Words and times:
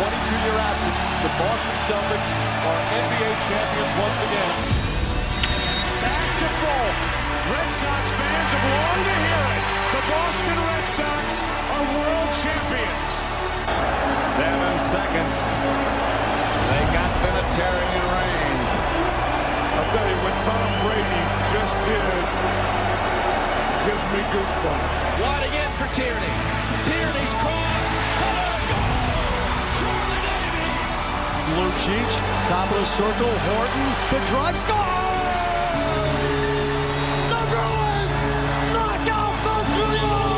22-year 0.00 0.56
absence, 0.56 1.04
the 1.20 1.32
Boston 1.36 1.76
Celtics 1.84 2.32
are 2.64 2.80
NBA 3.04 3.32
champions 3.52 3.92
once 4.00 4.20
again. 4.24 4.54
Back 6.08 6.28
to 6.40 6.48
full. 6.56 6.90
Red 7.52 7.68
Sox 7.68 8.08
fans 8.16 8.48
have 8.48 8.64
longed 8.64 9.04
to 9.04 9.16
hear 9.20 9.44
it. 9.44 9.64
The 9.92 10.02
Boston 10.08 10.56
Red 10.56 10.86
Sox 10.88 11.26
are 11.44 11.84
world 12.00 12.32
champions. 12.32 13.12
Seven 14.40 14.74
seconds. 14.88 15.36
They 15.36 16.82
got 16.96 17.10
Vinatieri 17.20 17.88
in 17.92 18.04
range. 18.08 18.72
I'll 19.76 19.90
tell 19.92 20.08
you, 20.08 20.18
what 20.24 20.36
Tom 20.48 20.68
Brady 20.80 21.22
just 21.52 21.76
did 21.84 22.24
gives 23.84 24.06
me 24.16 24.20
goosebumps. 24.32 24.96
Wide 25.20 25.44
again 25.44 25.72
for 25.76 25.92
Tierney. 25.92 26.34
Tierney's 26.88 27.34
cross. 27.44 27.79
Lucic, 31.60 32.10
top 32.48 32.70
of 32.70 32.78
the 32.78 32.84
circle, 32.86 33.28
Horton, 33.28 33.88
the 34.10 34.20
drive, 34.26 34.56
score! 34.56 34.76
The 37.28 37.42
Bruins 37.50 38.28
knock 38.72 39.04
out 39.12 39.34
Montreal! 39.44 40.30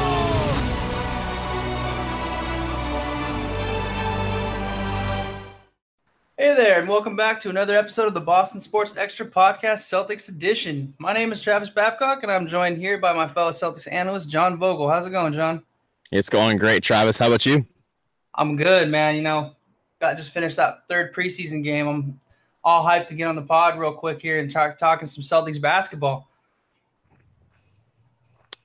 Hey 6.36 6.56
there, 6.56 6.80
and 6.80 6.88
welcome 6.88 7.14
back 7.14 7.38
to 7.38 7.50
another 7.50 7.76
episode 7.76 8.08
of 8.08 8.14
the 8.14 8.20
Boston 8.20 8.58
Sports 8.58 8.96
Extra 8.96 9.24
Podcast 9.24 9.86
Celtics 9.86 10.28
Edition. 10.28 10.92
My 10.98 11.12
name 11.12 11.30
is 11.30 11.40
Travis 11.40 11.70
Babcock, 11.70 12.24
and 12.24 12.32
I'm 12.32 12.48
joined 12.48 12.78
here 12.78 12.98
by 12.98 13.12
my 13.12 13.28
fellow 13.28 13.52
Celtics 13.52 13.86
analyst, 13.92 14.28
John 14.28 14.58
Vogel. 14.58 14.88
How's 14.90 15.06
it 15.06 15.10
going, 15.10 15.34
John? 15.34 15.62
It's 16.10 16.28
going 16.28 16.58
great, 16.58 16.82
Travis. 16.82 17.20
How 17.20 17.28
about 17.28 17.46
you? 17.46 17.64
I'm 18.34 18.56
good, 18.56 18.88
man. 18.88 19.14
You 19.14 19.22
know, 19.22 19.54
got 20.02 20.16
just 20.16 20.34
finished 20.34 20.56
that 20.56 20.86
third 20.88 21.14
preseason 21.14 21.62
game. 21.62 21.86
I'm 21.86 22.18
all 22.64 22.84
hyped 22.84 23.06
to 23.06 23.14
get 23.14 23.28
on 23.28 23.36
the 23.36 23.42
pod 23.42 23.78
real 23.78 23.92
quick 23.92 24.20
here 24.20 24.40
and 24.40 24.50
talk 24.50 24.76
talking 24.76 25.06
some 25.06 25.22
Celtics 25.22 25.60
basketball. 25.60 26.28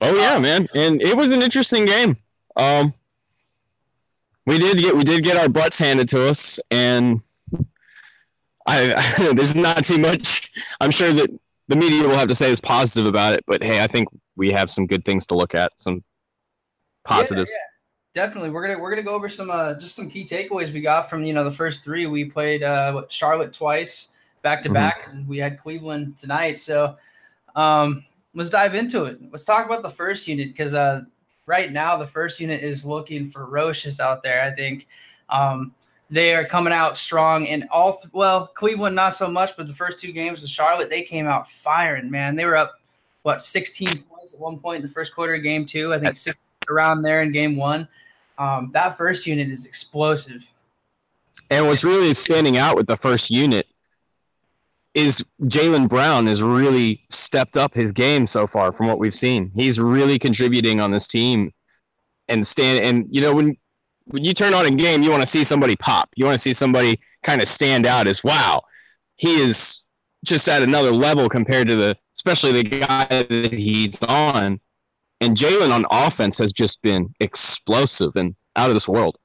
Oh 0.00 0.14
yeah, 0.14 0.38
man, 0.38 0.66
and 0.74 1.00
it 1.00 1.16
was 1.16 1.28
an 1.28 1.40
interesting 1.40 1.86
game. 1.86 2.14
Um, 2.56 2.92
we 4.46 4.58
did 4.58 4.78
get 4.78 4.94
we 4.94 5.04
did 5.04 5.24
get 5.24 5.36
our 5.36 5.48
butts 5.48 5.78
handed 5.78 6.08
to 6.10 6.28
us, 6.28 6.60
and 6.70 7.20
I 8.66 9.00
there's 9.34 9.54
not 9.54 9.84
too 9.84 9.98
much. 9.98 10.50
I'm 10.80 10.90
sure 10.90 11.12
that 11.12 11.30
the 11.68 11.76
media 11.76 12.06
will 12.06 12.18
have 12.18 12.28
to 12.28 12.34
say 12.34 12.50
is 12.50 12.60
positive 12.60 13.06
about 13.06 13.34
it, 13.34 13.44
but 13.46 13.62
hey, 13.62 13.82
I 13.82 13.86
think 13.86 14.08
we 14.36 14.50
have 14.52 14.70
some 14.70 14.86
good 14.86 15.04
things 15.04 15.26
to 15.28 15.36
look 15.36 15.54
at, 15.54 15.72
some 15.76 16.02
positives. 17.04 17.50
Yeah, 17.50 17.56
yeah. 17.56 17.77
Definitely, 18.14 18.50
we're 18.50 18.66
gonna 18.66 18.80
we're 18.80 18.90
gonna 18.90 19.02
go 19.02 19.14
over 19.14 19.28
some 19.28 19.50
uh, 19.50 19.74
just 19.74 19.94
some 19.94 20.08
key 20.08 20.24
takeaways 20.24 20.72
we 20.72 20.80
got 20.80 21.10
from 21.10 21.24
you 21.24 21.34
know 21.34 21.44
the 21.44 21.50
first 21.50 21.84
three. 21.84 22.06
We 22.06 22.24
played 22.24 22.62
uh, 22.62 22.92
what, 22.92 23.12
Charlotte 23.12 23.52
twice 23.52 24.08
back 24.42 24.62
to 24.62 24.70
back, 24.70 25.08
and 25.10 25.28
we 25.28 25.38
had 25.38 25.58
Cleveland 25.58 26.16
tonight. 26.16 26.58
So 26.58 26.96
um, 27.54 28.04
let's 28.34 28.48
dive 28.48 28.74
into 28.74 29.04
it. 29.04 29.18
Let's 29.30 29.44
talk 29.44 29.66
about 29.66 29.82
the 29.82 29.90
first 29.90 30.26
unit 30.26 30.48
because 30.48 30.74
uh, 30.74 31.02
right 31.46 31.70
now 31.70 31.98
the 31.98 32.06
first 32.06 32.40
unit 32.40 32.62
is 32.62 32.84
looking 32.84 33.28
ferocious 33.28 34.00
out 34.00 34.22
there. 34.22 34.42
I 34.42 34.52
think 34.52 34.86
um, 35.28 35.74
they 36.10 36.34
are 36.34 36.46
coming 36.46 36.72
out 36.72 36.96
strong, 36.96 37.46
and 37.46 37.68
all 37.70 37.92
th- 37.92 38.12
well 38.12 38.46
Cleveland 38.46 38.96
not 38.96 39.14
so 39.14 39.28
much, 39.28 39.54
but 39.54 39.68
the 39.68 39.74
first 39.74 39.98
two 39.98 40.12
games 40.12 40.40
with 40.40 40.48
Charlotte 40.48 40.88
they 40.88 41.02
came 41.02 41.26
out 41.26 41.48
firing. 41.50 42.10
Man, 42.10 42.36
they 42.36 42.46
were 42.46 42.56
up 42.56 42.80
what 43.22 43.42
16 43.42 44.02
points 44.04 44.32
at 44.32 44.40
one 44.40 44.58
point 44.58 44.76
in 44.76 44.82
the 44.82 44.94
first 44.94 45.14
quarter 45.14 45.34
of 45.34 45.42
game 45.42 45.66
two. 45.66 45.92
I 45.92 45.98
think 45.98 46.16
six 46.16 46.38
around 46.70 47.02
there 47.02 47.22
in 47.22 47.32
game 47.32 47.56
one. 47.56 47.88
Um, 48.38 48.70
that 48.72 48.96
first 48.96 49.26
unit 49.26 49.48
is 49.48 49.66
explosive. 49.66 50.46
And 51.50 51.66
what's 51.66 51.84
really 51.84 52.14
standing 52.14 52.56
out 52.56 52.76
with 52.76 52.86
the 52.86 52.96
first 52.96 53.30
unit 53.30 53.66
is 54.94 55.22
Jaylen 55.42 55.88
Brown 55.88 56.26
has 56.26 56.42
really 56.42 56.96
stepped 57.08 57.56
up 57.56 57.74
his 57.74 57.92
game 57.92 58.26
so 58.26 58.46
far 58.46 58.72
from 58.72 58.86
what 58.86 58.98
we've 58.98 59.14
seen. 59.14 59.50
He's 59.54 59.80
really 59.80 60.18
contributing 60.18 60.80
on 60.80 60.90
this 60.90 61.06
team 61.06 61.52
and 62.28 62.46
stand 62.46 62.80
and 62.80 63.06
you 63.10 63.22
know 63.22 63.34
when 63.34 63.56
when 64.04 64.22
you 64.22 64.34
turn 64.34 64.52
on 64.52 64.66
a 64.66 64.70
game 64.70 65.02
you 65.02 65.10
want 65.10 65.22
to 65.22 65.26
see 65.26 65.44
somebody 65.44 65.76
pop. 65.76 66.10
You 66.16 66.24
want 66.24 66.34
to 66.34 66.42
see 66.42 66.52
somebody 66.52 66.98
kind 67.22 67.40
of 67.40 67.48
stand 67.48 67.86
out 67.86 68.06
as 68.06 68.22
wow. 68.22 68.62
He 69.16 69.40
is 69.40 69.80
just 70.24 70.48
at 70.48 70.62
another 70.62 70.92
level 70.92 71.28
compared 71.28 71.68
to 71.68 71.76
the 71.76 71.96
especially 72.16 72.52
the 72.52 72.64
guy 72.64 73.06
that 73.06 73.52
he's 73.52 74.02
on. 74.04 74.60
And 75.20 75.36
Jaylen 75.36 75.72
on 75.72 75.84
offense 75.90 76.38
has 76.38 76.52
just 76.52 76.80
been 76.82 77.12
explosive 77.20 78.12
and 78.16 78.34
out 78.56 78.70
of 78.70 78.74
this 78.74 78.88
world. 78.88 79.18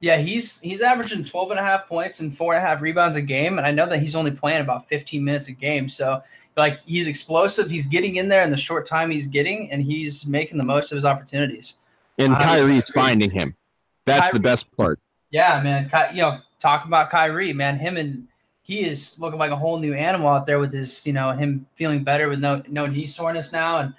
Yeah, 0.00 0.18
he's 0.18 0.60
he's 0.60 0.82
averaging 0.82 1.24
12 1.24 1.52
and 1.52 1.60
a 1.60 1.62
half 1.62 1.86
points 1.86 2.20
and 2.20 2.34
four 2.36 2.54
and 2.54 2.62
a 2.62 2.66
half 2.66 2.82
rebounds 2.82 3.16
a 3.16 3.22
game. 3.22 3.56
And 3.56 3.66
I 3.66 3.70
know 3.70 3.86
that 3.88 4.00
he's 4.00 4.14
only 4.14 4.32
playing 4.32 4.60
about 4.60 4.86
15 4.86 5.24
minutes 5.24 5.48
a 5.48 5.52
game. 5.52 5.88
So 5.88 6.22
like 6.58 6.80
he's 6.84 7.06
explosive. 7.06 7.70
He's 7.70 7.86
getting 7.86 8.16
in 8.16 8.28
there 8.28 8.42
in 8.44 8.50
the 8.50 8.56
short 8.56 8.84
time 8.86 9.10
he's 9.10 9.26
getting, 9.26 9.70
and 9.70 9.82
he's 9.82 10.26
making 10.26 10.58
the 10.58 10.64
most 10.64 10.92
of 10.92 10.96
his 10.96 11.04
opportunities. 11.06 11.76
And 12.18 12.34
Kyrie's 12.34 12.82
agree. 12.88 12.92
finding 12.94 13.30
him. 13.30 13.56
That's 14.04 14.30
the 14.30 14.40
best 14.40 14.76
part. 14.76 15.00
Yeah, 15.30 15.60
man. 15.62 15.88
Ky- 15.88 16.16
You 16.16 16.22
know, 16.22 16.38
talk 16.60 16.84
about 16.84 17.08
Kyrie, 17.10 17.52
man. 17.54 17.78
Him 17.78 17.96
and 17.96 18.28
he 18.62 18.84
is 18.84 19.18
looking 19.18 19.38
like 19.38 19.50
a 19.50 19.56
whole 19.56 19.78
new 19.78 19.94
animal 19.94 20.28
out 20.28 20.44
there 20.46 20.58
with 20.58 20.72
his, 20.72 21.06
you 21.06 21.12
know, 21.14 21.32
him 21.32 21.66
feeling 21.76 22.04
better 22.04 22.28
with 22.28 22.40
no 22.40 22.62
no 22.68 22.86
knee 22.86 23.06
soreness 23.06 23.52
now, 23.52 23.78
and 23.78 23.94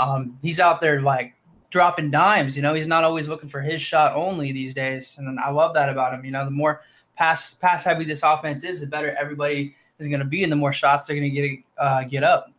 um, 0.00 0.38
he's 0.42 0.58
out 0.58 0.80
there 0.80 1.02
like 1.02 1.34
dropping 1.70 2.10
dimes. 2.10 2.56
You 2.56 2.62
know, 2.62 2.74
he's 2.74 2.86
not 2.86 3.04
always 3.04 3.28
looking 3.28 3.48
for 3.48 3.60
his 3.60 3.80
shot 3.80 4.14
only 4.14 4.52
these 4.52 4.74
days, 4.74 5.16
and 5.18 5.38
I 5.38 5.50
love 5.50 5.74
that 5.74 5.88
about 5.88 6.14
him. 6.14 6.24
You 6.24 6.32
know, 6.32 6.44
the 6.44 6.50
more 6.50 6.82
pass 7.16 7.54
pass 7.54 7.84
heavy 7.84 8.04
this 8.04 8.22
offense 8.22 8.64
is, 8.64 8.80
the 8.80 8.86
better 8.86 9.14
everybody 9.18 9.74
is 9.98 10.08
going 10.08 10.20
to 10.20 10.26
be, 10.26 10.42
and 10.42 10.50
the 10.50 10.56
more 10.56 10.72
shots 10.72 11.06
they're 11.06 11.16
going 11.16 11.32
to 11.32 11.40
get 11.40 11.58
uh, 11.78 12.04
get 12.04 12.24
up. 12.24 12.50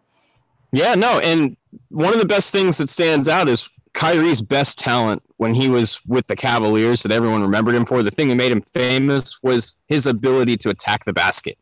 Yeah, 0.72 0.96
no, 0.96 1.20
and 1.20 1.58
one 1.90 2.14
of 2.14 2.20
the 2.20 2.26
best 2.26 2.52
things 2.52 2.78
that 2.78 2.90
stands 2.90 3.28
out 3.28 3.50
is 3.50 3.68
Kyrie's 3.94 4.42
best 4.42 4.78
talent 4.78 5.22
when 5.38 5.54
he 5.54 5.68
was 5.68 6.00
with 6.08 6.28
the 6.28 6.36
Cavaliers 6.36 7.04
that 7.04 7.12
everyone 7.12 7.42
remembered 7.42 7.76
him 7.76 7.86
for. 7.86 8.04
The 8.04 8.12
thing 8.12 8.30
that 8.30 8.36
made 8.36 8.52
him 8.52 8.62
famous 8.74 9.42
was 9.44 9.76
his 9.88 10.06
ability 10.06 10.58
to 10.58 10.70
attack 10.70 11.04
the 11.06 11.12
basket. 11.12 11.58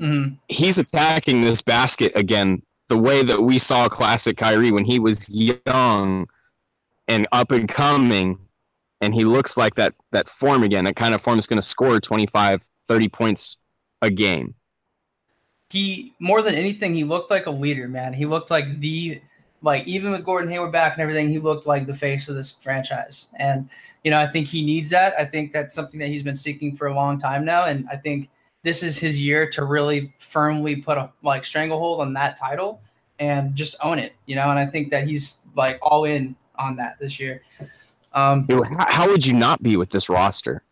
Mhm. 0.00 0.38
He's 0.48 0.78
attacking 0.78 1.42
this 1.42 1.60
basket 1.60 2.12
again 2.14 2.62
the 2.88 2.98
way 2.98 3.22
that 3.22 3.42
we 3.42 3.58
saw 3.58 3.88
classic 3.88 4.36
Kyrie 4.36 4.72
when 4.72 4.84
he 4.84 4.98
was 4.98 5.28
young 5.28 6.26
and 7.06 7.26
up 7.32 7.50
and 7.50 7.68
coming 7.68 8.38
and 9.00 9.14
he 9.14 9.24
looks 9.24 9.56
like 9.56 9.74
that 9.76 9.94
that 10.12 10.28
form 10.28 10.62
again. 10.62 10.84
That 10.84 10.96
kind 10.96 11.14
of 11.14 11.20
form 11.20 11.38
is 11.38 11.46
going 11.46 11.60
to 11.60 11.66
score 11.66 12.00
25, 12.00 12.62
30 12.86 13.08
points 13.08 13.56
a 14.02 14.10
game. 14.10 14.54
he 15.70 16.14
more 16.18 16.42
than 16.42 16.54
anything 16.54 16.94
he 16.94 17.04
looked 17.04 17.30
like 17.30 17.46
a 17.46 17.50
leader 17.50 17.88
man 17.88 18.12
he 18.14 18.24
looked 18.26 18.50
like 18.50 18.80
the 18.80 19.20
like 19.62 19.86
even 19.86 20.12
with 20.12 20.24
gordon 20.24 20.50
hayward 20.50 20.72
back 20.72 20.94
and 20.94 21.02
everything 21.02 21.28
he 21.28 21.38
looked 21.38 21.66
like 21.66 21.86
the 21.86 21.94
face 21.94 22.28
of 22.28 22.34
this 22.34 22.54
franchise 22.54 23.28
and 23.36 23.68
you 24.04 24.10
know 24.10 24.18
i 24.18 24.26
think 24.26 24.46
he 24.46 24.64
needs 24.64 24.90
that 24.90 25.14
i 25.18 25.24
think 25.24 25.52
that's 25.52 25.74
something 25.74 26.00
that 26.00 26.08
he's 26.08 26.22
been 26.22 26.36
seeking 26.36 26.74
for 26.74 26.86
a 26.86 26.94
long 26.94 27.18
time 27.18 27.44
now 27.44 27.64
and 27.64 27.86
i 27.90 27.96
think 27.96 28.30
this 28.62 28.82
is 28.82 28.98
his 28.98 29.20
year 29.20 29.48
to 29.50 29.64
really 29.64 30.12
firmly 30.16 30.76
put 30.76 30.98
a 30.98 31.10
like 31.22 31.44
stranglehold 31.44 32.00
on 32.00 32.12
that 32.14 32.36
title 32.36 32.80
and 33.18 33.54
just 33.54 33.76
own 33.82 33.98
it 33.98 34.14
you 34.26 34.36
know 34.36 34.50
and 34.50 34.58
i 34.58 34.66
think 34.66 34.90
that 34.90 35.06
he's 35.06 35.38
like 35.56 35.78
all 35.82 36.04
in 36.04 36.36
on 36.58 36.76
that 36.76 36.98
this 37.00 37.18
year 37.18 37.42
um 38.14 38.46
How 38.78 39.08
would 39.08 39.24
you 39.24 39.34
not 39.34 39.62
be 39.62 39.76
with 39.76 39.90
this 39.90 40.08
roster? 40.08 40.62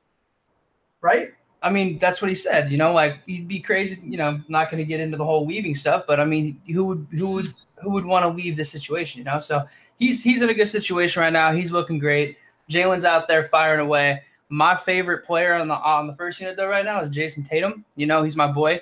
right? 1.06 1.32
I 1.62 1.70
mean, 1.70 1.98
that's 1.98 2.20
what 2.20 2.28
he 2.28 2.34
said. 2.34 2.70
You 2.70 2.78
know, 2.78 2.92
like 2.92 3.22
he'd 3.26 3.48
be 3.48 3.60
crazy. 3.60 4.00
You 4.04 4.18
know, 4.18 4.40
not 4.48 4.70
going 4.70 4.78
to 4.78 4.84
get 4.84 5.00
into 5.00 5.16
the 5.16 5.24
whole 5.24 5.46
leaving 5.46 5.74
stuff, 5.74 6.04
but 6.06 6.20
I 6.20 6.24
mean, 6.24 6.60
who 6.72 6.86
would 6.86 7.06
who 7.12 7.34
would 7.34 7.44
who 7.82 7.90
would 7.90 8.04
want 8.04 8.24
to 8.24 8.28
leave 8.28 8.56
this 8.56 8.70
situation? 8.70 9.18
You 9.18 9.24
know, 9.24 9.38
so 9.38 9.64
he's 9.98 10.22
he's 10.22 10.42
in 10.42 10.50
a 10.50 10.54
good 10.54 10.68
situation 10.68 11.22
right 11.22 11.32
now. 11.32 11.52
He's 11.52 11.70
looking 11.70 11.98
great. 11.98 12.36
Jaylen's 12.70 13.04
out 13.04 13.28
there 13.28 13.44
firing 13.44 13.80
away. 13.80 14.22
My 14.48 14.76
favorite 14.76 15.26
player 15.26 15.54
on 15.54 15.68
the 15.68 15.74
on 15.74 16.06
the 16.06 16.12
first 16.12 16.40
unit 16.40 16.56
though 16.56 16.68
right 16.68 16.84
now 16.84 17.00
is 17.00 17.08
Jayson 17.08 17.44
Tatum. 17.44 17.84
You 17.96 18.06
know, 18.06 18.22
he's 18.22 18.36
my 18.36 18.46
boy. 18.46 18.80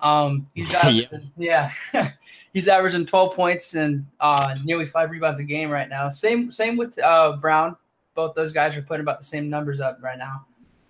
Um, 0.00 0.48
he's 0.54 0.74
averaging, 0.84 1.30
yeah, 1.36 1.72
he's 2.52 2.68
averaging 2.68 3.06
12 3.06 3.34
points 3.34 3.74
and 3.74 4.06
uh, 4.20 4.56
nearly 4.64 4.86
five 4.86 5.10
rebounds 5.10 5.40
a 5.40 5.44
game 5.44 5.70
right 5.70 5.88
now. 5.88 6.08
Same 6.08 6.50
same 6.50 6.76
with 6.76 6.98
uh, 6.98 7.36
Brown. 7.36 7.76
Both 8.14 8.34
those 8.34 8.52
guys 8.52 8.76
are 8.76 8.82
putting 8.82 9.02
about 9.02 9.18
the 9.18 9.24
same 9.24 9.48
numbers 9.48 9.80
up 9.80 9.98
right 10.00 10.18
now. 10.18 10.46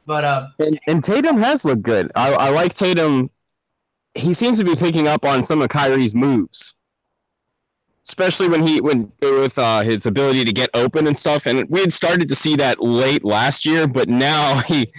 But 0.06 0.24
uh, 0.24 0.48
And, 0.58 0.78
and 0.86 1.02
Tatum 1.02 1.38
has 1.38 1.64
looked 1.64 1.82
good. 1.82 2.10
I, 2.14 2.32
I 2.32 2.50
like 2.50 2.74
Tatum. 2.74 3.30
He 4.14 4.32
seems 4.32 4.58
to 4.58 4.64
be 4.64 4.76
picking 4.76 5.08
up 5.08 5.24
on 5.24 5.44
some 5.44 5.62
of 5.62 5.70
Kyrie's 5.70 6.14
moves, 6.14 6.74
especially 8.06 8.48
when 8.48 8.66
he 8.66 8.80
when 8.80 9.10
with 9.20 9.58
uh, 9.58 9.82
his 9.82 10.06
ability 10.06 10.44
to 10.44 10.52
get 10.52 10.70
open 10.74 11.06
and 11.06 11.16
stuff. 11.16 11.46
And 11.46 11.68
we 11.68 11.80
had 11.80 11.92
started 11.92 12.28
to 12.28 12.34
see 12.34 12.56
that 12.56 12.80
late 12.80 13.24
last 13.24 13.64
year, 13.64 13.86
but 13.86 14.08
now 14.08 14.58
he 14.68 14.92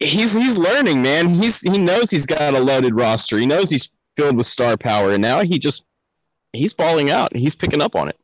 he's 0.00 0.32
he's 0.32 0.58
learning, 0.58 1.02
man. 1.02 1.30
He's 1.30 1.60
he 1.60 1.78
knows 1.78 2.10
he's 2.10 2.26
got 2.26 2.54
a 2.54 2.60
loaded 2.60 2.94
roster. 2.94 3.38
He 3.38 3.46
knows 3.46 3.70
he's 3.70 3.96
filled 4.16 4.36
with 4.36 4.46
star 4.46 4.76
power, 4.76 5.12
and 5.12 5.22
now 5.22 5.42
he 5.42 5.58
just 5.58 5.84
he's 6.52 6.72
balling 6.72 7.10
out. 7.10 7.34
He's 7.34 7.54
picking 7.54 7.80
up 7.80 7.94
on 7.94 8.08
it. 8.08 8.18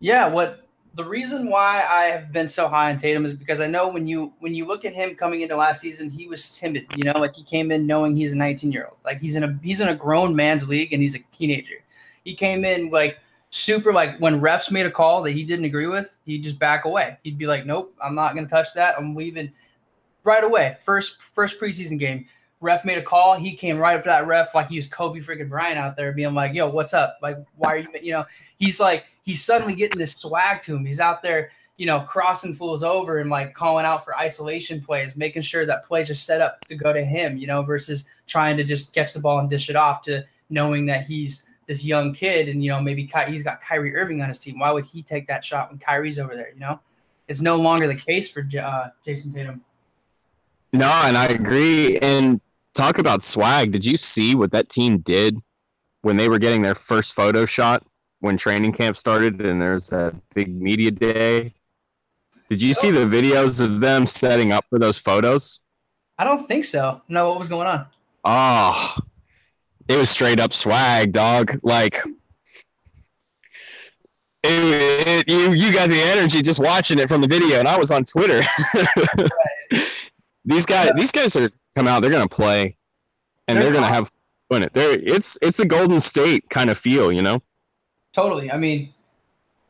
Yeah, 0.00 0.28
what 0.28 0.60
the 0.96 1.04
reason 1.04 1.50
why 1.50 1.82
I 1.82 2.04
have 2.04 2.32
been 2.32 2.46
so 2.46 2.68
high 2.68 2.90
on 2.90 2.98
Tatum 2.98 3.24
is 3.24 3.34
because 3.34 3.60
I 3.60 3.66
know 3.66 3.88
when 3.88 4.06
you 4.06 4.32
when 4.40 4.54
you 4.54 4.66
look 4.66 4.84
at 4.84 4.92
him 4.92 5.14
coming 5.14 5.40
into 5.40 5.56
last 5.56 5.80
season, 5.80 6.10
he 6.10 6.26
was 6.26 6.50
timid. 6.50 6.86
You 6.96 7.04
know, 7.04 7.18
like 7.18 7.34
he 7.34 7.42
came 7.42 7.72
in 7.72 7.86
knowing 7.86 8.16
he's 8.16 8.32
a 8.32 8.36
19 8.36 8.72
year 8.72 8.86
old, 8.88 8.98
like 9.04 9.18
he's 9.18 9.36
in 9.36 9.44
a 9.44 9.58
he's 9.62 9.80
in 9.80 9.88
a 9.88 9.94
grown 9.94 10.34
man's 10.34 10.66
league 10.68 10.92
and 10.92 11.00
he's 11.00 11.14
a 11.14 11.20
teenager. 11.32 11.76
He 12.24 12.34
came 12.34 12.64
in 12.64 12.90
like 12.90 13.18
super 13.54 13.92
like 13.92 14.18
when 14.18 14.40
refs 14.40 14.68
made 14.68 14.84
a 14.84 14.90
call 14.90 15.22
that 15.22 15.30
he 15.30 15.44
didn't 15.44 15.64
agree 15.64 15.86
with, 15.86 16.16
he'd 16.26 16.42
just 16.42 16.58
back 16.58 16.86
away. 16.86 17.16
He'd 17.22 17.38
be 17.38 17.46
like, 17.46 17.64
"Nope, 17.64 17.94
I'm 18.02 18.14
not 18.14 18.34
going 18.34 18.44
to 18.44 18.50
touch 18.50 18.74
that. 18.74 18.96
I'm 18.98 19.14
leaving." 19.14 19.52
Right 20.24 20.42
away, 20.42 20.74
first 20.80 21.22
first 21.22 21.60
preseason 21.60 21.98
game, 21.98 22.26
ref 22.60 22.84
made 22.84 22.98
a 22.98 23.02
call. 23.02 23.36
He 23.36 23.54
came 23.54 23.78
right 23.78 23.96
up 23.96 24.02
to 24.02 24.08
that 24.08 24.26
ref 24.26 24.54
like 24.56 24.68
he 24.68 24.76
was 24.76 24.88
Kobe 24.88 25.20
freaking 25.20 25.48
Bryant 25.48 25.78
out 25.78 25.96
there, 25.96 26.12
being 26.12 26.34
like, 26.34 26.52
"Yo, 26.52 26.68
what's 26.68 26.94
up? 26.94 27.18
Like, 27.22 27.38
why 27.54 27.74
are 27.74 27.78
you?" 27.78 27.88
You 28.02 28.12
know, 28.14 28.24
he's 28.58 28.80
like 28.80 29.04
he's 29.22 29.44
suddenly 29.44 29.76
getting 29.76 30.00
this 30.00 30.14
swag 30.14 30.60
to 30.62 30.74
him. 30.74 30.84
He's 30.84 30.98
out 30.98 31.22
there, 31.22 31.50
you 31.76 31.86
know, 31.86 32.00
crossing 32.00 32.54
fools 32.54 32.82
over 32.82 33.18
and 33.18 33.30
like 33.30 33.54
calling 33.54 33.86
out 33.86 34.04
for 34.04 34.16
isolation 34.16 34.80
plays, 34.80 35.14
making 35.14 35.42
sure 35.42 35.64
that 35.64 35.84
plays 35.84 36.10
are 36.10 36.14
set 36.14 36.40
up 36.40 36.58
to 36.66 36.74
go 36.74 36.92
to 36.92 37.04
him, 37.04 37.36
you 37.36 37.46
know, 37.46 37.62
versus 37.62 38.04
trying 38.26 38.56
to 38.56 38.64
just 38.64 38.92
catch 38.92 39.12
the 39.12 39.20
ball 39.20 39.38
and 39.38 39.48
dish 39.48 39.70
it 39.70 39.76
off 39.76 40.02
to 40.02 40.24
knowing 40.50 40.86
that 40.86 41.06
he's 41.06 41.44
this 41.66 41.84
young 41.84 42.12
kid 42.12 42.48
and, 42.48 42.62
you 42.62 42.70
know, 42.70 42.80
maybe 42.80 43.06
Ky- 43.06 43.30
he's 43.30 43.42
got 43.42 43.60
Kyrie 43.60 43.94
Irving 43.94 44.20
on 44.22 44.28
his 44.28 44.38
team. 44.38 44.58
Why 44.58 44.70
would 44.70 44.84
he 44.84 45.02
take 45.02 45.26
that 45.28 45.44
shot 45.44 45.70
when 45.70 45.78
Kyrie's 45.78 46.18
over 46.18 46.34
there, 46.34 46.52
you 46.52 46.60
know? 46.60 46.80
It's 47.28 47.40
no 47.40 47.56
longer 47.56 47.86
the 47.86 47.96
case 47.96 48.28
for 48.28 48.40
uh, 48.40 48.88
Jayson 49.04 49.32
Tatum. 49.32 49.62
No, 50.72 50.88
and 50.88 51.16
I 51.16 51.26
agree. 51.26 51.98
And 51.98 52.40
talk 52.74 52.98
about 52.98 53.22
swag. 53.22 53.72
Did 53.72 53.84
you 53.84 53.96
see 53.96 54.34
what 54.34 54.52
that 54.52 54.68
team 54.68 54.98
did 54.98 55.38
when 56.04 56.18
they 56.18 56.28
were 56.28 56.38
getting 56.38 56.62
their 56.62 56.74
first 56.74 57.14
photo 57.14 57.46
shot 57.46 57.82
when 58.20 58.36
training 58.36 58.72
camp 58.72 58.96
started 58.96 59.40
and 59.40 59.60
there's 59.60 59.88
that 59.88 60.14
big 60.34 60.54
media 60.60 60.90
day. 60.90 61.52
Did 62.48 62.62
you 62.62 62.74
see 62.74 62.90
the 62.90 63.00
videos 63.00 63.60
of 63.60 63.80
them 63.80 64.06
setting 64.06 64.52
up 64.52 64.64
for 64.68 64.78
those 64.78 64.98
photos? 64.98 65.60
I 66.18 66.24
don't 66.24 66.46
think 66.46 66.64
so. 66.64 67.00
No, 67.08 67.30
what 67.30 67.38
was 67.38 67.48
going 67.48 67.66
on? 67.66 67.86
Oh, 68.24 68.96
it 69.88 69.96
was 69.96 70.10
straight 70.10 70.40
up 70.40 70.52
swag, 70.52 71.12
dog. 71.12 71.58
Like, 71.62 72.02
it, 74.42 75.26
it, 75.26 75.28
you 75.28 75.52
you 75.52 75.72
got 75.72 75.88
the 75.88 76.00
energy 76.00 76.42
just 76.42 76.60
watching 76.60 76.98
it 76.98 77.08
from 77.08 77.20
the 77.20 77.28
video, 77.28 77.58
and 77.58 77.68
I 77.68 77.78
was 77.78 77.90
on 77.90 78.04
Twitter. 78.04 78.42
these 80.44 80.66
guys, 80.66 80.90
these 80.96 81.12
guys 81.12 81.36
are 81.36 81.50
come 81.76 81.88
out. 81.88 82.00
They're 82.00 82.10
gonna 82.10 82.28
play, 82.28 82.76
and 83.48 83.56
they're, 83.56 83.64
they're 83.64 83.72
gonna 83.72 83.86
have 83.86 84.10
fun. 84.50 84.62
It. 84.62 84.72
They're 84.72 84.98
it's 84.98 85.38
it's 85.42 85.60
a 85.60 85.66
Golden 85.66 86.00
State 86.00 86.48
kind 86.50 86.70
of 86.70 86.78
feel, 86.78 87.10
you 87.12 87.22
know. 87.22 87.40
Totally. 88.12 88.50
I 88.50 88.56
mean, 88.56 88.94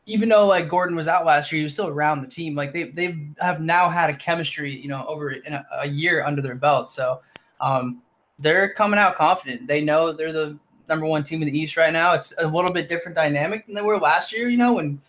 even 0.05 0.29
though 0.29 0.45
like 0.45 0.69
Gordon 0.69 0.95
was 0.95 1.07
out 1.07 1.25
last 1.25 1.51
year, 1.51 1.59
he 1.59 1.63
was 1.63 1.73
still 1.73 1.87
around 1.87 2.21
the 2.21 2.27
team. 2.27 2.55
Like 2.55 2.73
they 2.73 2.83
they 2.85 3.17
have 3.39 3.59
now 3.59 3.89
had 3.89 4.09
a 4.09 4.15
chemistry, 4.15 4.75
you 4.75 4.87
know, 4.87 5.05
over 5.07 5.31
in 5.31 5.53
a, 5.53 5.65
a 5.79 5.87
year 5.87 6.23
under 6.23 6.41
their 6.41 6.55
belt. 6.55 6.89
So 6.89 7.21
um, 7.59 8.01
they're 8.39 8.73
coming 8.73 8.99
out 8.99 9.15
confident. 9.15 9.67
They 9.67 9.81
know 9.81 10.11
they're 10.11 10.33
the 10.33 10.57
number 10.87 11.05
one 11.05 11.23
team 11.23 11.41
in 11.41 11.47
the 11.47 11.57
East 11.57 11.77
right 11.77 11.93
now. 11.93 12.13
It's 12.13 12.33
a 12.39 12.47
little 12.47 12.71
bit 12.71 12.89
different 12.89 13.15
dynamic 13.15 13.65
than 13.65 13.75
they 13.75 13.81
were 13.81 13.97
last 13.97 14.33
year. 14.33 14.49
You 14.49 14.57
know, 14.57 14.73
when 14.73 15.01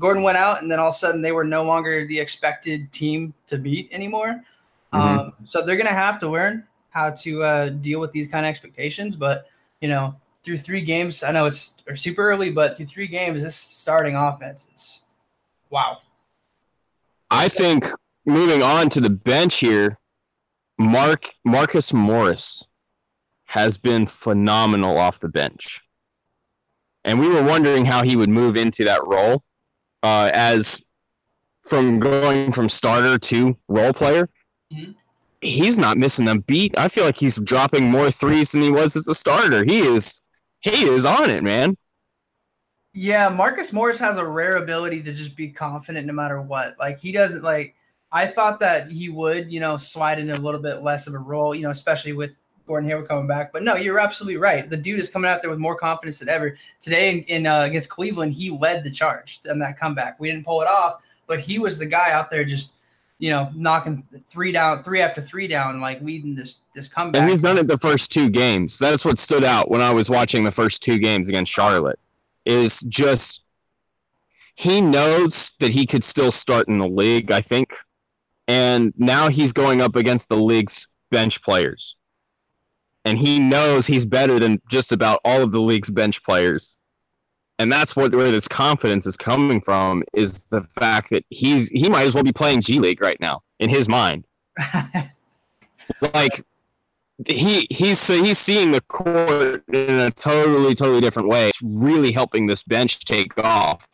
Gordon 0.00 0.22
went 0.22 0.38
out, 0.38 0.62
and 0.62 0.70
then 0.70 0.78
all 0.78 0.88
of 0.88 0.94
a 0.94 0.96
sudden 0.96 1.22
they 1.22 1.32
were 1.32 1.44
no 1.44 1.62
longer 1.64 2.06
the 2.06 2.18
expected 2.18 2.92
team 2.92 3.34
to 3.46 3.58
beat 3.58 3.88
anymore. 3.92 4.42
Mm-hmm. 4.92 5.18
Um, 5.18 5.32
so 5.44 5.64
they're 5.64 5.76
gonna 5.76 5.90
have 5.90 6.18
to 6.20 6.28
learn 6.28 6.66
how 6.90 7.10
to 7.10 7.42
uh, 7.42 7.68
deal 7.68 8.00
with 8.00 8.12
these 8.12 8.28
kind 8.28 8.44
of 8.44 8.50
expectations. 8.50 9.16
But 9.16 9.46
you 9.80 9.88
know, 9.88 10.14
through 10.44 10.58
three 10.58 10.80
games. 10.80 11.22
I 11.22 11.32
know 11.32 11.46
it's 11.46 11.76
super 11.94 12.30
early, 12.30 12.50
but 12.50 12.76
through 12.76 12.86
three 12.86 13.06
games, 13.06 13.42
this 13.42 13.56
starting 13.56 14.16
offense 14.16 14.68
is 14.74 15.02
wow. 15.70 15.98
I 17.30 17.48
think 17.48 17.86
moving 18.26 18.62
on 18.62 18.90
to 18.90 19.00
the 19.00 19.10
bench 19.10 19.58
here, 19.58 19.98
Mark 20.78 21.30
Marcus 21.44 21.92
Morris 21.92 22.64
has 23.52 23.76
been 23.76 24.06
phenomenal 24.06 24.96
off 24.96 25.20
the 25.20 25.28
bench, 25.28 25.80
and 27.04 27.20
we 27.20 27.28
were 27.28 27.42
wondering 27.42 27.84
how 27.84 28.02
he 28.02 28.16
would 28.16 28.30
move 28.30 28.56
into 28.56 28.84
that 28.84 29.06
role 29.06 29.42
uh, 30.02 30.30
as 30.32 30.80
from 31.62 32.00
going 32.00 32.52
from 32.52 32.68
starter 32.68 33.18
to 33.18 33.56
role 33.68 33.92
player. 33.92 34.28
Mm-hmm 34.72 34.92
he's 35.42 35.78
not 35.78 35.98
missing 35.98 36.28
a 36.28 36.38
beat. 36.38 36.72
I 36.78 36.88
feel 36.88 37.04
like 37.04 37.18
he's 37.18 37.36
dropping 37.36 37.90
more 37.90 38.10
threes 38.10 38.52
than 38.52 38.62
he 38.62 38.70
was 38.70 38.96
as 38.96 39.08
a 39.08 39.14
starter. 39.14 39.64
He 39.64 39.80
is 39.80 40.22
he 40.60 40.86
is 40.86 41.04
on 41.04 41.28
it, 41.28 41.42
man. 41.42 41.76
Yeah, 42.94 43.28
Marcus 43.28 43.72
Morris 43.72 43.98
has 43.98 44.18
a 44.18 44.24
rare 44.24 44.56
ability 44.56 45.02
to 45.02 45.12
just 45.12 45.34
be 45.36 45.48
confident 45.48 46.06
no 46.06 46.12
matter 46.12 46.40
what. 46.40 46.76
Like 46.78 47.00
he 47.00 47.12
doesn't 47.12 47.42
like 47.42 47.74
I 48.10 48.26
thought 48.26 48.60
that 48.60 48.88
he 48.88 49.08
would, 49.08 49.52
you 49.52 49.60
know, 49.60 49.76
slide 49.76 50.18
into 50.18 50.36
a 50.36 50.38
little 50.38 50.60
bit 50.60 50.82
less 50.82 51.06
of 51.06 51.14
a 51.14 51.18
role, 51.18 51.54
you 51.54 51.62
know, 51.62 51.70
especially 51.70 52.12
with 52.12 52.38
Gordon 52.72 52.88
Hayward 52.88 53.06
coming 53.06 53.26
back. 53.26 53.52
But 53.52 53.64
no, 53.64 53.76
you're 53.76 53.98
absolutely 53.98 54.38
right. 54.38 54.68
The 54.68 54.78
dude 54.78 54.98
is 54.98 55.10
coming 55.10 55.30
out 55.30 55.42
there 55.42 55.50
with 55.50 55.58
more 55.58 55.76
confidence 55.76 56.20
than 56.20 56.30
ever. 56.30 56.56
Today 56.80 57.10
in, 57.10 57.22
in 57.24 57.46
uh, 57.46 57.60
against 57.60 57.90
Cleveland, 57.90 58.32
he 58.32 58.48
led 58.50 58.82
the 58.82 58.90
charge 58.90 59.40
in 59.44 59.58
that 59.58 59.78
comeback. 59.78 60.18
We 60.18 60.30
didn't 60.30 60.46
pull 60.46 60.62
it 60.62 60.68
off, 60.68 61.02
but 61.26 61.38
he 61.38 61.58
was 61.58 61.76
the 61.76 61.84
guy 61.84 62.12
out 62.12 62.30
there 62.30 62.44
just 62.44 62.72
you 63.18 63.30
know, 63.30 63.50
knocking 63.54 64.02
three 64.26 64.52
down, 64.52 64.82
three 64.82 65.02
after 65.02 65.20
three 65.20 65.46
down, 65.46 65.80
like 65.80 66.00
leading 66.00 66.34
this 66.34 66.60
this 66.74 66.88
comeback. 66.88 67.20
And 67.20 67.30
he's 67.30 67.42
done 67.42 67.58
it 67.58 67.68
the 67.68 67.78
first 67.78 68.10
two 68.10 68.30
games. 68.30 68.78
That's 68.78 69.04
what 69.04 69.18
stood 69.18 69.44
out 69.44 69.70
when 69.70 69.82
I 69.82 69.92
was 69.92 70.08
watching 70.08 70.42
the 70.42 70.50
first 70.50 70.82
two 70.82 70.98
games 70.98 71.28
against 71.28 71.52
Charlotte. 71.52 72.00
Is 72.46 72.80
just 72.80 73.44
he 74.54 74.80
knows 74.80 75.52
that 75.60 75.70
he 75.70 75.86
could 75.86 76.02
still 76.02 76.32
start 76.32 76.68
in 76.68 76.78
the 76.78 76.88
league. 76.88 77.30
I 77.30 77.42
think, 77.42 77.74
and 78.48 78.94
now 78.96 79.28
he's 79.28 79.52
going 79.52 79.82
up 79.82 79.94
against 79.94 80.30
the 80.30 80.36
league's 80.36 80.88
bench 81.10 81.42
players, 81.42 81.96
and 83.04 83.18
he 83.18 83.38
knows 83.38 83.86
he's 83.86 84.06
better 84.06 84.38
than 84.38 84.60
just 84.68 84.92
about 84.92 85.20
all 85.24 85.42
of 85.42 85.52
the 85.52 85.60
league's 85.60 85.90
bench 85.90 86.22
players 86.22 86.76
and 87.62 87.70
that's 87.70 87.94
what 87.94 88.12
where 88.12 88.30
this 88.30 88.48
confidence 88.48 89.06
is 89.06 89.16
coming 89.16 89.60
from 89.60 90.02
is 90.12 90.42
the 90.50 90.62
fact 90.74 91.10
that 91.10 91.24
he's 91.30 91.68
he 91.68 91.88
might 91.88 92.04
as 92.04 92.14
well 92.14 92.24
be 92.24 92.32
playing 92.32 92.60
G 92.60 92.80
League 92.80 93.00
right 93.00 93.20
now 93.20 93.40
in 93.60 93.70
his 93.70 93.88
mind. 93.88 94.24
like 96.14 96.44
he 97.26 97.68
he's 97.70 98.04
he's 98.06 98.38
seeing 98.38 98.72
the 98.72 98.80
court 98.80 99.62
in 99.68 99.98
a 99.98 100.10
totally 100.10 100.74
totally 100.74 101.00
different 101.00 101.28
way. 101.28 101.48
It's 101.48 101.62
really 101.62 102.10
helping 102.10 102.46
this 102.46 102.64
bench 102.64 102.98
take 103.04 103.38
off. 103.38 103.86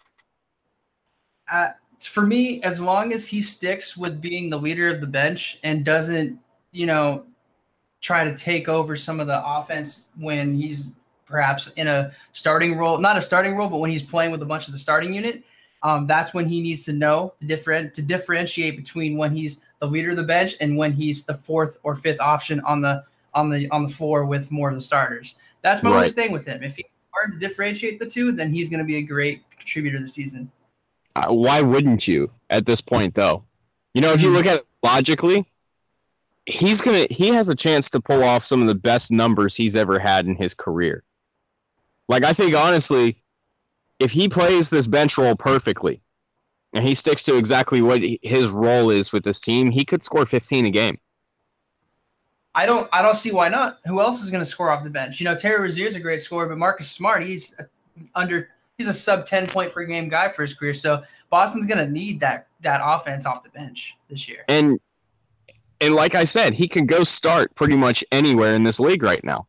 Uh, 1.51 1.71
for 2.01 2.23
me, 2.23 2.63
as 2.63 2.81
long 2.81 3.13
as 3.13 3.27
he 3.27 3.43
sticks 3.43 3.97
with 3.97 4.21
being 4.21 4.49
the 4.49 4.59
leader 4.59 4.89
of 4.89 5.01
the 5.01 5.07
bench 5.07 5.59
and 5.63 5.85
doesn't, 5.85 6.39
you 6.73 6.87
know, 6.87 7.27
try 8.01 8.25
to 8.25 8.35
take 8.37 8.69
over 8.69 8.97
some 8.97 9.21
of 9.21 9.27
the 9.27 9.43
offense 9.45 10.09
when 10.19 10.55
he's 10.55 10.89
perhaps 11.27 11.69
in 11.73 11.87
a 11.87 12.13
starting 12.33 12.77
role, 12.77 12.99
not 12.99 13.17
a 13.17 13.23
starting 13.23 13.57
role, 13.57 13.69
but 13.69 13.79
when 13.79 13.91
he's 13.91 14.03
playing 14.03 14.31
with 14.31 14.43
a 14.43 14.47
bunch 14.47 14.67
of 14.67 14.73
the 14.73 14.79
starting 14.79 15.13
unit, 15.13 15.45
um, 15.83 16.07
that's 16.07 16.35
when 16.35 16.47
he 16.47 16.61
needs 16.61 16.85
to 16.87 16.93
know 16.93 17.35
the 17.41 17.47
different 17.47 17.95
to 17.95 18.03
differentiate 18.03 18.77
between 18.77 19.17
when 19.17 19.35
he's 19.35 19.61
the 19.79 19.87
leader 19.87 20.11
of 20.11 20.17
the 20.17 20.25
bench 20.25 20.57
and 20.61 20.77
when 20.77 20.93
he's 20.93 21.25
the 21.25 21.35
fourth 21.35 21.79
or 21.83 21.95
fifth 21.95 22.21
option 22.21 22.61
on 22.61 22.81
the 22.81 23.05
on 23.35 23.51
the 23.51 23.69
on 23.71 23.85
the 23.85 23.89
floor 23.89 24.25
with 24.25 24.51
more 24.51 24.69
of 24.69 24.75
the 24.75 24.81
starters. 24.81 25.37
That's 25.63 25.83
my 25.83 25.91
right. 25.91 25.97
only 25.97 26.13
thing 26.13 26.33
with 26.33 26.47
him. 26.47 26.63
If 26.63 26.77
he 26.77 26.85
learns 27.15 27.41
to 27.41 27.47
differentiate 27.47 27.99
the 27.99 28.07
two, 28.07 28.33
then 28.33 28.53
he's 28.53 28.69
going 28.69 28.79
to 28.79 28.85
be 28.85 28.97
a 28.97 29.03
great 29.03 29.43
contributor 29.51 30.01
this 30.01 30.15
season. 30.15 30.51
Uh, 31.15 31.27
why 31.29 31.61
wouldn't 31.61 32.09
you 32.09 32.31
at 32.51 32.67
this 32.67 32.81
point, 32.81 33.15
though? 33.15 33.43
You 33.95 34.01
know, 34.01 34.13
if 34.13 34.21
you 34.21 34.29
mm-hmm. 34.29 34.37
look 34.37 34.47
at 34.47 34.59
it 34.59 34.67
logically, 34.83 35.45
he's 36.49 36.81
gonna 36.81 37.07
he 37.11 37.29
has 37.29 37.49
a 37.49 37.55
chance 37.55 37.91
to 37.91 38.01
pull 38.01 38.25
off 38.25 38.45
some 38.45 38.61
of 38.63 38.69
the 38.69 38.75
best 38.75 39.13
numbers 39.13 39.55
he's 39.55 39.77
ever 39.77 39.99
had 39.99 40.27
in 40.27 40.35
his 40.35 40.55
career. 40.55 41.05
Like 42.09 42.25
I 42.25 42.33
think 42.33 42.55
honestly, 42.55 43.23
if 43.99 44.11
he 44.11 44.29
plays 44.29 44.71
this 44.71 44.87
bench 44.87 45.19
role 45.19 45.37
perfectly, 45.37 46.01
and 46.73 46.87
he 46.87 46.95
sticks 46.95 47.23
to 47.25 47.37
exactly 47.37 47.83
what 47.83 48.01
his 48.23 48.51
role 48.51 48.91
is 48.91 49.13
with 49.13 49.25
this 49.25 49.41
team, 49.41 49.71
he 49.71 49.85
could 49.85 50.03
score 50.03 50.27
15 50.27 50.67
a 50.67 50.71
game. 50.71 50.99
I 52.55 52.67
don't 52.67 52.89
I 52.93 53.03
don't 53.03 53.15
see 53.15 53.31
why 53.31 53.49
not. 53.49 53.79
Who 53.87 54.01
else 54.01 54.23
is 54.23 54.31
going 54.31 54.43
to 54.43 54.49
score 54.49 54.71
off 54.71 54.83
the 54.83 54.91
bench? 54.91 55.21
You 55.21 55.25
know, 55.25 55.37
Terry 55.37 55.61
Rozier 55.61 55.87
is 55.87 55.97
a 55.97 56.01
great 56.01 56.21
scorer, 56.21 56.49
but 56.49 56.59
Marcus 56.59 56.91
Smart, 56.91 57.25
he's 57.25 57.55
under 58.15 58.49
he's 58.79 58.89
a 58.89 58.93
sub 58.93 59.27
10 59.27 59.49
point 59.51 59.73
per 59.73 59.85
game 59.85 60.09
guy 60.09 60.29
for 60.29 60.43
his 60.43 60.55
career. 60.55 60.75
So 60.75 61.03
Boston's 61.31 61.67
going 61.67 61.85
to 61.85 61.91
need 61.91 62.21
that 62.21 62.49
that 62.63 62.81
offense 62.83 63.27
off 63.27 63.45
the 63.45 63.51
bench 63.51 63.97
this 64.09 64.27
year. 64.29 64.45
And 64.49 64.81
and 65.81 65.95
like 65.95 66.15
I 66.15 66.25
said, 66.25 66.55
he 66.55 66.69
can 66.69 66.87
go 66.87 67.05
start 67.05 67.55
pretty 67.55 67.77
much 67.77 68.05
anywhere 68.13 68.55
in 68.55 68.65
this 68.65 68.81
league 68.81 69.03
right 69.03 69.23
now 69.23 69.47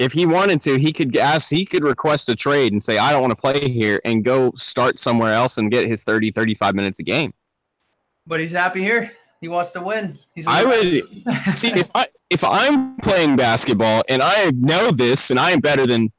if 0.00 0.14
he 0.14 0.24
wanted 0.24 0.62
to, 0.62 0.78
he 0.78 0.94
could 0.94 1.14
ask, 1.18 1.50
he 1.50 1.66
could 1.66 1.84
request 1.84 2.30
a 2.30 2.34
trade 2.34 2.72
and 2.72 2.82
say, 2.82 2.96
I 2.96 3.12
don't 3.12 3.20
want 3.20 3.32
to 3.32 3.36
play 3.36 3.68
here 3.68 4.00
and 4.06 4.24
go 4.24 4.50
start 4.56 4.98
somewhere 4.98 5.34
else 5.34 5.58
and 5.58 5.70
get 5.70 5.86
his 5.86 6.04
30, 6.04 6.32
35 6.32 6.74
minutes 6.74 7.00
a 7.00 7.02
game. 7.02 7.34
But 8.26 8.40
he's 8.40 8.52
happy 8.52 8.80
here. 8.80 9.12
He 9.42 9.48
wants 9.48 9.72
to 9.72 9.82
win. 9.82 10.18
He's 10.34 10.46
I 10.46 10.64
would 10.64 11.04
see 11.52 11.68
if 11.68 11.90
I 11.94 12.06
if 12.30 12.42
I'm 12.42 12.96
playing 12.96 13.36
basketball 13.36 14.02
and 14.08 14.22
I 14.22 14.50
know 14.52 14.90
this 14.90 15.30
and 15.30 15.38
I 15.38 15.50
am 15.50 15.60
better 15.60 15.86
than 15.86 16.10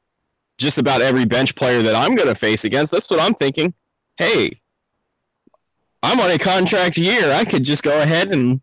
just 0.58 0.78
about 0.78 1.02
every 1.02 1.24
bench 1.24 1.56
player 1.56 1.82
that 1.82 1.96
I'm 1.96 2.14
going 2.14 2.28
to 2.28 2.36
face 2.36 2.64
against. 2.64 2.92
That's 2.92 3.10
what 3.10 3.18
I'm 3.18 3.34
thinking. 3.34 3.74
Hey, 4.16 4.60
I'm 6.04 6.20
on 6.20 6.30
a 6.30 6.38
contract 6.38 6.98
year. 6.98 7.32
I 7.32 7.44
could 7.44 7.64
just 7.64 7.82
go 7.82 8.00
ahead 8.00 8.30
and 8.30 8.60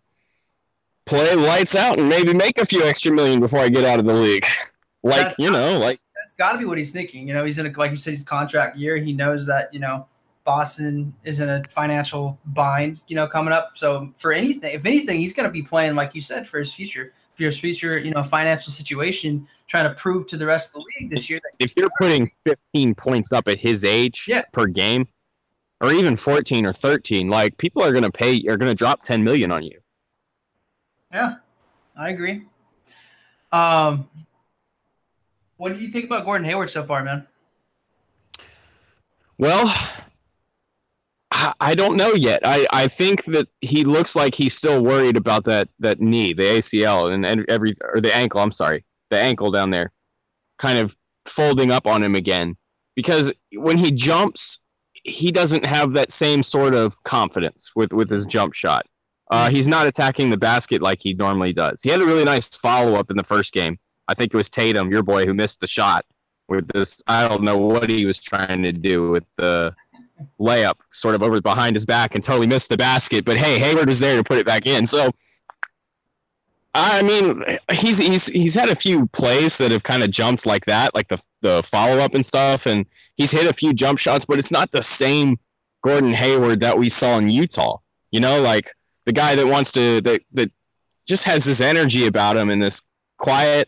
play 1.10 1.36
lights 1.36 1.76
out 1.76 1.98
and 2.00 2.08
maybe 2.08 2.34
make 2.34 2.58
a 2.60 2.66
few 2.66 2.84
extra 2.84 3.12
million 3.12 3.40
before 3.40 3.60
I 3.60 3.70
get 3.70 3.84
out 3.84 4.00
of 4.00 4.06
the 4.06 4.14
league. 4.14 4.46
Like, 5.02 5.28
That's 5.28 5.40
you 5.40 5.50
know, 5.50 5.80
like 5.80 5.98
That's 6.22 6.34
got 6.36 6.52
to 6.52 6.58
be 6.58 6.66
what 6.66 6.78
he's 6.78 6.92
thinking. 6.92 7.26
You 7.26 7.34
know, 7.34 7.46
he's 7.46 7.58
in 7.58 7.66
a 7.66 7.72
like 7.80 7.92
you 7.92 7.96
said, 7.96 8.10
he's 8.10 8.22
contract 8.22 8.78
year. 8.78 8.98
He 8.98 9.14
knows 9.14 9.46
that 9.46 9.74
you 9.74 9.80
know 9.80 10.06
Boston 10.44 11.14
is 11.24 11.40
in 11.40 11.48
a 11.48 11.64
financial 11.70 12.38
bind. 12.48 13.06
You 13.08 13.16
know, 13.16 13.26
coming 13.26 13.54
up. 13.54 13.78
So 13.78 14.12
for 14.18 14.34
anything, 14.34 14.74
if 14.76 14.86
anything, 14.86 15.22
he's 15.22 15.32
going 15.32 15.48
to 15.48 15.54
be 15.54 15.62
playing 15.62 15.96
like 15.96 16.14
you 16.14 16.20
said 16.20 16.46
for 16.50 16.60
his 16.60 16.74
future, 16.74 17.14
for 17.36 17.46
his 17.46 17.58
future. 17.58 17.98
You 17.98 18.12
know, 18.12 18.24
financial 18.24 18.74
situation, 18.74 19.48
trying 19.68 19.86
to 19.86 19.96
prove 19.96 20.28
to 20.28 20.36
the 20.38 20.46
rest 20.46 20.76
of 20.76 20.82
the 20.82 20.86
league 21.00 21.10
this 21.10 21.30
year 21.30 21.40
that 21.42 21.64
if 21.66 21.72
you're 21.78 21.92
putting 21.98 22.30
15 22.46 22.96
points 22.96 23.32
up 23.32 23.48
at 23.48 23.58
his 23.58 23.86
age 23.86 24.26
Yeah. 24.28 24.42
per 24.52 24.66
game, 24.66 25.08
or 25.80 25.94
even 25.94 26.18
14 26.18 26.66
or 26.66 26.74
13, 26.74 27.30
like 27.30 27.58
people 27.58 27.82
are 27.84 27.94
gonna 27.94 28.12
pay, 28.12 28.34
You're 28.34 28.58
gonna 28.58 28.76
drop 28.76 29.02
10 29.04 29.24
million 29.24 29.50
on 29.50 29.64
you. 29.64 29.80
Yeah, 31.12 31.36
I 31.98 32.10
agree. 32.10 32.44
Um, 33.52 34.08
what 35.58 35.74
do 35.74 35.80
you 35.80 35.90
think 35.90 36.06
about 36.06 36.26
Gordon 36.26 36.46
Hayward 36.46 36.70
so 36.70 36.84
far, 36.84 37.04
man? 37.04 37.28
Well, 39.38 39.74
I 41.60 41.76
don't 41.76 41.96
know 41.96 42.14
yet. 42.14 42.42
I, 42.44 42.68
I 42.72 42.88
think 42.88 43.26
that 43.26 43.48
he 43.62 43.84
looks 43.84 44.16
like 44.16 44.36
he's 44.36 44.54
still 44.54 44.84
worried 44.84 45.18
about 45.18 45.46
that 45.46 45.70
that 45.80 46.00
knee, 46.00 46.34
the 46.34 46.44
ACL, 46.44 47.14
and, 47.14 47.26
and 47.26 47.46
every 47.50 47.76
or 47.94 48.02
the 48.02 48.16
ankle. 48.16 48.42
I'm 48.42 48.52
sorry, 48.52 48.86
the 49.10 49.20
ankle 49.20 49.52
down 49.52 49.70
there, 49.70 49.92
kind 50.58 50.78
of 50.78 50.96
folding 51.26 51.72
up 51.72 51.88
on 51.88 52.04
him 52.04 52.16
again. 52.16 52.58
Because 52.96 53.32
when 53.54 53.78
he 53.78 53.92
jumps, 53.92 54.60
he 55.04 55.32
doesn't 55.32 55.66
have 55.66 55.94
that 55.94 56.12
same 56.12 56.44
sort 56.44 56.76
of 56.76 57.02
confidence 57.04 57.72
with 57.76 57.94
with 57.94 58.10
his 58.10 58.26
jump 58.26 58.54
shot. 58.54 58.86
Uh, 59.30 59.50
he's 59.50 59.68
not 59.68 59.86
attacking 59.86 60.30
the 60.30 60.38
basket 60.38 60.82
like 60.82 61.00
he 61.02 61.14
normally 61.14 61.54
does. 61.54 61.84
He 61.84 61.92
had 61.92 62.02
a 62.02 62.06
really 62.06 62.24
nice 62.24 62.48
follow 62.48 62.96
up 62.96 63.12
in 63.12 63.18
the 63.18 63.24
first 63.24 63.54
game. 63.54 63.78
I 64.08 64.16
think 64.16 64.34
it 64.34 64.38
was 64.38 64.50
Tatum, 64.50 64.92
your 64.92 65.04
boy, 65.04 65.26
who 65.26 65.34
missed 65.36 65.60
the 65.60 65.68
shot 65.68 66.04
with 66.48 66.68
this. 66.70 67.02
I 67.08 67.28
don't 67.28 67.44
know 67.44 67.58
what 67.58 67.90
he 67.90 68.06
was 68.06 68.20
trying 68.20 68.64
to 68.64 68.72
do 68.72 69.12
with 69.12 69.26
the 69.38 69.76
layup 70.40 70.76
sort 70.92 71.16
of 71.16 71.22
over 71.22 71.40
behind 71.42 71.76
his 71.76 71.86
back 71.86 72.16
and 72.16 72.24
totally 72.24 72.48
missed 72.48 72.70
the 72.70 72.78
basket. 72.78 73.24
But 73.24 73.38
hey, 73.38 73.60
Hayward 73.60 73.88
was 73.88 74.00
there 74.00 74.18
to 74.18 74.24
put 74.24 74.40
it 74.40 74.48
back 74.48 74.66
in. 74.66 74.86
So 74.86 75.12
I 76.74 77.02
mean, 77.04 77.44
he's 77.72 77.98
he's 77.98 78.28
he's 78.28 78.56
had 78.56 78.70
a 78.70 78.76
few 78.76 79.08
plays 79.08 79.58
that 79.58 79.72
have 79.72 79.84
kind 79.84 80.04
of 80.04 80.12
jumped 80.12 80.46
like 80.46 80.66
that, 80.66 80.94
like 80.94 81.08
the 81.08 81.20
the 81.42 81.64
follow 81.64 82.00
up 82.00 82.14
and 82.14 82.26
stuff, 82.26 82.66
and 82.66 82.86
he's 83.16 83.32
hit 83.32 83.48
a 83.48 83.54
few 83.54 83.74
jump 83.74 84.00
shots, 84.00 84.26
but 84.26 84.38
it's 84.38 84.52
not 84.52 84.72
the 84.72 84.82
same 84.82 85.40
Gordon 85.82 86.14
Hayward 86.14 86.60
that 86.60 86.78
we 86.78 86.90
saw 86.90 87.18
in 87.18 87.30
Utah. 87.30 87.78
You 88.12 88.20
know, 88.20 88.42
like 88.42 88.68
the 89.10 89.14
guy 89.14 89.34
that 89.34 89.48
wants 89.48 89.72
to 89.72 90.02
that 90.02 90.22
that 90.34 90.52
just 91.08 91.24
has 91.24 91.44
this 91.44 91.62
energy 91.62 92.06
about 92.06 92.38
him 92.38 92.52
and 92.52 92.62
this 92.62 92.80
quiet 93.18 93.68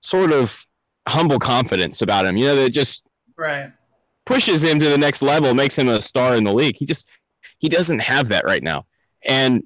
sort 0.00 0.32
of 0.32 0.66
humble 1.06 1.38
confidence 1.38 2.00
about 2.00 2.24
him. 2.24 2.38
You 2.38 2.46
know, 2.46 2.54
that 2.56 2.70
just 2.70 3.06
Right. 3.36 3.70
pushes 4.24 4.64
him 4.64 4.78
to 4.78 4.88
the 4.88 4.96
next 4.96 5.20
level, 5.20 5.52
makes 5.52 5.78
him 5.78 5.88
a 5.88 6.00
star 6.00 6.34
in 6.34 6.44
the 6.44 6.52
league. 6.54 6.76
He 6.78 6.86
just 6.86 7.06
he 7.58 7.68
doesn't 7.68 7.98
have 7.98 8.30
that 8.30 8.46
right 8.46 8.62
now. 8.62 8.86
And 9.26 9.64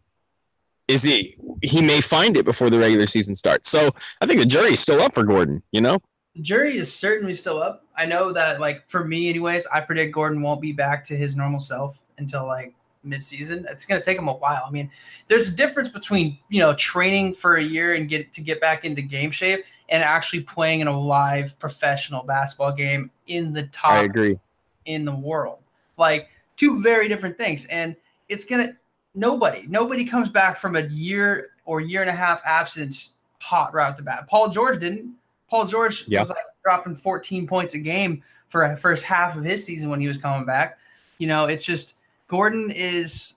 is 0.89 1.05
he 1.05 1.37
he 1.63 1.81
may 1.81 2.01
find 2.01 2.37
it 2.37 2.45
before 2.45 2.69
the 2.69 2.79
regular 2.81 3.07
season 3.07 3.37
starts. 3.37 3.71
So 3.71 3.95
I 4.21 4.27
think 4.27 4.41
the 4.41 4.47
jury's 4.47 4.81
still 4.81 5.01
up 5.01 5.15
for 5.15 5.23
Gordon, 5.23 5.63
you 5.71 5.81
know? 5.81 6.01
The 6.35 6.43
jury 6.43 6.77
is 6.77 6.93
certainly 6.93 7.35
still 7.35 7.63
up. 7.63 7.87
I 7.97 8.07
know 8.07 8.33
that, 8.33 8.59
like, 8.59 8.89
for 8.89 9.05
me, 9.05 9.29
anyways, 9.29 9.69
I 9.69 9.79
predict 9.81 10.13
Gordon 10.13 10.43
won't 10.43 10.61
be 10.61 10.73
back 10.73 11.05
to 11.05 11.17
his 11.17 11.37
normal 11.37 11.61
self 11.61 12.01
until 12.19 12.47
like 12.47 12.75
midseason. 13.05 13.65
It's 13.71 13.85
going 13.87 14.01
to 14.01 14.05
take 14.05 14.17
them 14.17 14.29
a 14.29 14.33
while. 14.35 14.65
I 14.67 14.71
mean, 14.71 14.91
there's 15.27 15.49
a 15.49 15.57
difference 15.57 15.89
between 15.89 16.39
you 16.49 16.61
know 16.61 16.75
training 16.75 17.35
for 17.35 17.57
a 17.57 17.63
year 17.63 17.95
and 17.95 18.09
get 18.09 18.33
to 18.33 18.41
get 18.41 18.61
back 18.61 18.85
into 18.85 19.03
game 19.03 19.31
shape 19.31 19.65
and 19.89 20.03
actually 20.03 20.41
playing 20.41 20.81
in 20.81 20.87
a 20.87 20.99
live 21.01 21.59
professional 21.59 22.23
basketball 22.25 22.73
game 22.73 23.11
in 23.27 23.53
the 23.53 23.65
top. 23.69 23.93
I 23.93 24.03
agree. 24.05 24.39
in 24.87 25.05
the 25.05 25.15
world. 25.15 25.59
Like 25.97 26.29
two 26.57 26.83
very 26.83 27.09
different 27.09 27.37
things. 27.39 27.67
And 27.67 27.95
it's 28.29 28.45
gonna 28.45 28.73
nobody, 29.15 29.65
nobody 29.69 30.05
comes 30.05 30.29
back 30.29 30.57
from 30.59 30.77
a 30.77 30.83
year 30.83 31.51
or 31.67 31.81
year 31.81 32.01
and 32.01 32.11
a 32.11 32.15
half 32.15 32.43
absence 32.45 33.11
hot 33.39 33.73
right 33.75 33.89
off 33.89 33.97
the 33.97 34.03
bat. 34.03 34.27
Paul 34.29 34.49
George 34.49 34.81
didn't. 34.81 35.15
Paul 35.49 35.67
George 35.67 36.05
Yeah. 36.09 36.21
was 36.21 36.31
like 36.31 36.39
dropping 36.63 36.97
14 36.97 37.47
points 37.47 37.75
a 37.75 37.79
game 37.79 38.23
for 38.49 38.65
a 38.65 38.77
first 38.77 39.05
half 39.05 39.37
of 39.37 39.45
his 39.45 39.65
season 39.65 39.89
when 39.91 40.01
he 40.01 40.09
was 40.09 40.19
coming 40.19 40.45
back. 40.47 40.79
You 41.19 41.27
know, 41.29 41.45
it's 41.47 41.65
just 41.65 41.97
Gordon 42.29 42.71
is 42.71 43.37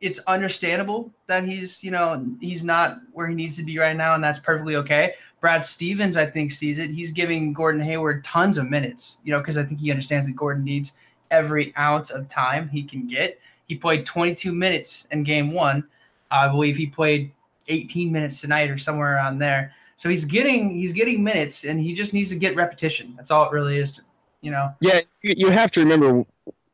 it's 0.00 0.18
understandable 0.20 1.10
that 1.26 1.44
he's, 1.44 1.82
you 1.82 1.90
know, 1.90 2.24
he's 2.40 2.62
not 2.62 2.98
where 3.12 3.26
he 3.26 3.34
needs 3.34 3.56
to 3.56 3.64
be 3.64 3.78
right 3.78 3.96
now, 3.96 4.14
and 4.14 4.22
that's 4.22 4.38
perfectly 4.38 4.76
okay. 4.76 5.14
Brad 5.40 5.64
Stevens, 5.64 6.16
I 6.16 6.26
think, 6.26 6.52
sees 6.52 6.78
it. 6.78 6.90
He's 6.90 7.10
giving 7.10 7.52
Gordon 7.52 7.80
Hayward 7.80 8.24
tons 8.24 8.58
of 8.58 8.68
minutes, 8.68 9.20
you 9.24 9.32
know, 9.32 9.38
because 9.38 9.56
I 9.56 9.64
think 9.64 9.80
he 9.80 9.90
understands 9.90 10.26
that 10.26 10.36
Gordon 10.36 10.64
needs 10.64 10.92
every 11.30 11.74
ounce 11.76 12.10
of 12.10 12.28
time 12.28 12.68
he 12.68 12.82
can 12.82 13.06
get. 13.06 13.40
He 13.68 13.74
played 13.74 14.06
22 14.06 14.52
minutes 14.52 15.06
in 15.10 15.22
game 15.24 15.52
one. 15.52 15.84
I 16.30 16.48
believe 16.48 16.76
he 16.76 16.86
played 16.86 17.32
18 17.68 18.12
minutes 18.12 18.40
tonight 18.40 18.70
or 18.70 18.78
somewhere 18.78 19.14
around 19.14 19.38
there. 19.38 19.72
So 19.96 20.08
he's 20.08 20.24
getting 20.26 20.70
he's 20.70 20.92
getting 20.92 21.24
minutes, 21.24 21.64
and 21.64 21.80
he 21.80 21.94
just 21.94 22.12
needs 22.12 22.28
to 22.30 22.36
get 22.36 22.54
repetition. 22.54 23.14
That's 23.16 23.30
all 23.30 23.46
it 23.46 23.52
really 23.52 23.78
is, 23.78 23.92
to, 23.92 24.02
you 24.42 24.50
know. 24.50 24.68
Yeah, 24.82 25.00
you, 25.22 25.34
you 25.36 25.50
have 25.50 25.70
to 25.72 25.80
remember 25.80 26.22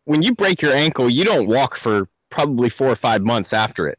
when 0.04 0.22
you 0.22 0.34
break 0.34 0.62
your 0.62 0.72
ankle, 0.72 1.08
you 1.08 1.24
don't 1.24 1.46
walk 1.46 1.76
for 1.76 2.08
probably 2.30 2.68
four 2.68 2.88
or 2.88 2.96
five 2.96 3.22
months 3.22 3.52
after 3.52 3.88
it. 3.88 3.98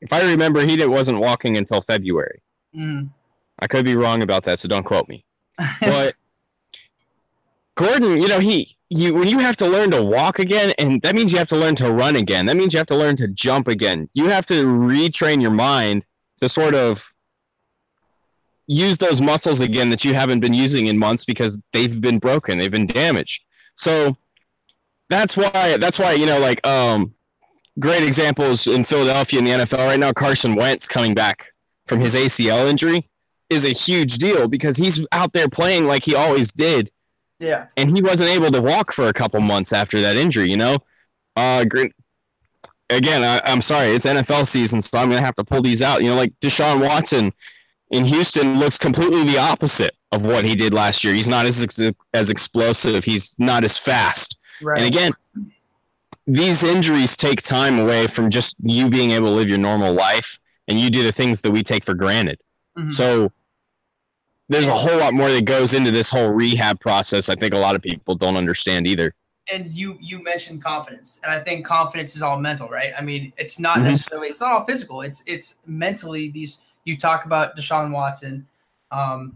If 0.00 0.12
I 0.12 0.22
remember, 0.22 0.60
he 0.60 0.76
didn't, 0.76 0.90
wasn't 0.90 1.18
walking 1.18 1.56
until 1.56 1.80
February. 1.80 2.42
Mm. 2.74 3.10
I 3.58 3.66
could 3.66 3.84
be 3.84 3.96
wrong 3.96 4.22
about 4.22 4.44
that, 4.44 4.60
so 4.60 4.68
don't 4.68 4.84
quote 4.84 5.08
me. 5.08 5.24
But 5.80 6.14
Gordon, 7.74 8.20
you 8.20 8.28
know, 8.28 8.38
he 8.40 8.76
you 8.90 9.14
when 9.14 9.28
you 9.28 9.38
have 9.38 9.56
to 9.56 9.68
learn 9.68 9.90
to 9.92 10.02
walk 10.02 10.38
again, 10.38 10.72
and 10.78 11.02
that 11.02 11.14
means 11.14 11.32
you 11.32 11.38
have 11.38 11.48
to 11.48 11.56
learn 11.56 11.74
to 11.76 11.90
run 11.90 12.16
again. 12.16 12.46
That 12.46 12.56
means 12.56 12.72
you 12.72 12.78
have 12.78 12.86
to 12.88 12.96
learn 12.96 13.16
to 13.16 13.28
jump 13.28 13.68
again. 13.68 14.08
You 14.14 14.28
have 14.28 14.46
to 14.46 14.64
retrain 14.64 15.40
your 15.40 15.50
mind 15.50 16.04
to 16.38 16.48
sort 16.48 16.74
of 16.74 17.12
use 18.66 18.98
those 18.98 19.20
muscles 19.20 19.60
again 19.60 19.90
that 19.90 20.04
you 20.04 20.14
haven't 20.14 20.40
been 20.40 20.54
using 20.54 20.86
in 20.86 20.98
months 20.98 21.24
because 21.24 21.58
they've 21.72 22.00
been 22.00 22.18
broken, 22.18 22.58
they've 22.58 22.70
been 22.70 22.86
damaged. 22.86 23.44
So 23.74 24.16
that's 25.08 25.36
why 25.36 25.76
that's 25.78 25.98
why 25.98 26.12
you 26.12 26.26
know 26.26 26.38
like 26.38 26.64
um 26.66 27.14
great 27.78 28.02
examples 28.02 28.66
in 28.66 28.84
Philadelphia 28.84 29.38
in 29.38 29.44
the 29.44 29.50
NFL 29.52 29.86
right 29.86 30.00
now. 30.00 30.12
Carson 30.12 30.54
Wentz 30.54 30.88
coming 30.88 31.14
back 31.14 31.50
from 31.86 32.00
his 32.00 32.14
ACL 32.14 32.68
injury 32.68 33.04
is 33.50 33.64
a 33.64 33.70
huge 33.70 34.18
deal 34.18 34.48
because 34.48 34.76
he's 34.76 35.06
out 35.12 35.32
there 35.32 35.48
playing 35.48 35.86
like 35.86 36.04
he 36.04 36.14
always 36.14 36.52
did, 36.52 36.90
yeah. 37.38 37.66
and 37.76 37.96
he 37.96 38.02
wasn't 38.02 38.28
able 38.28 38.50
to 38.50 38.60
walk 38.60 38.92
for 38.92 39.08
a 39.08 39.12
couple 39.12 39.40
months 39.40 39.72
after 39.72 40.00
that 40.00 40.16
injury. 40.16 40.50
You 40.50 40.56
know, 40.56 40.76
uh. 41.36 41.64
Again, 42.90 43.22
I, 43.22 43.42
I'm 43.44 43.60
sorry, 43.60 43.88
it's 43.88 44.06
NFL 44.06 44.46
season, 44.46 44.80
so 44.80 44.96
I'm 44.96 45.10
gonna 45.10 45.22
have 45.22 45.34
to 45.34 45.44
pull 45.44 45.60
these 45.60 45.82
out. 45.82 46.02
You 46.02 46.08
know, 46.08 46.16
like 46.16 46.32
Deshaun 46.40 46.80
Watson 46.80 47.34
in 47.90 48.06
Houston 48.06 48.58
looks 48.58 48.78
completely 48.78 49.24
the 49.24 49.36
opposite 49.36 49.94
of 50.12 50.22
what 50.22 50.44
he 50.44 50.54
did 50.54 50.72
last 50.72 51.04
year. 51.04 51.14
He's 51.14 51.28
not 51.28 51.46
as 51.46 51.62
ex- 51.62 51.92
as 52.14 52.30
explosive. 52.30 53.04
He's 53.04 53.38
not 53.38 53.64
as 53.64 53.76
fast. 53.76 54.37
Right. 54.62 54.78
And 54.78 54.86
again, 54.86 55.12
these 56.26 56.62
injuries 56.62 57.16
take 57.16 57.42
time 57.42 57.78
away 57.78 58.06
from 58.06 58.30
just 58.30 58.56
you 58.60 58.88
being 58.90 59.12
able 59.12 59.26
to 59.28 59.32
live 59.32 59.48
your 59.48 59.58
normal 59.58 59.92
life 59.92 60.38
and 60.66 60.78
you 60.78 60.90
do 60.90 61.02
the 61.02 61.12
things 61.12 61.40
that 61.42 61.50
we 61.50 61.62
take 61.62 61.84
for 61.84 61.94
granted. 61.94 62.38
Mhm. 62.76 62.92
So 62.92 63.32
there's 64.48 64.68
a 64.68 64.76
whole 64.76 64.98
lot 64.98 65.14
more 65.14 65.30
that 65.30 65.44
goes 65.44 65.74
into 65.74 65.90
this 65.90 66.10
whole 66.10 66.28
rehab 66.30 66.80
process. 66.80 67.28
I 67.28 67.34
think 67.34 67.54
a 67.54 67.58
lot 67.58 67.74
of 67.76 67.82
people 67.82 68.14
don't 68.14 68.36
understand 68.36 68.86
either. 68.86 69.14
and 69.50 69.70
you 69.70 69.96
you 69.98 70.22
mentioned 70.22 70.62
confidence 70.62 71.18
and 71.22 71.32
i 71.32 71.40
think 71.40 71.64
confidence 71.64 72.14
is 72.14 72.20
all 72.20 72.38
mental 72.38 72.68
right 72.68 72.92
i 72.98 73.00
mean 73.00 73.32
it's 73.38 73.58
not 73.58 73.78
Mhm. 73.78 73.84
necessarily 73.84 74.28
it's 74.28 74.42
not 74.42 74.52
all 74.52 74.62
physical 74.66 75.00
it's 75.00 75.22
it's 75.26 75.54
mentally 75.66 76.28
these 76.28 76.58
you 76.84 76.98
talk 76.98 77.24
about 77.24 77.56
deshaun 77.56 77.90
watson 77.90 78.46
um 78.90 79.34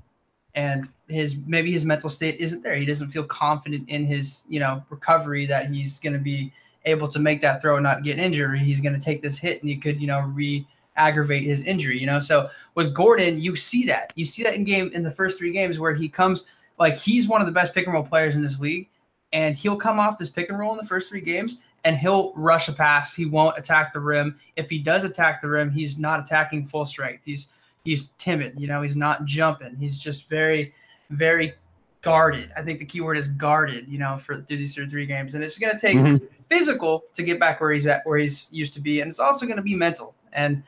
and 0.55 0.87
his 1.09 1.37
maybe 1.47 1.73
his 1.73 1.85
mental 1.85 2.11
state 2.11 2.37
isn't 2.39 2.63
there 2.63 2.75
he 2.75 2.85
doesn't 2.85 3.09
feel 3.09 3.25
confident 3.25 3.89
in 3.89 4.05
his 4.05 4.45
you 4.49 4.61
know 4.61 4.83
recovery 4.91 5.47
that 5.47 5.71
he's 5.71 5.99
going 5.99 6.13
to 6.13 6.19
be 6.19 6.53
able 6.85 7.09
to 7.09 7.19
make 7.19 7.41
that 7.41 7.63
throw 7.63 7.77
and 7.77 7.83
not 7.83 8.03
get 8.03 8.19
injured 8.19 8.59
he's 8.59 8.81
going 8.81 8.93
to 8.93 9.01
take 9.01 9.23
this 9.23 9.39
hit 9.39 9.61
and 9.61 9.69
he 9.69 9.77
could 9.77 10.01
you 10.01 10.07
know 10.07 10.21
re 10.21 10.67
aggravate 10.97 11.43
his 11.45 11.63
injury 11.63 11.99
you 11.99 12.07
know 12.07 12.21
so 12.21 12.49
with 12.75 12.93
gordon 12.93 13.41
you 13.41 13.57
see 13.57 13.87
that 13.87 14.13
you 14.15 14.27
see 14.27 14.43
that 14.43 14.55
in 14.55 14.63
game 14.63 14.91
in 14.93 15.03
the 15.03 15.11
first 15.11 15.39
three 15.39 15.53
games 15.53 15.79
where 15.79 15.95
he 15.95 16.09
comes 16.09 16.45
like 16.79 16.97
he's 16.97 17.27
one 17.27 17.41
of 17.41 17.47
the 17.47 17.53
best 17.53 17.73
pick 17.73 17.87
and 17.87 17.95
roll 17.95 18.03
players 18.03 18.37
in 18.37 18.43
this 18.43 18.61
league 18.61 18.89
and 19.33 19.57
he'll 19.57 19.77
come 19.77 19.99
off 19.99 20.19
this 20.19 20.29
pick 20.29 20.51
and 20.51 20.59
roll 20.59 20.73
in 20.73 20.77
the 20.77 20.85
first 20.85 21.09
three 21.09 21.21
games 21.21 21.57
and 21.85 21.97
he'll 21.97 22.33
rush 22.35 22.69
a 22.69 22.73
pass. 22.73 23.15
He 23.15 23.27
won't 23.27 23.59
attack 23.59 23.93
the 23.93 24.01
rim. 24.01 24.39
If 24.57 24.71
he 24.71 24.79
does 24.79 25.05
attack 25.05 25.43
the 25.43 25.49
rim, 25.49 25.71
he's 25.71 25.99
not 25.99 26.21
attacking 26.21 26.65
full 26.65 26.85
strength. 26.85 27.25
He's 27.25 27.49
he's 27.85 28.09
timid, 28.19 28.59
you 28.59 28.67
know, 28.67 28.83
he's 28.83 28.97
not 28.97 29.25
jumping. 29.25 29.77
He's 29.77 29.99
just 29.99 30.29
very, 30.29 30.75
very 31.11 31.55
guarded. 32.01 32.51
I 32.57 32.63
think 32.63 32.79
the 32.79 32.85
key 32.85 33.01
word 33.01 33.17
is 33.17 33.29
guarded, 33.29 33.87
you 33.89 33.99
know, 33.99 34.19
for 34.19 34.41
through 34.43 34.57
these 34.57 34.75
three 34.75 35.07
games. 35.07 35.35
And 35.35 35.45
it's 35.45 35.59
gonna 35.59 35.79
take 35.79 35.97
Mhm. 35.97 36.21
physical 36.49 37.05
to 37.15 37.23
get 37.23 37.41
back 37.41 37.61
where 37.61 37.73
he's 37.73 37.87
at, 37.87 38.01
where 38.05 38.19
he's 38.19 38.49
used 38.53 38.75
to 38.75 38.81
be, 38.81 39.01
and 39.01 39.09
it's 39.09 39.21
also 39.21 39.47
going 39.47 39.57
to 39.57 39.63
be 39.63 39.75
mental. 39.75 40.15
And 40.33 40.63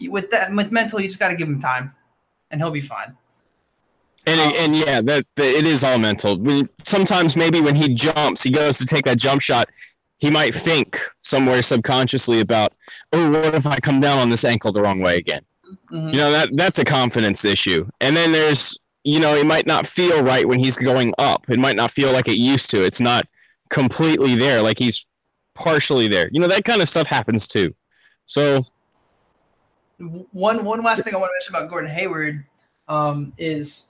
with 0.00 0.30
that, 0.30 0.50
with 0.54 0.72
mental, 0.72 1.00
you 1.00 1.08
just 1.08 1.18
got 1.18 1.28
to 1.28 1.34
give 1.34 1.48
him 1.48 1.60
time, 1.60 1.94
and 2.50 2.60
he'll 2.60 2.70
be 2.70 2.80
fine. 2.80 3.14
And, 4.26 4.40
um, 4.40 4.52
and 4.56 4.76
yeah, 4.76 5.00
that, 5.02 5.26
that, 5.36 5.46
it 5.46 5.66
is 5.66 5.84
all 5.84 5.98
mental. 5.98 6.64
Sometimes 6.84 7.36
maybe 7.36 7.60
when 7.60 7.76
he 7.76 7.94
jumps, 7.94 8.42
he 8.42 8.50
goes 8.50 8.78
to 8.78 8.84
take 8.84 9.04
that 9.04 9.18
jump 9.18 9.42
shot. 9.42 9.68
He 10.18 10.30
might 10.30 10.54
think 10.54 10.96
somewhere 11.20 11.60
subconsciously 11.62 12.40
about, 12.40 12.72
oh, 13.12 13.30
what 13.30 13.54
if 13.54 13.66
I 13.66 13.78
come 13.78 14.00
down 14.00 14.18
on 14.18 14.30
this 14.30 14.44
ankle 14.44 14.72
the 14.72 14.80
wrong 14.80 15.00
way 15.00 15.16
again? 15.16 15.42
Mm-hmm. 15.90 16.08
You 16.08 16.18
know 16.18 16.30
that 16.30 16.48
that's 16.52 16.78
a 16.78 16.84
confidence 16.84 17.44
issue. 17.44 17.88
And 18.00 18.16
then 18.16 18.32
there's, 18.32 18.76
you 19.04 19.20
know, 19.20 19.34
it 19.34 19.46
might 19.46 19.66
not 19.66 19.86
feel 19.86 20.22
right 20.22 20.46
when 20.46 20.58
he's 20.58 20.78
going 20.78 21.14
up. 21.18 21.44
It 21.48 21.58
might 21.58 21.76
not 21.76 21.90
feel 21.90 22.12
like 22.12 22.28
it 22.28 22.38
used 22.38 22.70
to. 22.70 22.84
It's 22.84 23.00
not 23.00 23.24
completely 23.70 24.34
there, 24.34 24.62
like 24.62 24.78
he's 24.78 25.06
partially 25.54 26.08
there. 26.08 26.28
You 26.32 26.40
know 26.40 26.48
that 26.48 26.64
kind 26.64 26.82
of 26.82 26.88
stuff 26.88 27.06
happens 27.06 27.46
too. 27.46 27.74
So 28.26 28.60
one 30.32 30.64
one 30.64 30.82
last 30.82 31.04
thing 31.04 31.14
I 31.14 31.18
want 31.18 31.30
to 31.30 31.34
mention 31.34 31.54
about 31.54 31.70
Gordon 31.70 31.90
Hayward 31.90 32.44
um, 32.88 33.32
is 33.38 33.86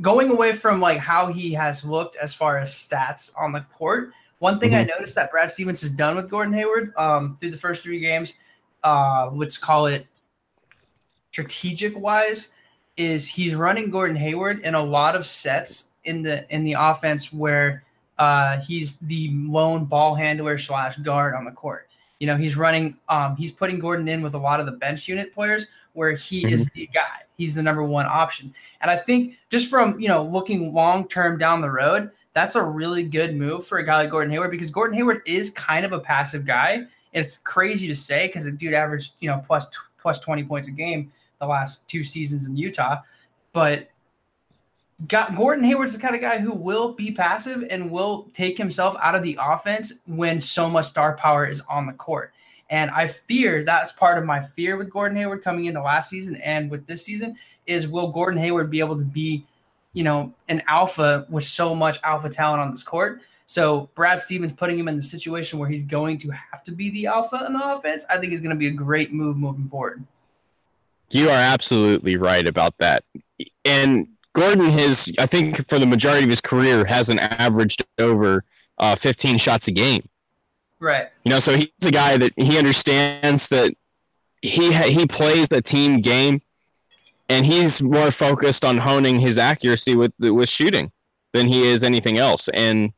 going 0.00 0.30
away 0.30 0.52
from 0.52 0.80
like 0.80 0.98
how 0.98 1.32
he 1.32 1.52
has 1.52 1.84
looked 1.84 2.16
as 2.16 2.34
far 2.34 2.58
as 2.58 2.72
stats 2.72 3.32
on 3.38 3.52
the 3.52 3.60
court. 3.60 4.12
One 4.40 4.58
thing 4.58 4.72
mm-hmm. 4.72 4.90
I 4.90 4.94
noticed 4.98 5.14
that 5.14 5.30
Brad 5.30 5.50
Stevens 5.50 5.80
has 5.82 5.90
done 5.90 6.16
with 6.16 6.28
Gordon 6.28 6.52
Hayward 6.54 6.92
um, 6.96 7.34
through 7.36 7.52
the 7.52 7.56
first 7.56 7.82
three 7.84 8.00
games, 8.00 8.34
uh, 8.82 9.30
let's 9.32 9.56
call 9.56 9.86
it 9.86 10.06
strategic 11.34 11.98
wise, 11.98 12.50
is 12.96 13.26
he's 13.26 13.56
running 13.56 13.90
Gordon 13.90 14.16
Hayward 14.16 14.60
in 14.60 14.76
a 14.76 14.82
lot 14.82 15.16
of 15.16 15.26
sets 15.26 15.88
in 16.04 16.22
the 16.22 16.46
in 16.54 16.62
the 16.62 16.74
offense 16.78 17.32
where 17.32 17.82
uh, 18.18 18.60
he's 18.60 18.98
the 18.98 19.30
lone 19.32 19.84
ball 19.84 20.14
handler 20.14 20.58
slash 20.58 20.96
guard 20.98 21.34
on 21.34 21.44
the 21.44 21.50
court. 21.50 21.88
You 22.20 22.28
know, 22.28 22.36
he's 22.36 22.56
running, 22.56 22.96
um, 23.08 23.34
he's 23.34 23.50
putting 23.50 23.80
Gordon 23.80 24.06
in 24.06 24.22
with 24.22 24.34
a 24.34 24.38
lot 24.38 24.60
of 24.60 24.66
the 24.66 24.72
bench 24.72 25.08
unit 25.08 25.34
players 25.34 25.66
where 25.94 26.12
he 26.12 26.44
mm-hmm. 26.44 26.54
is 26.54 26.70
the 26.70 26.88
guy. 26.94 27.22
He's 27.36 27.56
the 27.56 27.62
number 27.64 27.82
one 27.82 28.06
option. 28.06 28.54
And 28.80 28.92
I 28.92 28.96
think 28.96 29.36
just 29.50 29.68
from, 29.68 29.98
you 29.98 30.06
know, 30.06 30.22
looking 30.22 30.72
long 30.72 31.08
term 31.08 31.36
down 31.36 31.60
the 31.60 31.70
road, 31.70 32.12
that's 32.32 32.54
a 32.54 32.62
really 32.62 33.02
good 33.02 33.34
move 33.34 33.66
for 33.66 33.78
a 33.78 33.84
guy 33.84 33.96
like 33.96 34.10
Gordon 34.10 34.30
Hayward 34.30 34.52
because 34.52 34.70
Gordon 34.70 34.96
Hayward 34.96 35.22
is 35.26 35.50
kind 35.50 35.84
of 35.84 35.92
a 35.92 35.98
passive 35.98 36.46
guy. 36.46 36.84
It's 37.12 37.38
crazy 37.38 37.88
to 37.88 37.96
say 37.96 38.28
because 38.28 38.44
the 38.44 38.52
dude 38.52 38.74
averaged, 38.74 39.14
you 39.18 39.28
know, 39.28 39.42
plus 39.44 39.66
plus 39.98 40.18
20 40.18 40.44
points 40.44 40.68
a 40.68 40.70
game 40.70 41.10
the 41.44 41.50
last 41.50 41.86
two 41.88 42.04
seasons 42.04 42.46
in 42.46 42.56
Utah. 42.56 42.96
But 43.52 43.88
got 45.08 45.36
Gordon 45.36 45.64
Hayward's 45.64 45.94
the 45.94 46.00
kind 46.00 46.14
of 46.14 46.20
guy 46.20 46.38
who 46.38 46.52
will 46.52 46.92
be 46.92 47.10
passive 47.10 47.64
and 47.70 47.90
will 47.90 48.28
take 48.32 48.56
himself 48.56 48.96
out 49.02 49.14
of 49.14 49.22
the 49.22 49.38
offense 49.40 49.92
when 50.06 50.40
so 50.40 50.68
much 50.68 50.86
star 50.86 51.16
power 51.16 51.46
is 51.46 51.60
on 51.68 51.86
the 51.86 51.92
court. 51.92 52.32
And 52.70 52.90
I 52.90 53.06
fear 53.06 53.64
that's 53.64 53.92
part 53.92 54.18
of 54.18 54.24
my 54.24 54.40
fear 54.40 54.76
with 54.76 54.90
Gordon 54.90 55.16
Hayward 55.16 55.42
coming 55.42 55.66
into 55.66 55.82
last 55.82 56.10
season 56.10 56.36
and 56.36 56.70
with 56.70 56.86
this 56.86 57.04
season 57.04 57.36
is 57.66 57.88
will 57.88 58.10
Gordon 58.10 58.40
Hayward 58.40 58.70
be 58.70 58.80
able 58.80 58.96
to 58.98 59.04
be, 59.04 59.46
you 59.92 60.02
know, 60.02 60.32
an 60.48 60.62
alpha 60.66 61.26
with 61.28 61.44
so 61.44 61.74
much 61.74 61.98
alpha 62.02 62.28
talent 62.28 62.62
on 62.62 62.70
this 62.70 62.82
court? 62.82 63.20
So 63.46 63.90
Brad 63.94 64.20
Stevens 64.20 64.52
putting 64.52 64.78
him 64.78 64.88
in 64.88 64.96
the 64.96 65.02
situation 65.02 65.58
where 65.58 65.68
he's 65.68 65.82
going 65.82 66.18
to 66.18 66.30
have 66.30 66.64
to 66.64 66.72
be 66.72 66.90
the 66.90 67.06
alpha 67.06 67.44
in 67.46 67.52
the 67.52 67.72
offense, 67.74 68.04
I 68.08 68.18
think 68.18 68.32
is 68.32 68.40
going 68.40 68.50
to 68.50 68.58
be 68.58 68.68
a 68.68 68.72
great 68.72 69.12
move 69.12 69.36
moving 69.36 69.68
forward. 69.68 70.02
You 71.10 71.30
are 71.30 71.38
absolutely 71.38 72.16
right 72.16 72.46
about 72.46 72.76
that. 72.78 73.04
And 73.64 74.08
Gordon 74.32 74.66
has, 74.70 75.12
I 75.18 75.26
think, 75.26 75.68
for 75.68 75.78
the 75.78 75.86
majority 75.86 76.24
of 76.24 76.30
his 76.30 76.40
career, 76.40 76.84
hasn't 76.84 77.20
averaged 77.20 77.84
over 77.98 78.44
uh, 78.78 78.96
15 78.96 79.38
shots 79.38 79.68
a 79.68 79.72
game. 79.72 80.06
Right. 80.80 81.08
You 81.24 81.30
know, 81.30 81.38
so 81.38 81.56
he's 81.56 81.86
a 81.86 81.90
guy 81.90 82.16
that 82.16 82.32
he 82.36 82.58
understands 82.58 83.48
that 83.48 83.72
he 84.42 84.72
ha- 84.72 84.88
he 84.88 85.06
plays 85.06 85.46
a 85.50 85.62
team 85.62 86.00
game, 86.00 86.40
and 87.28 87.46
he's 87.46 87.80
more 87.80 88.10
focused 88.10 88.64
on 88.64 88.76
honing 88.76 89.18
his 89.18 89.38
accuracy 89.38 89.94
with 89.94 90.12
with 90.18 90.48
shooting 90.48 90.92
than 91.32 91.48
he 91.48 91.62
is 91.62 91.82
anything 91.84 92.18
else. 92.18 92.48
And 92.48 92.92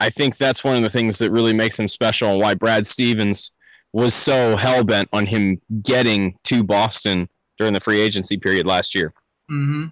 I 0.00 0.10
think 0.10 0.36
that's 0.36 0.64
one 0.64 0.76
of 0.76 0.82
the 0.82 0.90
things 0.90 1.18
that 1.18 1.30
really 1.30 1.52
makes 1.52 1.78
him 1.78 1.86
special, 1.86 2.30
and 2.30 2.40
why 2.40 2.54
Brad 2.54 2.86
Stevens 2.86 3.52
was 3.96 4.14
so 4.14 4.56
hell 4.56 4.84
bent 4.84 5.08
on 5.14 5.24
him 5.24 5.58
getting 5.82 6.36
to 6.44 6.62
Boston 6.62 7.26
during 7.56 7.72
the 7.72 7.80
free 7.80 7.98
agency 7.98 8.36
period 8.36 8.66
last 8.66 8.94
year. 8.94 9.14
Mm-hmm. 9.50 9.86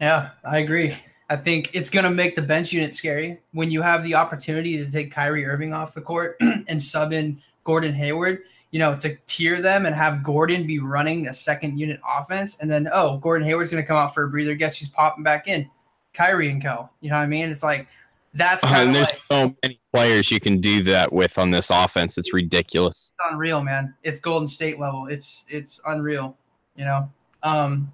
Yeah, 0.00 0.30
I 0.44 0.58
agree. 0.58 0.96
I 1.28 1.34
think 1.34 1.70
it's 1.72 1.90
going 1.90 2.04
to 2.04 2.10
make 2.10 2.36
the 2.36 2.42
bench 2.42 2.72
unit 2.72 2.94
scary 2.94 3.40
when 3.52 3.72
you 3.72 3.82
have 3.82 4.04
the 4.04 4.14
opportunity 4.14 4.82
to 4.82 4.90
take 4.90 5.10
Kyrie 5.10 5.44
Irving 5.44 5.72
off 5.72 5.92
the 5.92 6.00
court 6.00 6.36
and 6.68 6.80
sub 6.80 7.12
in 7.12 7.42
Gordon 7.64 7.94
Hayward. 7.94 8.42
You 8.70 8.78
know, 8.78 8.96
to 8.98 9.16
tier 9.26 9.60
them 9.60 9.84
and 9.84 9.92
have 9.96 10.22
Gordon 10.22 10.64
be 10.64 10.78
running 10.78 11.26
a 11.26 11.34
second 11.34 11.78
unit 11.78 11.98
offense, 12.08 12.56
and 12.60 12.70
then 12.70 12.88
oh, 12.92 13.16
Gordon 13.16 13.48
Hayward's 13.48 13.72
going 13.72 13.82
to 13.82 13.86
come 13.86 13.96
out 13.96 14.14
for 14.14 14.22
a 14.22 14.28
breather. 14.28 14.54
Guess 14.54 14.78
who's 14.78 14.86
popping 14.86 15.24
back 15.24 15.48
in? 15.48 15.68
Kyrie 16.14 16.50
and 16.50 16.62
Co. 16.62 16.88
You 17.00 17.10
know 17.10 17.16
what 17.16 17.24
I 17.24 17.26
mean? 17.26 17.50
It's 17.50 17.64
like 17.64 17.88
that's 18.34 18.64
kind 18.64 18.76
uh, 18.76 18.80
and 18.86 18.94
there's 18.94 19.10
like, 19.10 19.20
so 19.30 19.56
many 19.62 19.80
players 19.92 20.30
you 20.30 20.40
can 20.40 20.60
do 20.60 20.82
that 20.84 21.12
with 21.12 21.36
on 21.38 21.50
this 21.50 21.70
offense. 21.70 22.16
It's 22.16 22.32
ridiculous. 22.32 23.12
It's 23.12 23.32
unreal, 23.32 23.62
man. 23.62 23.94
It's 24.02 24.18
Golden 24.18 24.48
State 24.48 24.78
level. 24.78 25.06
It's 25.08 25.44
it's 25.48 25.80
unreal. 25.86 26.36
You 26.76 26.84
know. 26.84 27.10
Um, 27.42 27.88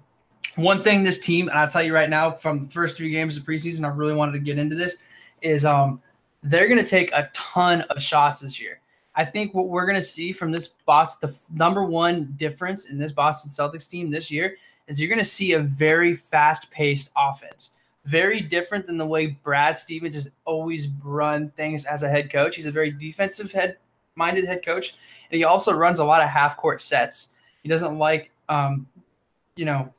one 0.55 0.81
thing 0.83 1.03
this 1.03 1.19
team, 1.19 1.49
and 1.49 1.57
I'll 1.57 1.67
tell 1.67 1.83
you 1.83 1.93
right 1.93 2.09
now, 2.09 2.31
from 2.31 2.59
the 2.59 2.67
first 2.67 2.97
three 2.97 3.11
games 3.11 3.37
of 3.37 3.43
preseason, 3.43 3.85
I 3.85 3.89
really 3.89 4.15
wanted 4.15 4.33
to 4.33 4.39
get 4.39 4.57
into 4.57 4.75
this, 4.75 4.97
is 5.41 5.65
um 5.65 6.01
they're 6.43 6.67
going 6.67 6.83
to 6.83 6.89
take 6.89 7.11
a 7.13 7.29
ton 7.33 7.81
of 7.81 8.01
shots 8.01 8.39
this 8.39 8.61
year. 8.61 8.79
I 9.15 9.25
think 9.25 9.53
what 9.55 9.69
we're 9.69 9.85
going 9.85 9.95
to 9.95 10.03
see 10.03 10.31
from 10.31 10.51
this 10.51 10.67
Boston, 10.67 11.29
the 11.29 11.47
number 11.57 11.83
one 11.83 12.33
difference 12.37 12.85
in 12.85 12.99
this 12.99 13.11
Boston 13.11 13.49
Celtics 13.49 13.89
team 13.89 14.11
this 14.11 14.29
year 14.29 14.55
is 14.87 15.01
you're 15.01 15.09
going 15.09 15.17
to 15.19 15.25
see 15.25 15.53
a 15.53 15.59
very 15.59 16.15
fast 16.15 16.69
paced 16.69 17.11
offense. 17.17 17.71
Very 18.07 18.39
different 18.39 18.87
than 18.87 18.97
the 18.97 19.05
way 19.05 19.27
Brad 19.27 19.77
Stevens 19.77 20.15
has 20.15 20.29
always 20.45 20.87
run 21.03 21.49
things 21.51 21.83
as 21.83 22.03
a 22.03 22.09
head 22.09 22.31
coach. 22.31 22.55
He's 22.55 22.65
a 22.65 22.71
very 22.71 22.89
defensive 22.89 23.51
head 23.51 23.75
minded 24.15 24.45
head 24.45 24.63
coach. 24.63 24.95
And 25.29 25.37
he 25.37 25.43
also 25.43 25.73
runs 25.73 25.99
a 25.99 26.05
lot 26.05 26.23
of 26.23 26.29
half 26.29 26.55
court 26.55 26.79
sets. 26.79 27.29
He 27.63 27.69
doesn't 27.69 27.97
like, 27.97 28.31
um, 28.47 28.87
you 29.57 29.65
know, 29.65 29.89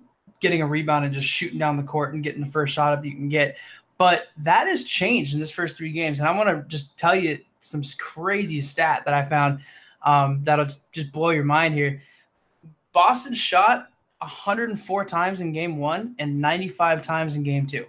getting 0.41 0.63
a 0.63 0.67
rebound 0.67 1.05
and 1.05 1.13
just 1.13 1.29
shooting 1.29 1.59
down 1.59 1.77
the 1.77 1.83
court 1.83 2.15
and 2.15 2.23
getting 2.23 2.41
the 2.41 2.47
first 2.47 2.73
shot 2.73 2.97
up 2.97 3.05
you 3.05 3.11
can 3.11 3.29
get. 3.29 3.59
But 3.99 4.29
that 4.39 4.67
has 4.69 4.85
changed 4.85 5.35
in 5.35 5.41
this 5.41 5.51
first 5.51 5.77
three 5.77 5.93
games. 5.93 6.19
And 6.19 6.27
I 6.27 6.35
want 6.35 6.49
to 6.49 6.67
just 6.67 6.97
tell 6.97 7.15
you 7.15 7.39
some 7.61 7.83
crazy 7.99 8.63
stat 8.63 9.03
that 9.05 9.13
I 9.13 9.23
found 9.23 9.61
um, 10.03 10.41
that'll 10.45 10.69
just 10.93 11.13
blow 11.13 11.29
your 11.29 11.45
mind 11.45 11.75
here. 11.75 12.01
Boston 12.95 13.35
shot 13.35 13.85
104 14.21 15.05
times 15.05 15.43
in 15.43 15.53
game 15.53 15.77
one 15.77 16.15
and 16.19 16.41
95 16.41 17.03
times 17.03 17.37
in 17.37 17.43
game 17.43 17.67
two 17.67 17.85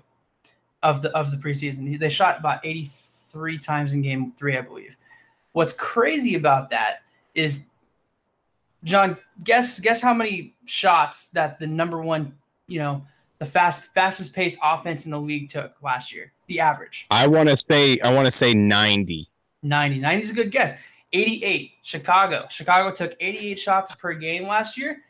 of 0.83 1.01
the 1.01 1.15
of 1.15 1.31
the 1.31 1.37
preseason. 1.37 1.97
They 1.99 2.09
shot 2.09 2.39
about 2.39 2.59
83 2.63 3.57
times 3.59 3.93
in 3.93 4.01
game 4.01 4.31
three, 4.33 4.57
I 4.57 4.61
believe. 4.61 4.95
What's 5.51 5.73
crazy 5.73 6.35
about 6.35 6.69
that 6.69 7.01
is 7.35 7.65
John, 8.83 9.17
guess 9.43 9.79
guess 9.79 10.01
how 10.01 10.13
many 10.13 10.53
shots 10.65 11.29
that 11.29 11.59
the 11.59 11.67
number 11.67 12.01
one, 12.01 12.33
you 12.67 12.79
know, 12.79 13.01
the 13.39 13.45
fast 13.45 13.83
fastest 13.93 14.33
paced 14.33 14.59
offense 14.63 15.05
in 15.05 15.11
the 15.11 15.19
league 15.19 15.49
took 15.49 15.73
last 15.81 16.13
year. 16.13 16.31
The 16.47 16.59
average. 16.59 17.07
I 17.11 17.27
want 17.27 17.49
to 17.49 17.57
say 17.57 17.99
I 17.99 18.13
want 18.13 18.25
to 18.25 18.31
say 18.31 18.53
90. 18.53 19.27
90. 19.61 19.99
90 19.99 20.21
is 20.21 20.31
a 20.31 20.33
good 20.33 20.51
guess. 20.51 20.75
88. 21.11 21.71
Chicago. 21.81 22.45
Chicago 22.49 22.93
took 22.93 23.15
88 23.19 23.59
shots 23.59 23.95
per 23.95 24.13
game 24.13 24.47
last 24.47 24.77
year. 24.77 25.01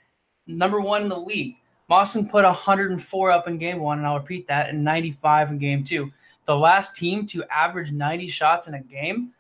Number 0.48 0.82
1 0.82 1.04
in 1.04 1.10
the 1.10 1.20
league. 1.20 1.58
Boston 1.90 2.30
put 2.30 2.46
104 2.46 3.32
up 3.32 3.48
in 3.48 3.58
game 3.58 3.80
1 3.80 3.98
and 3.98 4.08
I'll 4.08 4.20
repeat 4.20 4.46
that 4.48 4.70
and 4.70 4.84
95 4.84 5.50
in 5.50 5.58
game 5.58 5.84
2. 5.84 6.10
The 6.46 6.56
last 6.56 6.96
team 6.96 7.26
to 7.28 7.44
average 7.52 7.92
90 7.92 8.28
shots 8.28 8.68
in 8.68 8.76
a 8.76 8.80
game 8.80 9.34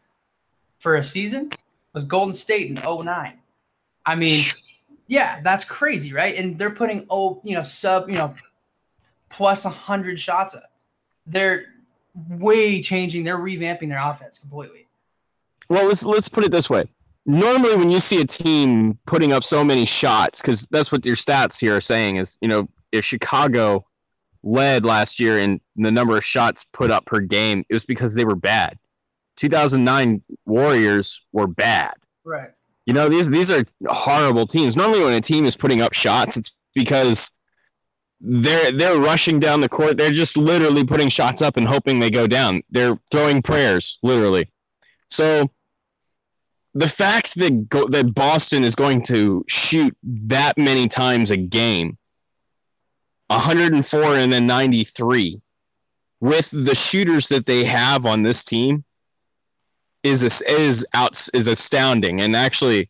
for 0.79 0.95
a 0.95 1.03
season 1.03 1.51
was 1.93 2.03
Golden 2.03 2.33
State 2.33 2.69
in 2.71 2.75
09. 2.75 3.37
I 4.05 4.15
mean, 4.15 4.43
yeah, 5.07 5.39
that's 5.43 5.63
crazy, 5.63 6.11
right? 6.11 6.35
And 6.35 6.57
they're 6.57 6.71
putting 6.71 7.05
oh, 7.11 7.39
you 7.43 7.53
know, 7.53 7.63
sub, 7.63 8.09
you 8.09 8.15
know, 8.15 8.33
hundred 9.31 10.19
shots 10.19 10.55
up. 10.55 10.71
They're 11.27 11.65
way 12.29 12.81
changing. 12.81 13.23
They're 13.23 13.37
revamping 13.37 13.89
their 13.89 14.01
offense 14.01 14.39
completely. 14.39 14.87
Well, 15.69 15.87
let's 15.87 16.03
let's 16.03 16.27
put 16.27 16.45
it 16.45 16.51
this 16.51 16.67
way. 16.67 16.89
Normally, 17.29 17.75
when 17.75 17.91
you 17.91 17.99
see 17.99 18.19
a 18.21 18.25
team 18.25 18.97
putting 19.05 19.33
up 19.33 19.43
so 19.43 19.63
many 19.63 19.85
shots, 19.85 20.41
because 20.41 20.65
that's 20.71 20.91
what 20.91 21.05
your 21.05 21.15
stats 21.15 21.59
here 21.59 21.77
are 21.77 21.81
saying 21.81 22.15
is, 22.15 22.39
you 22.41 22.47
know, 22.47 22.67
if 22.91 23.05
Chicago 23.05 23.85
led 24.41 24.83
last 24.83 25.19
year 25.19 25.37
in 25.37 25.61
the 25.75 25.91
number 25.91 26.17
of 26.17 26.25
shots 26.25 26.63
put 26.63 26.89
up 26.89 27.05
per 27.05 27.19
game, 27.19 27.63
it 27.69 27.73
was 27.75 27.85
because 27.85 28.15
they 28.15 28.25
were 28.25 28.35
bad. 28.35 28.79
2009 29.35 30.23
Warriors 30.47 31.23
were 31.31 31.45
bad. 31.45 31.93
Right. 32.23 32.49
You 32.87 32.93
know, 32.93 33.09
these 33.09 33.29
these 33.29 33.51
are 33.51 33.63
horrible 33.87 34.47
teams. 34.47 34.75
Normally, 34.75 35.03
when 35.03 35.13
a 35.13 35.21
team 35.21 35.45
is 35.45 35.55
putting 35.55 35.83
up 35.83 35.93
shots, 35.93 36.35
it's 36.35 36.49
because 36.73 37.29
they're 38.19 38.71
they're 38.71 38.97
rushing 38.97 39.39
down 39.39 39.61
the 39.61 39.69
court. 39.69 39.97
They're 39.97 40.09
just 40.09 40.35
literally 40.35 40.83
putting 40.83 41.09
shots 41.09 41.43
up 41.43 41.57
and 41.57 41.67
hoping 41.67 41.99
they 41.99 42.09
go 42.09 42.25
down. 42.25 42.63
They're 42.71 42.97
throwing 43.11 43.43
prayers, 43.43 43.99
literally. 44.01 44.51
So 45.09 45.51
the 46.73 46.87
fact 46.87 47.35
that 47.35 47.67
go, 47.69 47.87
that 47.87 48.13
Boston 48.13 48.63
is 48.63 48.75
going 48.75 49.01
to 49.03 49.43
shoot 49.47 49.95
that 50.03 50.57
many 50.57 50.87
times 50.87 51.31
a 51.31 51.37
game, 51.37 51.97
104 53.27 54.15
and 54.15 54.31
then 54.31 54.47
93, 54.47 55.39
with 56.19 56.49
the 56.51 56.75
shooters 56.75 57.29
that 57.29 57.45
they 57.45 57.63
have 57.63 58.05
on 58.05 58.23
this 58.23 58.43
team, 58.43 58.83
is 60.03 60.23
is 60.41 60.85
out 60.93 61.27
is 61.33 61.47
astounding. 61.47 62.21
And 62.21 62.35
actually, 62.35 62.89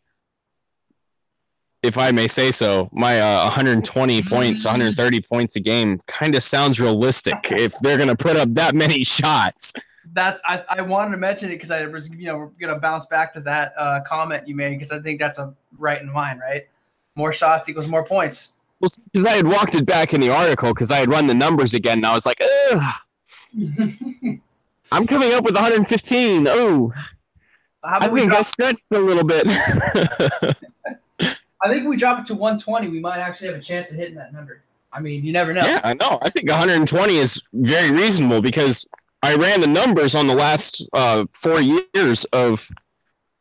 if 1.82 1.96
I 1.96 2.10
may 2.10 2.26
say 2.26 2.50
so, 2.50 2.88
my 2.92 3.20
uh, 3.20 3.44
120 3.44 4.22
points, 4.22 4.64
130 4.64 5.20
points 5.22 5.56
a 5.56 5.60
game 5.60 6.00
kind 6.06 6.34
of 6.34 6.42
sounds 6.42 6.80
realistic 6.80 7.50
if 7.50 7.72
they're 7.80 7.96
going 7.96 8.08
to 8.08 8.16
put 8.16 8.36
up 8.36 8.52
that 8.54 8.74
many 8.74 9.02
shots. 9.04 9.72
That's 10.12 10.40
I, 10.44 10.64
I 10.68 10.82
wanted 10.82 11.12
to 11.12 11.16
mention 11.16 11.50
it 11.50 11.54
because 11.54 11.70
I 11.70 11.86
was 11.86 12.10
you 12.10 12.26
know 12.26 12.36
we're 12.36 12.46
going 12.46 12.74
to 12.74 12.80
bounce 12.80 13.06
back 13.06 13.32
to 13.34 13.40
that 13.40 13.72
uh, 13.76 14.00
comment 14.06 14.48
you 14.48 14.56
made 14.56 14.70
because 14.70 14.90
I 14.90 14.98
think 15.00 15.20
that's 15.20 15.38
a 15.38 15.54
right 15.78 16.00
in 16.00 16.12
line, 16.12 16.38
right? 16.38 16.66
More 17.14 17.32
shots 17.32 17.68
equals 17.68 17.86
more 17.86 18.04
points. 18.04 18.50
Well, 18.80 18.90
because 19.12 19.28
I 19.28 19.36
had 19.36 19.46
walked 19.46 19.74
it 19.74 19.86
back 19.86 20.14
in 20.14 20.20
the 20.20 20.30
article 20.30 20.72
because 20.72 20.90
I 20.90 20.98
had 20.98 21.10
run 21.10 21.26
the 21.26 21.34
numbers 21.34 21.74
again, 21.74 21.98
and 21.98 22.06
I 22.06 22.14
was 22.14 22.26
like. 22.26 22.40
I'm 24.92 25.06
coming 25.06 25.32
up 25.32 25.44
with 25.44 25.54
115. 25.54 26.48
Oh, 26.48 26.92
I 27.82 28.08
think 28.08 28.32
I 28.32 28.42
stretched 28.42 28.82
a 28.90 28.98
little 28.98 29.24
bit. 29.24 29.44
I 31.62 31.68
think 31.68 31.82
if 31.82 31.86
we 31.86 31.96
drop 31.96 32.20
it 32.20 32.26
to 32.26 32.34
120, 32.34 32.88
we 32.88 33.00
might 33.00 33.18
actually 33.18 33.48
have 33.48 33.56
a 33.56 33.62
chance 33.62 33.90
of 33.90 33.96
hitting 33.96 34.16
that 34.16 34.32
number. 34.32 34.62
I 34.92 35.00
mean, 35.00 35.24
you 35.24 35.32
never 35.32 35.52
know. 35.52 35.60
Yeah, 35.60 35.80
I 35.84 35.94
know. 35.94 36.18
I 36.22 36.30
think 36.30 36.48
120 36.48 37.16
is 37.16 37.40
very 37.52 37.92
reasonable 37.92 38.40
because 38.40 38.86
I 39.22 39.34
ran 39.34 39.60
the 39.60 39.66
numbers 39.66 40.14
on 40.14 40.26
the 40.26 40.34
last 40.34 40.86
uh, 40.92 41.26
four 41.32 41.60
years 41.60 42.24
of 42.26 42.68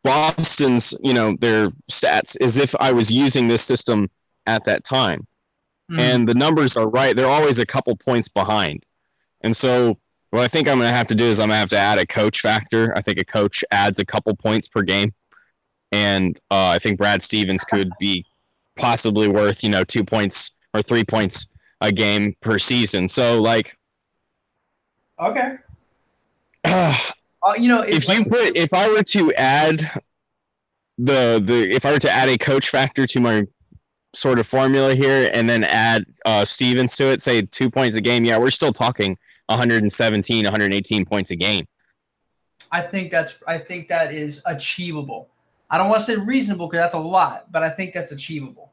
Boston's, 0.04 0.94
you 1.02 1.14
know, 1.14 1.36
their 1.40 1.70
stats 1.92 2.40
as 2.42 2.58
if 2.58 2.76
I 2.80 2.92
was 2.92 3.12
using 3.12 3.48
this 3.48 3.64
system 3.64 4.10
at 4.46 4.66
that 4.66 4.84
time. 4.84 5.26
Mm. 5.92 6.00
And 6.00 6.28
the 6.28 6.34
numbers 6.34 6.76
are 6.76 6.88
right. 6.88 7.16
They're 7.16 7.28
always 7.28 7.60
a 7.60 7.66
couple 7.66 7.96
points 7.96 8.28
behind. 8.28 8.84
And 9.42 9.56
so 9.56 9.98
what 10.32 10.44
I 10.44 10.48
think 10.48 10.68
I'm 10.68 10.78
going 10.78 10.92
to 10.92 10.96
have 10.98 11.08
to 11.08 11.16
do 11.16 11.26
is 11.26 11.40
I'm 11.40 11.48
going 11.48 11.56
to 11.56 11.60
have 11.60 11.70
to 11.70 11.78
add 11.78 11.98
a 11.98 12.06
coach 12.06 12.42
factor. 12.42 12.94
I 12.96 13.02
think 13.02 13.18
a 13.18 13.26
coach 13.26 13.64
adds 13.72 14.00
a 14.00 14.06
couple 14.06 14.36
points 14.36 14.68
per 14.68 14.82
game 14.82 15.14
and 15.92 16.38
uh, 16.52 16.70
I 16.70 16.80
think 16.80 16.98
Brad 16.98 17.22
Stevens 17.22 17.64
could 17.64 17.92
be 18.00 18.26
possibly 18.78 19.28
worth 19.28 19.64
you 19.64 19.70
know 19.70 19.84
two 19.84 20.04
points 20.04 20.52
or 20.74 20.82
three 20.82 21.04
points 21.04 21.48
a 21.82 21.92
game 21.92 22.36
per 22.42 22.60
season. 22.60 23.08
So 23.08 23.42
like, 23.42 23.76
okay, 25.20 25.56
uh, 26.66 26.94
you 27.58 27.68
know, 27.68 27.82
if, 27.82 28.10
if 28.10 28.10
you 28.10 28.26
put 28.26 28.56
if 28.56 28.74
I 28.74 28.90
were 28.90 29.04
to 29.04 29.34
add 29.34 30.02
the 30.98 31.42
the 31.44 31.70
if 31.74 31.86
I 31.86 31.92
were 31.92 32.00
to 32.00 32.12
add 32.12 32.30
a 32.30 32.38
coach 32.38 32.70
factor 32.70 33.08
to 33.08 33.20
my 33.20 33.48
sort 34.14 34.40
of 34.40 34.48
formula 34.48 34.96
here 34.96 35.30
and 35.34 35.50
then 35.50 35.64
add 35.64 36.04
uh, 36.26 36.44
Stevens 36.44 36.96
to 36.98 37.12
it, 37.12 37.22
say 37.22 37.42
two 37.44 37.70
points 37.70 37.96
a 37.96 38.02
game, 38.02 38.26
yeah, 38.26 38.38
we're 38.38 38.52
still 38.52 38.74
talking 38.74 39.18
117, 39.48 40.44
118 40.44 41.06
points 41.06 41.32
a 41.32 41.36
game. 41.36 41.66
I 42.72 42.82
think 42.82 43.10
that's 43.10 43.36
I 43.48 43.58
think 43.58 43.88
that 43.88 44.14
is 44.14 44.42
achievable. 44.46 45.30
I 45.70 45.78
don't 45.78 45.90
want 45.90 46.04
to 46.04 46.06
say 46.06 46.16
reasonable 46.16 46.68
because 46.68 46.82
that's 46.82 46.96
a 46.96 47.00
lot, 47.00 47.52
but 47.52 47.64
I 47.64 47.70
think 47.70 47.94
that's 47.94 48.12
achievable. 48.12 48.72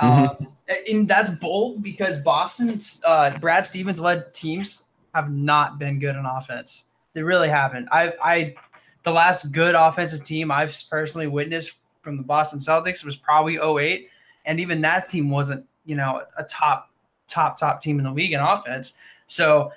Mm-hmm. 0.00 0.44
Um, 0.44 0.52
and 0.90 1.08
that's 1.08 1.30
bold 1.30 1.82
because 1.82 2.18
Boston's 2.18 3.02
uh, 3.06 3.38
Brad 3.38 3.64
Stevens 3.64 4.00
led 4.00 4.32
teams 4.32 4.84
have 5.14 5.30
not 5.30 5.78
been 5.78 5.98
good 5.98 6.16
on 6.16 6.24
offense. 6.26 6.84
They 7.14 7.22
really 7.22 7.48
haven't. 7.48 7.88
I, 7.92 8.12
I, 8.22 8.54
the 9.02 9.12
last 9.12 9.52
good 9.52 9.74
offensive 9.74 10.24
team 10.24 10.50
I've 10.50 10.74
personally 10.90 11.26
witnessed 11.26 11.74
from 12.00 12.16
the 12.16 12.22
Boston 12.22 12.60
Celtics 12.60 13.04
was 13.04 13.16
probably 13.16 13.58
08. 13.58 14.08
And 14.44 14.58
even 14.58 14.80
that 14.80 15.06
team 15.08 15.30
wasn't, 15.30 15.66
you 15.84 15.94
know, 15.94 16.22
a 16.38 16.44
top, 16.44 16.90
top, 17.28 17.58
top 17.58 17.80
team 17.80 17.98
in 17.98 18.04
the 18.04 18.12
league 18.12 18.32
in 18.32 18.40
offense. 18.40 18.94
So 19.26 19.72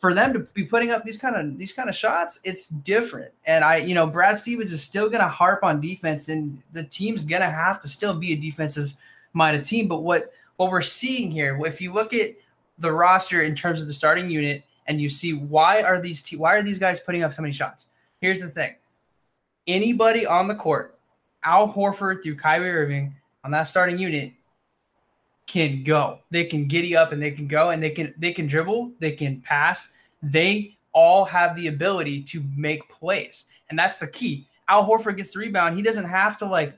for 0.00 0.14
them 0.14 0.32
to 0.32 0.40
be 0.54 0.64
putting 0.64 0.90
up 0.90 1.04
these 1.04 1.18
kind 1.18 1.36
of 1.36 1.58
these 1.58 1.74
kind 1.74 1.88
of 1.88 1.94
shots, 1.94 2.40
it's 2.42 2.68
different. 2.68 3.32
And 3.44 3.62
I, 3.62 3.76
you 3.76 3.94
know, 3.94 4.06
Brad 4.06 4.38
Stevens 4.38 4.72
is 4.72 4.82
still 4.82 5.10
going 5.10 5.20
to 5.20 5.28
harp 5.28 5.62
on 5.62 5.80
defense, 5.80 6.30
and 6.30 6.60
the 6.72 6.84
team's 6.84 7.22
going 7.22 7.42
to 7.42 7.50
have 7.50 7.82
to 7.82 7.88
still 7.88 8.14
be 8.14 8.32
a 8.32 8.36
defensive 8.36 8.94
minded 9.34 9.62
team. 9.62 9.88
But 9.88 10.02
what 10.02 10.32
what 10.56 10.70
we're 10.70 10.80
seeing 10.80 11.30
here, 11.30 11.60
if 11.66 11.82
you 11.82 11.92
look 11.92 12.14
at 12.14 12.30
the 12.78 12.90
roster 12.90 13.42
in 13.42 13.54
terms 13.54 13.82
of 13.82 13.88
the 13.88 13.94
starting 13.94 14.30
unit, 14.30 14.64
and 14.90 15.00
you 15.00 15.08
see 15.08 15.34
why 15.34 15.82
are 15.82 16.00
these 16.00 16.20
te- 16.20 16.36
why 16.36 16.56
are 16.56 16.62
these 16.62 16.78
guys 16.78 16.98
putting 16.98 17.22
up 17.22 17.32
so 17.32 17.42
many 17.42 17.54
shots? 17.54 17.86
Here's 18.20 18.42
the 18.42 18.48
thing: 18.48 18.74
anybody 19.66 20.26
on 20.26 20.48
the 20.48 20.54
court, 20.54 20.90
Al 21.44 21.72
Horford 21.72 22.22
through 22.22 22.34
Kyrie 22.34 22.70
Irving 22.70 23.14
on 23.44 23.52
that 23.52 23.62
starting 23.62 23.98
unit 23.98 24.32
can 25.46 25.84
go. 25.84 26.18
They 26.30 26.44
can 26.44 26.66
giddy 26.66 26.96
up 26.96 27.12
and 27.12 27.22
they 27.22 27.30
can 27.30 27.46
go 27.46 27.70
and 27.70 27.80
they 27.80 27.90
can 27.90 28.12
they 28.18 28.32
can 28.32 28.48
dribble, 28.48 28.92
they 28.98 29.12
can 29.12 29.40
pass. 29.40 29.88
They 30.24 30.76
all 30.92 31.24
have 31.24 31.54
the 31.54 31.68
ability 31.68 32.24
to 32.24 32.42
make 32.56 32.88
plays. 32.88 33.46
And 33.70 33.78
that's 33.78 33.98
the 33.98 34.08
key. 34.08 34.48
Al 34.68 34.86
Horford 34.86 35.16
gets 35.16 35.30
the 35.30 35.38
rebound. 35.38 35.76
He 35.76 35.82
doesn't 35.82 36.08
have 36.08 36.36
to 36.38 36.46
like 36.46 36.76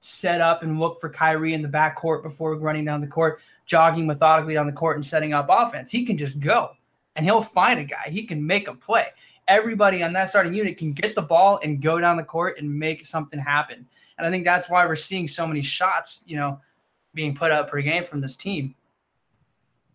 set 0.00 0.40
up 0.40 0.64
and 0.64 0.80
look 0.80 1.00
for 1.00 1.08
Kyrie 1.08 1.54
in 1.54 1.62
the 1.62 1.68
backcourt 1.68 2.24
before 2.24 2.56
running 2.56 2.84
down 2.84 3.00
the 3.00 3.06
court, 3.06 3.40
jogging 3.66 4.04
methodically 4.04 4.54
down 4.54 4.66
the 4.66 4.72
court 4.72 4.96
and 4.96 5.06
setting 5.06 5.32
up 5.32 5.46
offense. 5.48 5.92
He 5.92 6.04
can 6.04 6.18
just 6.18 6.40
go 6.40 6.72
and 7.16 7.24
he'll 7.24 7.42
find 7.42 7.80
a 7.80 7.84
guy. 7.84 8.08
He 8.08 8.24
can 8.24 8.46
make 8.46 8.68
a 8.68 8.74
play. 8.74 9.06
Everybody 9.48 10.02
on 10.02 10.12
that 10.12 10.28
starting 10.28 10.54
unit 10.54 10.76
can 10.76 10.92
get 10.92 11.14
the 11.14 11.22
ball 11.22 11.60
and 11.62 11.80
go 11.80 11.98
down 12.00 12.16
the 12.16 12.24
court 12.24 12.58
and 12.58 12.78
make 12.78 13.06
something 13.06 13.38
happen. 13.38 13.86
And 14.18 14.26
I 14.26 14.30
think 14.30 14.44
that's 14.44 14.68
why 14.70 14.86
we're 14.86 14.96
seeing 14.96 15.28
so 15.28 15.46
many 15.46 15.62
shots, 15.62 16.22
you 16.26 16.36
know, 16.36 16.60
being 17.14 17.34
put 17.34 17.50
up 17.50 17.70
per 17.70 17.80
game 17.80 18.04
from 18.04 18.20
this 18.20 18.36
team. 18.36 18.74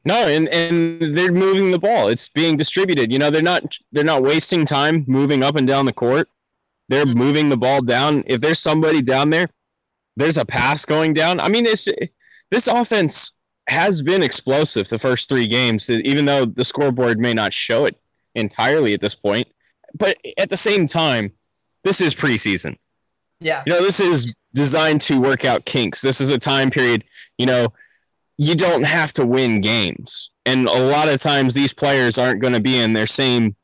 No, 0.03 0.27
and 0.27 0.47
and 0.49 1.15
they're 1.15 1.31
moving 1.31 1.69
the 1.69 1.77
ball. 1.77 2.07
It's 2.07 2.27
being 2.27 2.57
distributed. 2.57 3.11
You 3.11 3.19
know, 3.19 3.29
they're 3.29 3.41
not 3.41 3.77
they're 3.91 4.03
not 4.03 4.23
wasting 4.23 4.65
time 4.65 5.05
moving 5.07 5.43
up 5.43 5.55
and 5.55 5.67
down 5.67 5.85
the 5.85 5.93
court. 5.93 6.27
They're 6.89 7.05
mm-hmm. 7.05 7.17
moving 7.17 7.49
the 7.49 7.57
ball 7.57 7.81
down. 7.81 8.23
If 8.25 8.41
there's 8.41 8.59
somebody 8.59 9.01
down 9.03 9.29
there, 9.29 9.47
there's 10.17 10.37
a 10.37 10.45
pass 10.45 10.85
going 10.85 11.13
down. 11.13 11.39
I 11.39 11.49
mean, 11.49 11.67
it's 11.67 11.87
this 12.49 12.67
offense 12.67 13.31
has 13.67 14.01
been 14.01 14.23
explosive 14.23 14.87
the 14.89 14.99
first 14.99 15.29
three 15.29 15.47
games, 15.47 15.89
even 15.89 16.25
though 16.25 16.45
the 16.45 16.65
scoreboard 16.65 17.19
may 17.19 17.33
not 17.33 17.53
show 17.53 17.85
it 17.85 17.95
entirely 18.35 18.93
at 18.93 19.01
this 19.01 19.15
point. 19.15 19.47
But 19.97 20.17
at 20.37 20.49
the 20.49 20.57
same 20.57 20.87
time, 20.87 21.29
this 21.83 22.01
is 22.01 22.13
preseason. 22.13 22.77
Yeah. 23.39 23.63
You 23.65 23.73
know, 23.73 23.81
this 23.81 23.99
is 23.99 24.25
designed 24.53 25.01
to 25.01 25.19
work 25.19 25.45
out 25.45 25.65
kinks. 25.65 26.01
This 26.01 26.21
is 26.21 26.29
a 26.29 26.39
time 26.39 26.69
period, 26.69 27.03
you 27.37 27.45
know, 27.45 27.69
you 28.37 28.55
don't 28.55 28.83
have 28.83 29.13
to 29.13 29.25
win 29.25 29.61
games. 29.61 30.31
And 30.45 30.67
a 30.67 30.79
lot 30.79 31.09
of 31.09 31.21
times 31.21 31.53
these 31.53 31.73
players 31.73 32.17
aren't 32.17 32.41
going 32.41 32.53
to 32.53 32.59
be 32.59 32.79
in 32.79 32.93
their 32.93 33.07
same, 33.07 33.55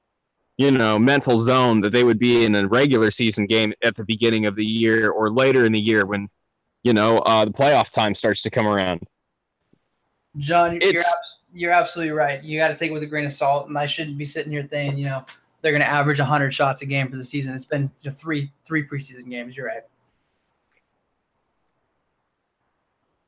you 0.58 0.72
know, 0.72 1.00
mental 1.00 1.38
zone 1.38 1.82
that 1.82 1.94
they 1.94 2.04
would 2.04 2.20
be 2.20 2.46
in 2.46 2.56
a 2.56 2.68
regular 2.68 3.12
season 3.12 3.46
game 3.46 3.74
at 3.84 3.96
the 3.96 4.04
beginning 4.04 4.46
of 4.46 4.56
the 4.56 4.66
year 4.66 5.10
or 5.10 5.32
later 5.32 5.66
in 5.66 5.72
the 5.72 5.80
year 5.80 6.06
when, 6.06 6.28
you 6.84 6.94
know, 6.94 7.20
uh, 7.20 7.46
the 7.46 7.52
playoff 7.52 7.90
time 7.90 8.14
starts 8.14 8.42
to 8.44 8.50
come 8.50 8.68
around. 8.68 9.02
John, 10.38 10.80
you're, 10.82 10.94
you're 11.54 11.72
absolutely 11.72 12.12
right. 12.12 12.44
You 12.44 12.60
got 12.60 12.70
to 12.70 12.76
take 12.76 12.92
it 12.92 12.94
with 12.94 13.04
a 13.04 13.08
grain 13.08 13.26
of 13.26 13.32
salt. 13.32 13.68
And 13.68 13.78
I 13.78 13.86
shouldn't 13.86 14.18
be 14.18 14.26
sitting 14.26 14.52
here 14.52 14.68
saying, 14.70 14.98
you 14.98 15.06
know, 15.06 15.26
they're 15.62 15.72
going 15.72 15.82
to 15.82 15.88
average 15.88 16.20
100 16.20 16.52
shots 16.52 16.82
a 16.82 16.86
game 16.86 17.10
for 17.10 17.18
the 17.18 17.24
season. 17.24 17.54
It's 17.54 17.66
been 17.66 17.84
you 18.02 18.10
know, 18.10 18.12
three 18.12 18.52
three 18.66 18.88
preseason 18.88 19.30
games. 19.30 19.56
You're 19.56 19.68
right. 19.68 19.84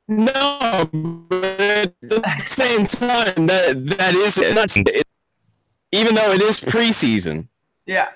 No, 0.07 0.89
but 1.29 1.45
at 1.53 1.93
the 2.01 2.43
same 2.47 2.83
time, 2.83 3.45
that 3.45 3.85
that 3.97 4.15
is 4.15 4.39
not 4.39 4.75
even 5.91 6.15
though 6.15 6.31
it 6.31 6.41
is 6.41 6.59
preseason. 6.59 7.47
Yeah, 7.85 8.09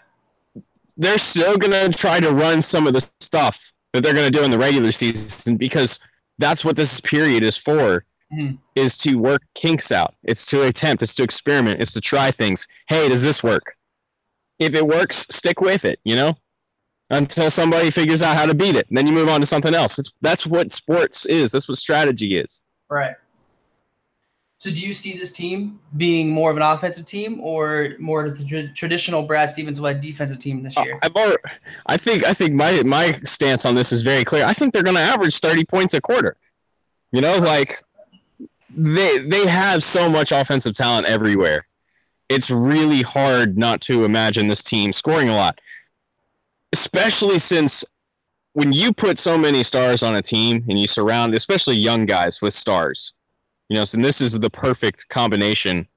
they're 0.98 1.20
still 1.20 1.56
gonna 1.56 1.90
try 1.90 2.20
to 2.20 2.32
run 2.32 2.64
some 2.64 2.88
of 2.88 2.94
the 2.94 3.08
stuff 3.20 3.72
that 3.94 4.02
they're 4.02 4.16
gonna 4.16 4.32
do 4.32 4.44
in 4.44 4.50
the 4.50 4.58
regular 4.58 4.92
season 4.92 5.56
because 5.56 6.00
that's 6.40 6.66
what 6.66 6.76
this 6.76 7.00
period 7.00 7.44
is 7.44 7.58
for. 7.58 8.06
Mm-hmm. 8.34 8.56
Is 8.76 8.98
to 8.98 9.16
work 9.16 9.44
kinks 9.56 9.92
out. 9.92 10.16
It's 10.24 10.46
to 10.48 10.64
attempt. 10.64 11.04
It's 11.04 11.16
to 11.16 11.24
experiment. 11.24 11.82
It's 11.82 11.94
to 11.94 12.02
try 12.02 12.32
things. 12.32 12.68
Hey, 12.88 13.08
does 13.10 13.22
this 13.22 13.44
work? 13.44 13.76
If 14.60 14.74
it 14.74 14.86
works, 14.86 15.28
stick 15.30 15.62
with 15.62 15.86
it. 15.86 16.00
You 16.04 16.16
know 16.16 16.36
until 17.14 17.50
somebody 17.50 17.92
figures 17.92 18.22
out 18.22 18.36
how 18.36 18.46
to 18.46 18.54
beat 18.54 18.76
it. 18.76 18.88
Then 18.90 19.08
you 19.08 19.14
move 19.14 19.30
on 19.30 19.40
to 19.40 19.46
something 19.46 19.74
else. 19.74 20.00
It's, 20.00 20.12
that's 20.22 20.48
what 20.48 20.72
sports 20.72 21.26
is. 21.26 21.52
That's 21.52 21.68
what 21.68 21.78
strategy 21.78 22.38
is. 22.38 22.62
Right. 22.90 23.16
So 24.58 24.70
do 24.70 24.80
you 24.80 24.94
see 24.94 25.18
this 25.18 25.32
team 25.32 25.80
being 25.98 26.30
more 26.30 26.50
of 26.50 26.56
an 26.56 26.64
offensive 26.64 27.06
team 27.06 27.42
or 27.42 27.96
more 28.00 28.26
of 28.26 28.38
the 28.38 28.46
tra- 28.46 28.70
traditional 28.70 29.24
Brad 29.24 29.50
Stevens 29.50 29.80
led 29.80 30.00
defensive 30.00 30.40
team 30.40 30.64
this 30.64 30.78
year? 30.78 31.00
Uh, 31.04 31.36
I 31.88 31.98
think 31.98 32.24
I 32.24 32.34
think 32.34 32.54
my 32.54 32.82
my 32.84 33.12
stance 33.26 33.66
on 33.66 33.76
this 33.76 33.92
is 33.92 34.04
very 34.04 34.24
clear. 34.24 34.46
I 34.46 34.54
think 34.54 34.72
they're 34.72 34.84
going 34.84 34.96
to 34.96 35.02
average 35.02 35.40
30 35.40 35.66
points 35.66 35.94
a 35.96 36.02
quarter. 36.02 36.38
You 37.12 37.20
know, 37.20 37.40
like 37.40 37.82
they 38.76 39.20
they 39.20 39.48
have 39.48 39.84
so 39.84 40.10
much 40.10 40.32
offensive 40.32 40.76
talent 40.76 41.08
everywhere. 41.08 41.66
It's 42.30 42.50
really 42.50 43.02
hard 43.02 43.58
not 43.58 43.82
to 43.82 44.06
imagine 44.06 44.48
this 44.48 44.64
team 44.64 44.94
scoring 44.94 45.30
a 45.30 45.36
lot 45.36 45.60
especially 46.74 47.38
since 47.40 47.86
when 48.54 48.74
you 48.74 48.92
put 48.92 49.18
so 49.18 49.38
many 49.38 49.64
stars 49.64 50.04
on 50.04 50.16
a 50.16 50.22
team 50.22 50.66
and 50.68 50.78
you 50.78 50.88
surround, 50.88 51.34
especially 51.34 51.76
young 51.76 52.06
guys, 52.06 52.42
with 52.42 52.54
stars, 52.54 53.14
you 53.70 53.78
know, 53.78 53.86
so 53.86 53.98
this 53.98 54.20
is 54.20 54.38
the 54.40 54.50
perfect 54.50 55.08
combination 55.10 55.88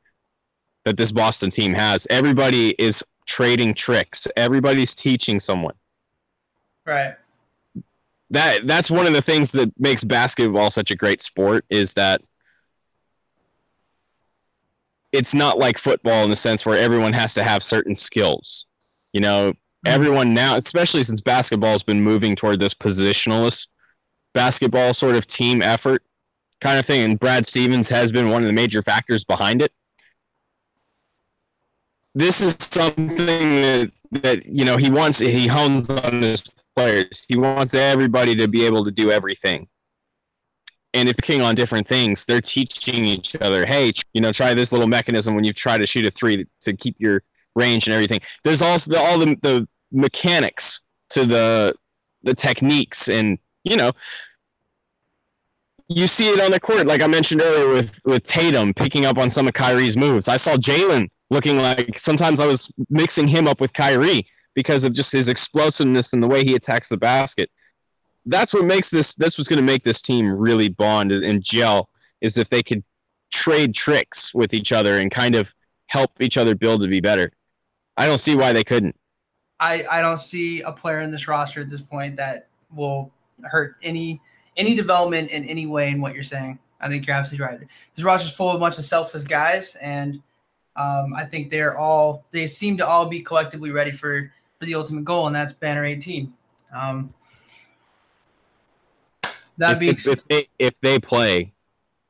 that 0.84 0.96
this 0.96 1.10
Boston 1.10 1.50
team 1.50 1.74
has. 1.74 2.06
Everybody 2.08 2.70
is 2.78 3.02
trading 3.26 3.74
tricks. 3.74 4.28
Everybody's 4.36 4.94
teaching 4.94 5.40
someone. 5.40 5.74
Right. 6.84 7.14
That 8.30 8.62
that's 8.64 8.90
one 8.90 9.06
of 9.06 9.12
the 9.12 9.22
things 9.22 9.52
that 9.52 9.72
makes 9.78 10.04
basketball 10.04 10.70
such 10.70 10.90
a 10.90 10.96
great 10.96 11.22
sport 11.22 11.64
is 11.70 11.94
that 11.94 12.20
it's 15.12 15.34
not 15.34 15.58
like 15.58 15.78
football 15.78 16.24
in 16.24 16.30
the 16.30 16.36
sense 16.36 16.66
where 16.66 16.78
everyone 16.78 17.12
has 17.12 17.34
to 17.34 17.42
have 17.42 17.62
certain 17.62 17.94
skills. 17.94 18.66
You 19.12 19.20
know, 19.20 19.50
mm-hmm. 19.50 19.92
everyone 19.92 20.34
now, 20.34 20.56
especially 20.56 21.02
since 21.02 21.20
basketball 21.20 21.72
has 21.72 21.82
been 21.82 22.00
moving 22.00 22.36
toward 22.36 22.58
this 22.58 22.74
positionless 22.74 23.66
basketball 24.34 24.92
sort 24.92 25.16
of 25.16 25.26
team 25.26 25.62
effort 25.62 26.02
kind 26.60 26.78
of 26.78 26.86
thing, 26.86 27.02
and 27.02 27.18
Brad 27.18 27.46
Stevens 27.46 27.88
has 27.88 28.12
been 28.12 28.30
one 28.30 28.42
of 28.42 28.46
the 28.46 28.52
major 28.52 28.82
factors 28.82 29.24
behind 29.24 29.62
it. 29.62 29.72
This 32.14 32.40
is 32.40 32.56
something 32.58 33.06
that, 33.16 33.92
that 34.22 34.46
you 34.46 34.64
know 34.64 34.76
he 34.76 34.90
wants. 34.90 35.18
He 35.18 35.46
hones 35.46 35.90
on 35.90 36.22
his 36.22 36.42
players. 36.74 37.26
He 37.28 37.36
wants 37.36 37.74
everybody 37.74 38.34
to 38.36 38.48
be 38.48 38.64
able 38.64 38.84
to 38.84 38.90
do 38.90 39.10
everything 39.10 39.68
and 40.96 41.10
if 41.10 41.16
picking 41.18 41.42
on 41.42 41.54
different 41.54 41.86
things, 41.86 42.24
they're 42.24 42.40
teaching 42.40 43.04
each 43.04 43.36
other, 43.36 43.66
hey, 43.66 43.92
you 44.14 44.20
know, 44.20 44.32
try 44.32 44.54
this 44.54 44.72
little 44.72 44.86
mechanism 44.86 45.34
when 45.34 45.44
you 45.44 45.52
try 45.52 45.76
to 45.76 45.86
shoot 45.86 46.06
a 46.06 46.10
three 46.10 46.46
to 46.62 46.72
keep 46.74 46.96
your 46.98 47.22
range 47.54 47.86
and 47.86 47.94
everything. 47.94 48.20
There's 48.44 48.62
also 48.62 48.92
the, 48.92 48.98
all 48.98 49.18
the, 49.18 49.36
the 49.42 49.68
mechanics 49.92 50.80
to 51.10 51.26
the 51.26 51.74
the 52.22 52.34
techniques, 52.34 53.08
and 53.08 53.38
you 53.62 53.76
know, 53.76 53.92
you 55.88 56.06
see 56.06 56.28
it 56.28 56.40
on 56.40 56.50
the 56.50 56.58
court, 56.58 56.86
like 56.86 57.02
I 57.02 57.06
mentioned 57.06 57.42
earlier 57.42 57.72
with 57.72 58.00
with 58.06 58.22
Tatum 58.22 58.72
picking 58.72 59.04
up 59.04 59.18
on 59.18 59.28
some 59.28 59.46
of 59.46 59.54
Kyrie's 59.54 59.96
moves. 59.96 60.28
I 60.28 60.38
saw 60.38 60.56
Jaylen 60.56 61.08
looking 61.28 61.58
like 61.58 61.98
sometimes 61.98 62.40
I 62.40 62.46
was 62.46 62.72
mixing 62.88 63.28
him 63.28 63.46
up 63.46 63.60
with 63.60 63.72
Kyrie 63.74 64.26
because 64.54 64.84
of 64.84 64.94
just 64.94 65.12
his 65.12 65.28
explosiveness 65.28 66.14
and 66.14 66.22
the 66.22 66.26
way 66.26 66.42
he 66.42 66.54
attacks 66.54 66.88
the 66.88 66.96
basket 66.96 67.50
that's 68.26 68.52
what 68.52 68.64
makes 68.64 68.90
this 68.90 69.14
that's 69.14 69.38
what's 69.38 69.48
going 69.48 69.64
to 69.64 69.72
make 69.72 69.82
this 69.82 70.02
team 70.02 70.28
really 70.30 70.68
bond 70.68 71.12
and 71.12 71.42
gel 71.42 71.88
is 72.20 72.38
if 72.38 72.48
they 72.50 72.62
could 72.62 72.82
trade 73.32 73.74
tricks 73.74 74.34
with 74.34 74.54
each 74.54 74.72
other 74.72 74.98
and 74.98 75.10
kind 75.10 75.34
of 75.34 75.52
help 75.86 76.10
each 76.20 76.36
other 76.36 76.54
build 76.54 76.80
to 76.82 76.88
be 76.88 77.00
better. 77.00 77.32
I 77.96 78.06
don't 78.06 78.18
see 78.18 78.34
why 78.34 78.52
they 78.52 78.64
couldn't. 78.64 78.96
I, 79.58 79.86
I 79.90 80.02
don't 80.02 80.18
see 80.18 80.60
a 80.62 80.72
player 80.72 81.00
in 81.00 81.10
this 81.10 81.28
roster 81.28 81.60
at 81.60 81.70
this 81.70 81.80
point 81.80 82.16
that 82.16 82.48
will 82.74 83.10
hurt 83.42 83.76
any 83.82 84.20
any 84.56 84.74
development 84.74 85.30
in 85.30 85.44
any 85.44 85.66
way 85.66 85.90
in 85.90 86.00
what 86.00 86.14
you're 86.14 86.22
saying. 86.22 86.58
I 86.80 86.88
think 86.88 87.06
you're 87.06 87.16
absolutely 87.16 87.46
right. 87.46 87.60
This 87.94 88.04
roster's 88.04 88.34
full 88.34 88.50
of 88.50 88.56
a 88.56 88.58
bunch 88.58 88.78
of 88.78 88.84
selfless 88.84 89.24
guys, 89.24 89.76
and 89.76 90.22
um, 90.76 91.14
I 91.14 91.24
think 91.24 91.50
they're 91.50 91.78
all 91.78 92.24
they 92.32 92.46
seem 92.46 92.76
to 92.78 92.86
all 92.86 93.06
be 93.06 93.20
collectively 93.20 93.70
ready 93.70 93.92
for 93.92 94.30
for 94.58 94.66
the 94.66 94.74
ultimate 94.74 95.04
goal, 95.04 95.26
and 95.26 95.36
that's 95.36 95.52
Banner 95.52 95.84
18. 95.84 96.32
Um, 96.74 97.12
that 99.58 99.82
if, 99.82 100.06
if, 100.06 100.18
they, 100.28 100.48
if 100.58 100.74
they 100.82 100.98
play 100.98 101.50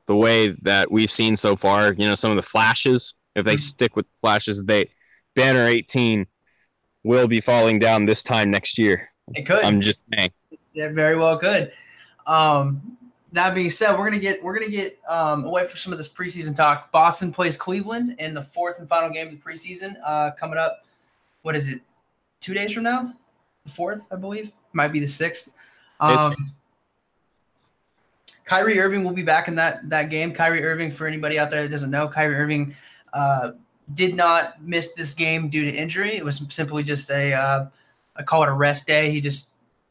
the 0.07 0.15
way 0.15 0.49
that 0.61 0.91
we've 0.91 1.11
seen 1.11 1.35
so 1.35 1.55
far, 1.55 1.93
you 1.93 2.05
know, 2.05 2.15
some 2.15 2.31
of 2.31 2.37
the 2.37 2.43
flashes, 2.43 3.13
if 3.35 3.45
they 3.45 3.53
mm-hmm. 3.53 3.59
stick 3.59 3.95
with 3.95 4.05
flashes, 4.19 4.65
they 4.65 4.89
banner 5.35 5.65
18 5.65 6.25
will 7.03 7.27
be 7.27 7.39
falling 7.39 7.79
down 7.79 8.05
this 8.05 8.23
time 8.23 8.51
next 8.51 8.77
year. 8.77 9.09
It 9.35 9.43
could. 9.45 9.63
I'm 9.63 9.81
just 9.81 9.97
saying. 10.13 10.31
Yeah, 10.73 10.89
very 10.89 11.17
well 11.17 11.37
could. 11.37 11.71
Um, 12.25 12.97
that 13.33 13.53
being 13.53 13.69
said, 13.69 13.97
we're 13.97 14.05
gonna 14.09 14.19
get 14.19 14.43
we're 14.43 14.57
gonna 14.57 14.71
get 14.71 14.99
um, 15.09 15.45
away 15.45 15.65
from 15.65 15.77
some 15.77 15.91
of 15.91 15.97
this 15.97 16.09
preseason 16.09 16.55
talk. 16.55 16.91
Boston 16.91 17.31
plays 17.31 17.55
Cleveland 17.55 18.15
in 18.19 18.33
the 18.33 18.41
fourth 18.41 18.79
and 18.79 18.87
final 18.87 19.09
game 19.09 19.27
of 19.27 19.33
the 19.33 19.39
preseason 19.39 19.95
uh, 20.05 20.31
coming 20.31 20.57
up. 20.57 20.85
What 21.41 21.55
is 21.55 21.67
it? 21.67 21.81
Two 22.39 22.53
days 22.53 22.71
from 22.71 22.83
now, 22.83 23.13
the 23.63 23.69
fourth, 23.69 24.11
I 24.11 24.15
believe. 24.15 24.51
Might 24.73 24.89
be 24.89 24.99
the 24.99 25.07
sixth. 25.07 25.49
Um, 25.99 26.53
Kyrie 28.47 28.79
Irving 28.79 29.03
will 29.03 29.13
be 29.13 29.23
back 29.23 29.49
in 29.49 29.55
that 29.55 29.87
that 29.89 30.09
game. 30.09 30.33
Kyrie 30.33 30.63
Irving, 30.63 30.89
for 30.89 31.05
anybody 31.05 31.37
out 31.37 31.49
there 31.49 31.63
that 31.63 31.69
doesn't 31.69 31.91
know, 31.91 32.07
Kyrie 32.07 32.35
Irving 32.35 32.73
uh, 33.11 33.51
did 33.93 34.15
not 34.15 34.63
miss 34.63 34.93
this 34.93 35.13
game 35.13 35.49
due 35.49 35.65
to 35.65 35.71
injury. 35.71 36.15
It 36.15 36.23
was 36.23 36.41
simply 36.49 36.83
just 36.83 37.11
a 37.11 37.33
uh, 37.33 37.67
I 38.15 38.23
call 38.23 38.43
it 38.43 38.49
a 38.49 38.53
rest 38.53 38.87
day. 38.87 39.11
He 39.11 39.19
just 39.19 39.49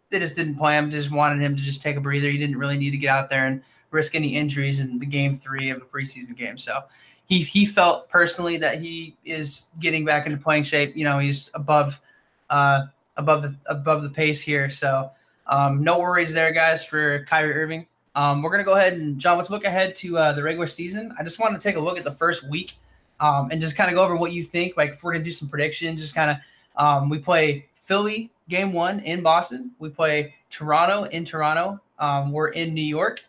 they 0.09 0.19
just 0.19 0.35
didn't 0.35 0.57
play 0.57 0.77
him. 0.77 0.91
Just 0.91 1.11
wanted 1.11 1.45
him 1.45 1.55
to 1.55 1.63
just 1.63 1.83
take 1.83 1.97
a 1.97 2.01
breather. 2.01 2.31
He 2.31 2.39
didn't 2.39 2.57
really 2.57 2.79
need 2.79 2.93
to 2.93 2.97
get 2.97 3.11
out 3.11 3.29
there 3.29 3.47
and 3.47 3.63
risk 3.91 4.15
any 4.15 4.35
injuries 4.35 4.81
in 4.81 4.99
the 4.99 5.07
game 5.07 5.35
three 5.35 5.69
of 5.69 5.77
a 5.77 5.85
preseason 5.85 6.35
game. 6.35 6.57
So 6.57 6.83
he 7.27 7.43
he 7.43 7.67
felt 7.67 8.09
personally 8.09 8.57
that 8.57 8.81
he 8.81 9.15
is 9.27 9.67
getting 9.81 10.07
back 10.07 10.25
into 10.25 10.39
playing 10.39 10.63
shape. 10.63 10.97
You 10.97 11.05
know, 11.05 11.19
he's 11.19 11.51
above 11.53 12.01
uh, 12.49 12.87
above 13.19 13.43
the 13.43 13.55
above 13.67 14.03
the 14.03 14.09
pace 14.11 14.41
here. 14.41 14.71
So 14.71 15.11
um, 15.47 15.85
no 15.85 15.99
worries 15.99 16.33
there, 16.33 16.53
guys, 16.53 16.83
for 16.83 17.23
Kyrie 17.25 17.53
Irving. 17.53 17.87
Um, 18.17 18.43
we're 18.43 18.51
gonna 18.51 18.65
go 18.65 18.75
ahead 18.75 18.95
and 18.95 19.19
John. 19.19 19.37
Let's 19.37 19.51
look 19.51 19.65
ahead 19.65 19.95
to 19.97 20.19
uh, 20.19 20.33
the 20.33 20.43
regular 20.43 20.67
season. 20.67 21.15
I 21.19 21.23
just 21.23 21.39
want 21.39 21.55
to 21.55 21.63
take 21.63 21.77
a 21.77 21.81
look 21.81 21.99
at 21.99 22.05
the 22.05 22.11
first 22.11 22.49
week 22.49 22.73
um, 23.21 23.51
and 23.53 23.61
just 23.61 23.77
kind 23.77 23.91
of 23.91 23.95
go 23.95 24.03
over 24.03 24.17
what 24.17 24.33
you 24.33 24.43
think. 24.43 24.77
Like 24.77 24.93
if 24.93 25.05
we're 25.05 25.13
gonna 25.13 25.23
do 25.25 25.31
some 25.31 25.49
predictions, 25.49 26.01
just 26.01 26.15
kind 26.15 26.31
of 26.31 26.37
um, 26.83 27.09
we 27.11 27.19
play 27.19 27.67
Philly 27.75 28.31
game 28.49 28.73
one 28.73 29.01
in 29.01 29.23
Boston. 29.23 29.71
We 29.79 29.91
play 29.91 30.35
Toronto 30.51 31.05
in 31.05 31.25
Toronto. 31.25 31.81
Um, 31.99 32.33
we're 32.33 32.49
in 32.49 32.75
New 32.75 32.85
York 32.85 33.25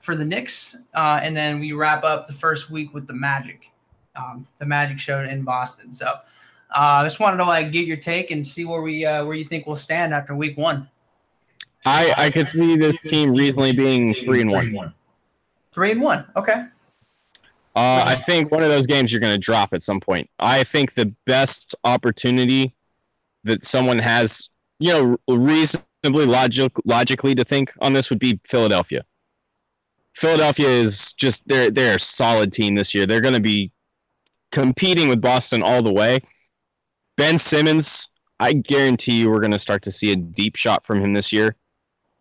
for 0.00 0.14
the 0.14 0.24
Knicks, 0.24 0.76
uh, 0.94 1.20
and 1.22 1.36
then 1.36 1.58
we 1.58 1.72
wrap 1.72 2.04
up 2.04 2.26
the 2.26 2.32
first 2.32 2.70
week 2.70 2.92
with 2.92 3.06
the 3.06 3.14
Magic. 3.14 3.70
Um, 4.14 4.46
the 4.58 4.66
Magic 4.66 4.98
show 4.98 5.22
in 5.22 5.42
Boston. 5.42 5.90
So 5.90 6.06
uh, 6.06 6.18
I 7.00 7.04
just 7.04 7.18
wanted 7.18 7.38
to 7.38 7.44
like 7.44 7.72
get 7.72 7.86
your 7.86 7.96
take 7.96 8.30
and 8.30 8.46
see 8.46 8.66
where 8.66 8.82
we 8.82 9.06
uh, 9.06 9.24
where 9.24 9.36
you 9.36 9.44
think 9.44 9.66
we'll 9.66 9.76
stand 9.76 10.12
after 10.12 10.34
week 10.34 10.58
one. 10.58 10.88
I 11.84 12.14
I 12.16 12.30
could 12.30 12.48
see 12.48 12.76
this 12.76 12.96
team 13.04 13.34
reasonably 13.34 13.72
being 13.72 14.14
three 14.14 14.40
and 14.40 14.50
one. 14.50 14.94
Three 15.72 15.92
and 15.92 16.00
one. 16.00 16.26
Okay. 16.36 16.64
Uh, 17.74 18.04
I 18.06 18.14
think 18.14 18.50
one 18.52 18.62
of 18.62 18.68
those 18.68 18.82
games 18.82 19.12
you're 19.12 19.20
going 19.20 19.34
to 19.34 19.40
drop 19.40 19.72
at 19.72 19.82
some 19.82 19.98
point. 19.98 20.28
I 20.38 20.62
think 20.62 20.94
the 20.94 21.14
best 21.24 21.74
opportunity 21.84 22.74
that 23.44 23.64
someone 23.64 23.98
has, 23.98 24.50
you 24.78 24.92
know, 24.92 25.16
reasonably 25.26 26.26
logic, 26.26 26.72
logically 26.84 27.34
to 27.34 27.44
think 27.44 27.72
on 27.80 27.94
this 27.94 28.10
would 28.10 28.18
be 28.18 28.38
Philadelphia. 28.44 29.04
Philadelphia 30.14 30.68
is 30.68 31.14
just 31.14 31.48
they're 31.48 31.70
they're 31.70 31.96
a 31.96 32.00
solid 32.00 32.52
team 32.52 32.74
this 32.74 32.94
year. 32.94 33.06
They're 33.06 33.22
going 33.22 33.34
to 33.34 33.40
be 33.40 33.72
competing 34.50 35.08
with 35.08 35.22
Boston 35.22 35.62
all 35.62 35.82
the 35.82 35.92
way. 35.92 36.20
Ben 37.16 37.38
Simmons, 37.38 38.06
I 38.38 38.52
guarantee 38.52 39.20
you, 39.20 39.30
we're 39.30 39.40
going 39.40 39.52
to 39.52 39.58
start 39.58 39.82
to 39.82 39.90
see 39.90 40.12
a 40.12 40.16
deep 40.16 40.56
shot 40.56 40.84
from 40.84 41.02
him 41.02 41.14
this 41.14 41.32
year 41.32 41.56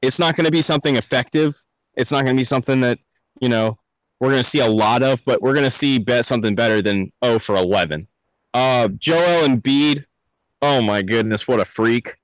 it's 0.01 0.19
not 0.19 0.35
going 0.35 0.45
to 0.45 0.51
be 0.51 0.61
something 0.61 0.95
effective. 0.95 1.59
It's 1.95 2.11
not 2.11 2.23
going 2.23 2.35
to 2.35 2.39
be 2.39 2.45
something 2.45 2.81
that, 2.81 2.99
you 3.39 3.49
know, 3.49 3.77
we're 4.19 4.29
going 4.29 4.43
to 4.43 4.49
see 4.49 4.59
a 4.59 4.67
lot 4.67 5.03
of, 5.03 5.19
but 5.25 5.41
we're 5.41 5.53
going 5.53 5.65
to 5.65 5.71
see 5.71 5.97
bet 5.97 6.25
something 6.25 6.55
better 6.55 6.81
than 6.81 7.11
oh 7.21 7.39
for 7.39 7.55
11. 7.55 8.07
Uh, 8.53 8.87
Joel 8.89 9.47
Embiid, 9.47 10.05
oh 10.61 10.81
my 10.81 11.01
goodness, 11.01 11.47
what 11.47 11.59
a 11.59 11.65
freak. 11.65 12.15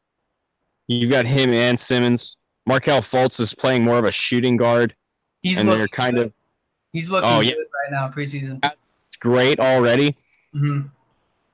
You've 0.87 1.11
got 1.11 1.25
him 1.25 1.51
and 1.51 1.79
Simmons. 1.79 2.37
Markelle 2.65 3.01
Fultz 3.01 3.39
is 3.39 3.53
playing 3.53 3.83
more 3.83 3.97
of 3.97 4.05
a 4.05 4.11
shooting 4.11 4.57
guard. 4.57 4.95
He's 5.41 5.57
and 5.57 5.69
they're 5.69 5.87
kind 5.87 6.17
of 6.17 6.33
he's 6.93 7.09
looking 7.09 7.29
oh, 7.29 7.39
yeah. 7.39 7.51
good 7.51 7.57
right 7.57 7.91
now 7.91 8.09
preseason. 8.09 8.63
It's 9.07 9.15
great 9.15 9.59
already. 9.59 10.11
Mm-hmm. 10.55 10.87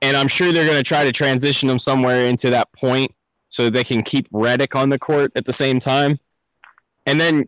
And 0.02 0.16
I'm 0.16 0.28
sure 0.28 0.52
they're 0.52 0.66
going 0.66 0.76
to 0.76 0.82
try 0.82 1.04
to 1.04 1.12
transition 1.12 1.68
them 1.68 1.78
somewhere 1.78 2.26
into 2.26 2.50
that 2.50 2.70
point 2.72 3.12
so 3.54 3.70
they 3.70 3.84
can 3.84 4.02
keep 4.02 4.28
Redick 4.32 4.74
on 4.74 4.88
the 4.88 4.98
court 4.98 5.30
at 5.36 5.44
the 5.44 5.52
same 5.52 5.78
time. 5.78 6.18
And 7.06 7.20
then 7.20 7.46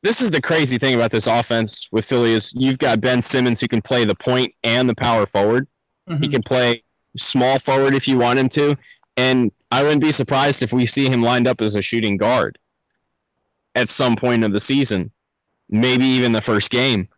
this 0.00 0.20
is 0.20 0.30
the 0.30 0.40
crazy 0.40 0.78
thing 0.78 0.94
about 0.94 1.10
this 1.10 1.26
offense 1.26 1.88
with 1.90 2.04
Philly 2.04 2.34
is 2.34 2.52
you've 2.54 2.78
got 2.78 3.00
Ben 3.00 3.20
Simmons 3.20 3.60
who 3.60 3.66
can 3.66 3.82
play 3.82 4.04
the 4.04 4.14
point 4.14 4.54
and 4.62 4.88
the 4.88 4.94
power 4.94 5.26
forward. 5.26 5.66
Mm-hmm. 6.08 6.22
He 6.22 6.28
can 6.28 6.42
play 6.44 6.84
small 7.16 7.58
forward 7.58 7.96
if 7.96 8.06
you 8.06 8.16
want 8.16 8.38
him 8.38 8.48
to. 8.50 8.76
And 9.16 9.50
I 9.72 9.82
wouldn't 9.82 10.02
be 10.02 10.12
surprised 10.12 10.62
if 10.62 10.72
we 10.72 10.86
see 10.86 11.08
him 11.08 11.20
lined 11.20 11.48
up 11.48 11.60
as 11.60 11.74
a 11.74 11.82
shooting 11.82 12.16
guard 12.16 12.56
at 13.74 13.88
some 13.88 14.14
point 14.14 14.44
of 14.44 14.52
the 14.52 14.60
season, 14.60 15.10
maybe 15.68 16.04
even 16.04 16.30
the 16.30 16.42
first 16.42 16.70
game. 16.70 17.08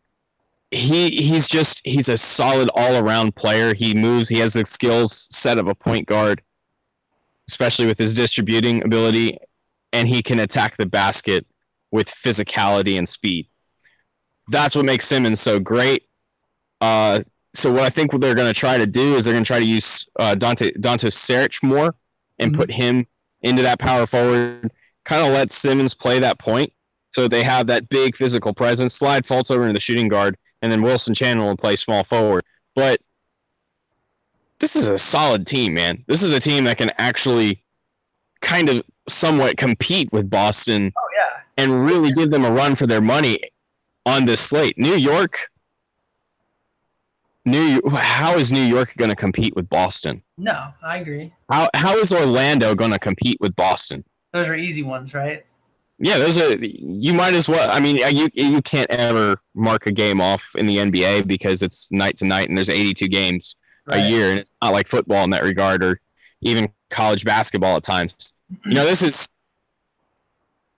He 0.70 1.10
he's 1.10 1.48
just 1.48 1.82
he's 1.84 2.08
a 2.08 2.16
solid 2.16 2.70
all 2.74 2.96
around 2.96 3.36
player. 3.36 3.74
He 3.74 3.92
moves. 3.92 4.30
He 4.30 4.38
has 4.38 4.54
the 4.54 4.64
skills 4.64 5.28
set 5.30 5.58
of 5.58 5.68
a 5.68 5.74
point 5.74 6.06
guard 6.06 6.40
especially 7.48 7.86
with 7.86 7.98
his 7.98 8.14
distributing 8.14 8.82
ability, 8.84 9.38
and 9.92 10.08
he 10.08 10.22
can 10.22 10.40
attack 10.40 10.76
the 10.76 10.86
basket 10.86 11.46
with 11.90 12.08
physicality 12.08 12.98
and 12.98 13.08
speed. 13.08 13.48
That's 14.48 14.76
what 14.76 14.84
makes 14.84 15.06
Simmons 15.06 15.40
so 15.40 15.58
great. 15.58 16.04
Uh, 16.80 17.22
so 17.54 17.72
what 17.72 17.82
I 17.82 17.90
think 17.90 18.12
what 18.12 18.20
they're 18.20 18.34
going 18.34 18.52
to 18.52 18.58
try 18.58 18.76
to 18.76 18.86
do 18.86 19.14
is 19.14 19.24
they're 19.24 19.34
going 19.34 19.44
to 19.44 19.48
try 19.48 19.58
to 19.58 19.64
use 19.64 20.04
uh, 20.18 20.34
Dante 20.34 20.72
Dante 20.72 21.08
Saric 21.08 21.62
more 21.62 21.94
and 22.38 22.52
mm-hmm. 22.52 22.60
put 22.60 22.70
him 22.70 23.06
into 23.42 23.62
that 23.62 23.78
power 23.78 24.06
forward, 24.06 24.70
kind 25.04 25.26
of 25.26 25.32
let 25.32 25.52
Simmons 25.52 25.94
play 25.94 26.20
that 26.20 26.38
point 26.38 26.72
so 27.16 27.28
they 27.28 27.42
have 27.42 27.66
that 27.68 27.88
big 27.88 28.14
physical 28.14 28.52
presence. 28.52 28.94
Slide 28.94 29.24
Fultz 29.24 29.50
over 29.50 29.62
into 29.62 29.72
the 29.72 29.80
shooting 29.80 30.08
guard, 30.08 30.36
and 30.60 30.70
then 30.70 30.82
Wilson 30.82 31.14
Chandler 31.14 31.46
will 31.46 31.56
play 31.56 31.76
small 31.76 32.04
forward. 32.04 32.44
But 32.74 33.00
this 34.58 34.76
is 34.76 34.88
a 34.88 34.98
solid 34.98 35.46
team, 35.46 35.74
man. 35.74 36.04
This 36.06 36.22
is 36.22 36.32
a 36.32 36.40
team 36.40 36.64
that 36.64 36.78
can 36.78 36.90
actually 36.98 37.62
kind 38.40 38.68
of 38.68 38.84
somewhat 39.08 39.56
compete 39.56 40.12
with 40.12 40.28
Boston 40.30 40.92
Oh 40.96 41.08
yeah. 41.14 41.40
and 41.56 41.84
really 41.86 42.10
give 42.12 42.30
them 42.30 42.44
a 42.44 42.50
run 42.50 42.74
for 42.76 42.86
their 42.86 43.00
money 43.00 43.38
on 44.04 44.24
this 44.24 44.40
slate. 44.40 44.78
New 44.78 44.94
York, 44.96 45.48
New 47.44 47.80
how 47.90 48.36
is 48.36 48.52
New 48.52 48.62
York 48.64 48.92
going 48.96 49.08
to 49.10 49.16
compete 49.16 49.54
with 49.54 49.68
Boston? 49.68 50.22
No, 50.36 50.68
I 50.82 50.98
agree. 50.98 51.32
How 51.48 51.68
how 51.74 51.96
is 51.98 52.10
Orlando 52.10 52.74
going 52.74 52.90
to 52.90 52.98
compete 52.98 53.38
with 53.40 53.54
Boston? 53.54 54.04
Those 54.32 54.48
are 54.48 54.54
easy 54.56 54.82
ones, 54.82 55.14
right? 55.14 55.44
Yeah, 55.98 56.18
those 56.18 56.36
are 56.36 56.54
you 56.56 57.14
might 57.14 57.34
as 57.34 57.48
well. 57.48 57.70
I 57.70 57.78
mean, 57.80 57.96
you 58.14 58.28
you 58.34 58.60
can't 58.62 58.90
ever 58.90 59.40
mark 59.54 59.86
a 59.86 59.92
game 59.92 60.20
off 60.20 60.44
in 60.56 60.66
the 60.66 60.78
NBA 60.78 61.26
because 61.28 61.62
it's 61.62 61.90
night 61.92 62.16
to 62.18 62.26
night 62.26 62.48
and 62.48 62.58
there's 62.58 62.68
82 62.68 63.06
games 63.08 63.54
Right. 63.86 64.04
a 64.04 64.08
year, 64.08 64.30
and 64.30 64.40
it's 64.40 64.50
not 64.62 64.72
like 64.72 64.88
football 64.88 65.22
in 65.24 65.30
that 65.30 65.44
regard, 65.44 65.84
or 65.84 66.00
even 66.40 66.68
college 66.90 67.24
basketball 67.24 67.76
at 67.76 67.84
times. 67.84 68.32
You 68.64 68.74
know, 68.74 68.84
this 68.84 69.02
is 69.02 69.28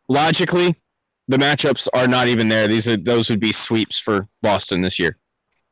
logically 0.08 0.74
the 1.28 1.36
matchups 1.36 1.88
are 1.92 2.08
not 2.08 2.28
even 2.28 2.48
there. 2.48 2.66
These 2.66 2.88
are 2.88 2.96
those 2.96 3.30
would 3.30 3.40
be 3.40 3.52
sweeps 3.52 4.00
for 4.00 4.26
Boston 4.42 4.80
this 4.80 4.98
year. 4.98 5.16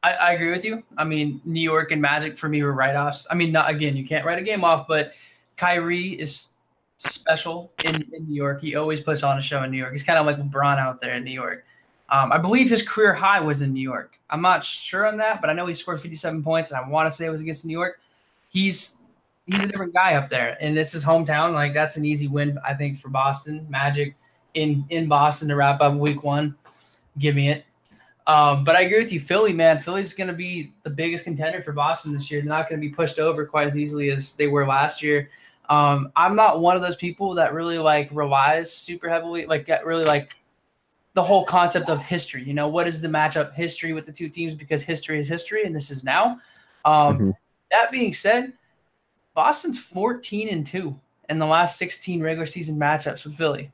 I, 0.02 0.12
I 0.12 0.32
agree 0.32 0.50
with 0.50 0.64
you. 0.64 0.84
I 0.96 1.04
mean, 1.04 1.40
New 1.44 1.60
York 1.60 1.90
and 1.90 2.00
Magic 2.00 2.38
for 2.38 2.48
me 2.48 2.62
were 2.62 2.72
write 2.72 2.94
offs. 2.94 3.26
I 3.30 3.34
mean, 3.34 3.52
not 3.52 3.70
again, 3.70 3.96
you 3.96 4.06
can't 4.06 4.24
write 4.24 4.38
a 4.38 4.42
game 4.42 4.62
off, 4.62 4.86
but 4.86 5.14
Kyrie 5.56 6.10
is 6.10 6.50
special 6.98 7.72
in, 7.82 7.96
in 8.12 8.28
New 8.28 8.34
York. 8.34 8.60
He 8.60 8.76
always 8.76 9.00
puts 9.00 9.22
on 9.22 9.38
a 9.38 9.42
show 9.42 9.62
in 9.62 9.70
New 9.70 9.78
York. 9.78 9.92
He's 9.92 10.04
kind 10.04 10.18
of 10.18 10.26
like 10.26 10.36
LeBron 10.36 10.78
out 10.78 11.00
there 11.00 11.14
in 11.14 11.24
New 11.24 11.32
York. 11.32 11.64
Um, 12.08 12.32
I 12.32 12.38
believe 12.38 12.70
his 12.70 12.82
career 12.82 13.12
high 13.12 13.40
was 13.40 13.62
in 13.62 13.72
New 13.72 13.80
York. 13.80 14.18
I'm 14.30 14.42
not 14.42 14.64
sure 14.64 15.06
on 15.06 15.16
that, 15.18 15.40
but 15.40 15.50
I 15.50 15.52
know 15.52 15.66
he 15.66 15.74
scored 15.74 16.00
57 16.00 16.42
points, 16.42 16.70
and 16.70 16.80
I 16.80 16.88
want 16.88 17.10
to 17.10 17.16
say 17.16 17.26
it 17.26 17.30
was 17.30 17.40
against 17.40 17.64
New 17.64 17.72
York. 17.72 18.00
He's 18.48 18.98
he's 19.46 19.62
a 19.62 19.68
different 19.68 19.94
guy 19.94 20.14
up 20.14 20.28
there, 20.28 20.56
and 20.60 20.76
it's 20.78 20.92
his 20.92 21.04
hometown. 21.04 21.52
Like 21.52 21.74
that's 21.74 21.96
an 21.96 22.04
easy 22.04 22.28
win, 22.28 22.58
I 22.64 22.74
think, 22.74 22.98
for 22.98 23.08
Boston 23.08 23.66
Magic 23.68 24.14
in 24.54 24.84
in 24.90 25.08
Boston 25.08 25.48
to 25.48 25.56
wrap 25.56 25.80
up 25.80 25.94
Week 25.94 26.22
One. 26.22 26.56
Give 27.18 27.34
me 27.34 27.50
it. 27.50 27.64
Um, 28.26 28.64
but 28.64 28.74
I 28.74 28.82
agree 28.82 28.98
with 28.98 29.12
you, 29.12 29.20
Philly, 29.20 29.52
man. 29.52 29.78
Philly's 29.78 30.12
going 30.12 30.26
to 30.26 30.34
be 30.34 30.72
the 30.82 30.90
biggest 30.90 31.22
contender 31.22 31.62
for 31.62 31.72
Boston 31.72 32.12
this 32.12 32.28
year. 32.28 32.40
They're 32.40 32.48
not 32.48 32.68
going 32.68 32.80
to 32.80 32.86
be 32.86 32.92
pushed 32.92 33.20
over 33.20 33.46
quite 33.46 33.68
as 33.68 33.78
easily 33.78 34.10
as 34.10 34.32
they 34.32 34.48
were 34.48 34.66
last 34.66 35.00
year. 35.00 35.28
Um, 35.68 36.10
I'm 36.16 36.34
not 36.34 36.60
one 36.60 36.74
of 36.74 36.82
those 36.82 36.96
people 36.96 37.34
that 37.34 37.54
really 37.54 37.78
like 37.78 38.08
relies 38.10 38.72
super 38.72 39.08
heavily, 39.08 39.46
like 39.46 39.64
get 39.64 39.86
really 39.86 40.04
like 40.04 40.30
the 41.16 41.22
whole 41.22 41.46
concept 41.46 41.88
of 41.88 42.02
history. 42.02 42.42
You 42.44 42.52
know, 42.52 42.68
what 42.68 42.86
is 42.86 43.00
the 43.00 43.08
matchup 43.08 43.54
history 43.54 43.94
with 43.94 44.04
the 44.04 44.12
two 44.12 44.28
teams? 44.28 44.54
Because 44.54 44.82
history 44.84 45.18
is 45.18 45.26
history, 45.26 45.64
and 45.64 45.74
this 45.74 45.90
is 45.90 46.04
now. 46.04 46.38
Um, 46.84 47.18
Mhm. 47.18 47.36
That 47.70 47.90
being 47.90 48.12
said, 48.12 48.52
Boston's 49.34 49.78
14 49.80 50.48
and 50.50 50.64
two 50.64 50.94
in 51.30 51.38
the 51.38 51.46
last 51.46 51.78
16 51.78 52.22
regular 52.22 52.46
season 52.46 52.76
matchups 52.76 53.24
with 53.24 53.34
Philly. 53.34 53.72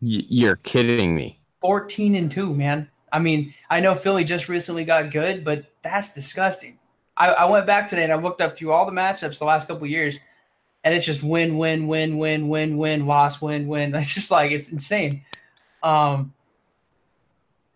Y- 0.00 0.24
you're 0.28 0.56
kidding 0.56 1.14
me. 1.14 1.36
14 1.60 2.14
and 2.14 2.30
2, 2.30 2.54
man. 2.54 2.88
I 3.12 3.18
mean, 3.18 3.52
I 3.68 3.80
know 3.80 3.94
Philly 3.94 4.24
just 4.24 4.48
recently 4.48 4.84
got 4.84 5.10
good, 5.10 5.44
but 5.44 5.64
that's 5.82 6.14
disgusting. 6.14 6.78
I, 7.16 7.30
I 7.30 7.44
went 7.44 7.66
back 7.66 7.88
today 7.88 8.04
and 8.04 8.12
I 8.12 8.16
looked 8.16 8.40
up 8.40 8.56
through 8.56 8.72
all 8.72 8.86
the 8.86 8.92
matchups 8.92 9.38
the 9.38 9.44
last 9.44 9.66
couple 9.68 9.84
of 9.84 9.90
years, 9.90 10.18
and 10.84 10.94
it's 10.94 11.04
just 11.04 11.22
win, 11.22 11.58
win, 11.58 11.88
win, 11.88 12.16
win, 12.16 12.48
win, 12.48 12.78
win, 12.78 13.06
loss, 13.06 13.42
win, 13.42 13.66
win. 13.66 13.92
It's 13.96 14.14
just 14.14 14.30
like 14.30 14.52
it's 14.52 14.70
insane. 14.72 15.22
Um, 15.82 16.32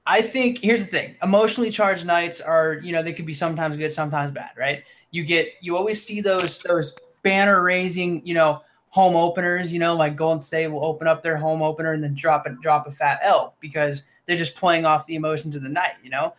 I 0.07 0.23
think 0.23 0.59
here's 0.59 0.85
the 0.85 0.91
thing: 0.91 1.17
emotionally 1.23 1.71
charged 1.71 2.07
nights 2.07 2.41
are, 2.41 2.75
you 2.75 2.93
know, 2.93 3.03
they 3.03 3.13
could 3.13 3.27
be 3.27 3.35
sometimes 3.35 3.77
good, 3.77 3.93
sometimes 3.93 4.33
bad, 4.33 4.51
right? 4.57 4.85
You 5.11 5.25
get, 5.25 5.55
you 5.61 5.77
always 5.77 6.03
see 6.03 6.21
those 6.21 6.61
those 6.61 6.95
banner 7.23 7.63
raising, 7.63 8.25
you 8.27 8.35
know, 8.35 8.63
home 8.91 9.17
openers. 9.17 9.73
You 9.73 9.81
know, 9.81 9.97
like 9.97 10.17
Golden 10.17 10.41
State 10.41 10.69
will 10.69 10.85
open 10.85 11.09
up 11.09 11.23
their 11.23 11.37
home 11.37 11.63
opener 11.63 11.93
and 11.93 12.03
then 12.03 12.15
drop 12.15 12.47
a 12.47 12.51
drop 12.63 12.87
a 12.87 12.91
fat 12.91 13.19
L 13.23 13.55
because 13.61 14.05
they're 14.27 14.37
just 14.37 14.55
playing 14.55 14.85
off 14.85 15.07
the 15.07 15.17
emotions 15.17 15.57
of 15.57 15.63
the 15.63 15.69
night. 15.69 15.95
You 16.05 16.11
know, 16.11 16.35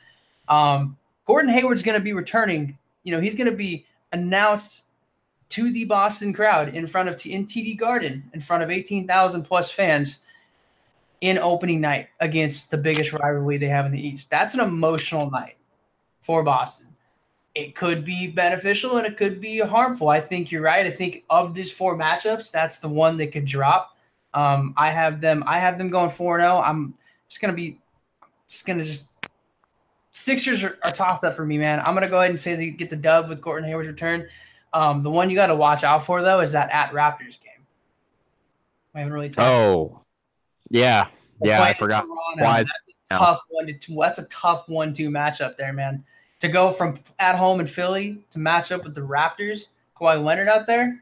um, 0.48 0.98
Gordon 1.26 1.52
Hayward's 1.52 1.84
going 1.84 2.00
to 2.00 2.04
be 2.04 2.14
returning. 2.14 2.78
You 3.04 3.12
know, 3.12 3.20
he's 3.20 3.36
going 3.36 3.50
to 3.50 3.58
be 3.58 3.86
announced 4.14 4.86
to 5.50 5.72
the 5.72 5.86
Boston 5.86 6.34
crowd 6.34 6.70
in 6.70 6.88
front 6.88 7.10
of 7.10 7.18
T- 7.18 7.34
in 7.34 7.46
TD 7.46 7.78
Garden 7.78 8.24
in 8.34 8.40
front 8.40 8.64
of 8.64 8.70
eighteen 8.70 9.06
thousand 9.06 9.44
plus 9.44 9.70
fans 9.70 10.22
in 11.22 11.38
opening 11.38 11.82
night 11.82 12.10
against 12.20 12.72
the 12.72 12.78
biggest 12.78 13.14
rivalry 13.14 13.58
they 13.58 13.68
have 13.68 13.86
in 13.86 13.92
the 13.92 14.08
East. 14.08 14.30
That's 14.30 14.54
an 14.54 14.60
emotional 14.60 15.30
night 15.30 15.58
for 16.04 16.44
Boston. 16.44 16.88
It 17.56 17.76
could 17.76 18.06
be 18.06 18.28
beneficial 18.28 18.98
and 18.98 19.08
it 19.08 19.18
could 19.18 19.42
be 19.42 19.60
harmful. 19.60 20.10
I 20.10 20.22
think 20.22 20.52
you're 20.52 20.62
right. 20.62 20.86
I 20.86 20.92
think 20.92 21.24
of 21.30 21.54
these 21.54 21.72
four 21.72 21.98
matchups, 21.98 22.52
that's 22.52 22.78
the 22.80 22.90
one 22.90 23.18
that 23.18 23.32
could 23.32 23.46
drop. 23.46 23.98
Um, 24.34 24.74
I 24.78 24.92
have 24.92 25.20
them. 25.22 25.44
I 25.48 25.58
have 25.58 25.78
them 25.80 25.90
going 25.90 26.12
four 26.12 26.40
zero. 26.40 26.60
I'm 26.60 26.94
just 27.28 27.42
gonna 27.42 27.54
be, 27.54 27.80
just 28.48 28.66
gonna 28.66 28.86
just. 28.86 29.14
Sixers 30.12 30.64
are, 30.64 30.78
are 30.84 30.92
toss 30.92 31.24
up 31.24 31.36
for 31.36 31.46
me, 31.46 31.58
man. 31.58 31.80
I'm 31.80 31.94
gonna 31.96 32.10
go 32.10 32.20
ahead 32.20 32.30
and 32.30 32.40
say 32.40 32.56
they 32.56 32.70
get 32.70 32.90
the 32.90 32.96
dub 32.96 33.30
with 33.30 33.42
Gordon 33.42 33.68
Hayward's 33.68 33.88
return. 33.88 34.28
Um, 34.74 35.02
the 35.02 35.10
one 35.10 35.30
you 35.30 35.36
got 35.36 35.48
to 35.48 35.56
watch 35.56 35.84
out 35.84 36.04
for 36.06 36.22
though 36.22 36.42
is 36.42 36.52
that 36.52 36.70
at 36.72 36.92
Raptors 36.92 37.42
game. 37.42 37.66
I 38.94 39.00
haven't 39.00 39.14
really 39.14 39.30
talked. 39.30 39.54
Oh, 39.54 40.02
yeah, 40.70 41.08
yeah. 41.42 41.62
I 41.62 41.74
forgot. 41.74 42.06
Is 42.06 42.10
that's 42.38 42.72
a 43.12 43.18
tough 43.18 43.42
one 43.50 43.68
to 43.68 43.74
two. 43.74 43.98
That's 44.00 44.20
a 44.20 44.26
tough 44.26 44.68
one-two 44.68 45.10
matchup 45.10 45.58
there, 45.58 45.74
man. 45.74 46.04
To 46.42 46.48
go 46.48 46.72
from 46.72 47.00
at 47.20 47.36
home 47.36 47.60
in 47.60 47.68
Philly 47.68 48.20
to 48.32 48.40
match 48.40 48.72
up 48.72 48.84
with 48.84 48.94
the 48.96 49.02
Raptors, 49.02 49.70
Kawhi 50.00 50.24
Leonard 50.24 50.48
out 50.48 50.68
there. 50.68 51.02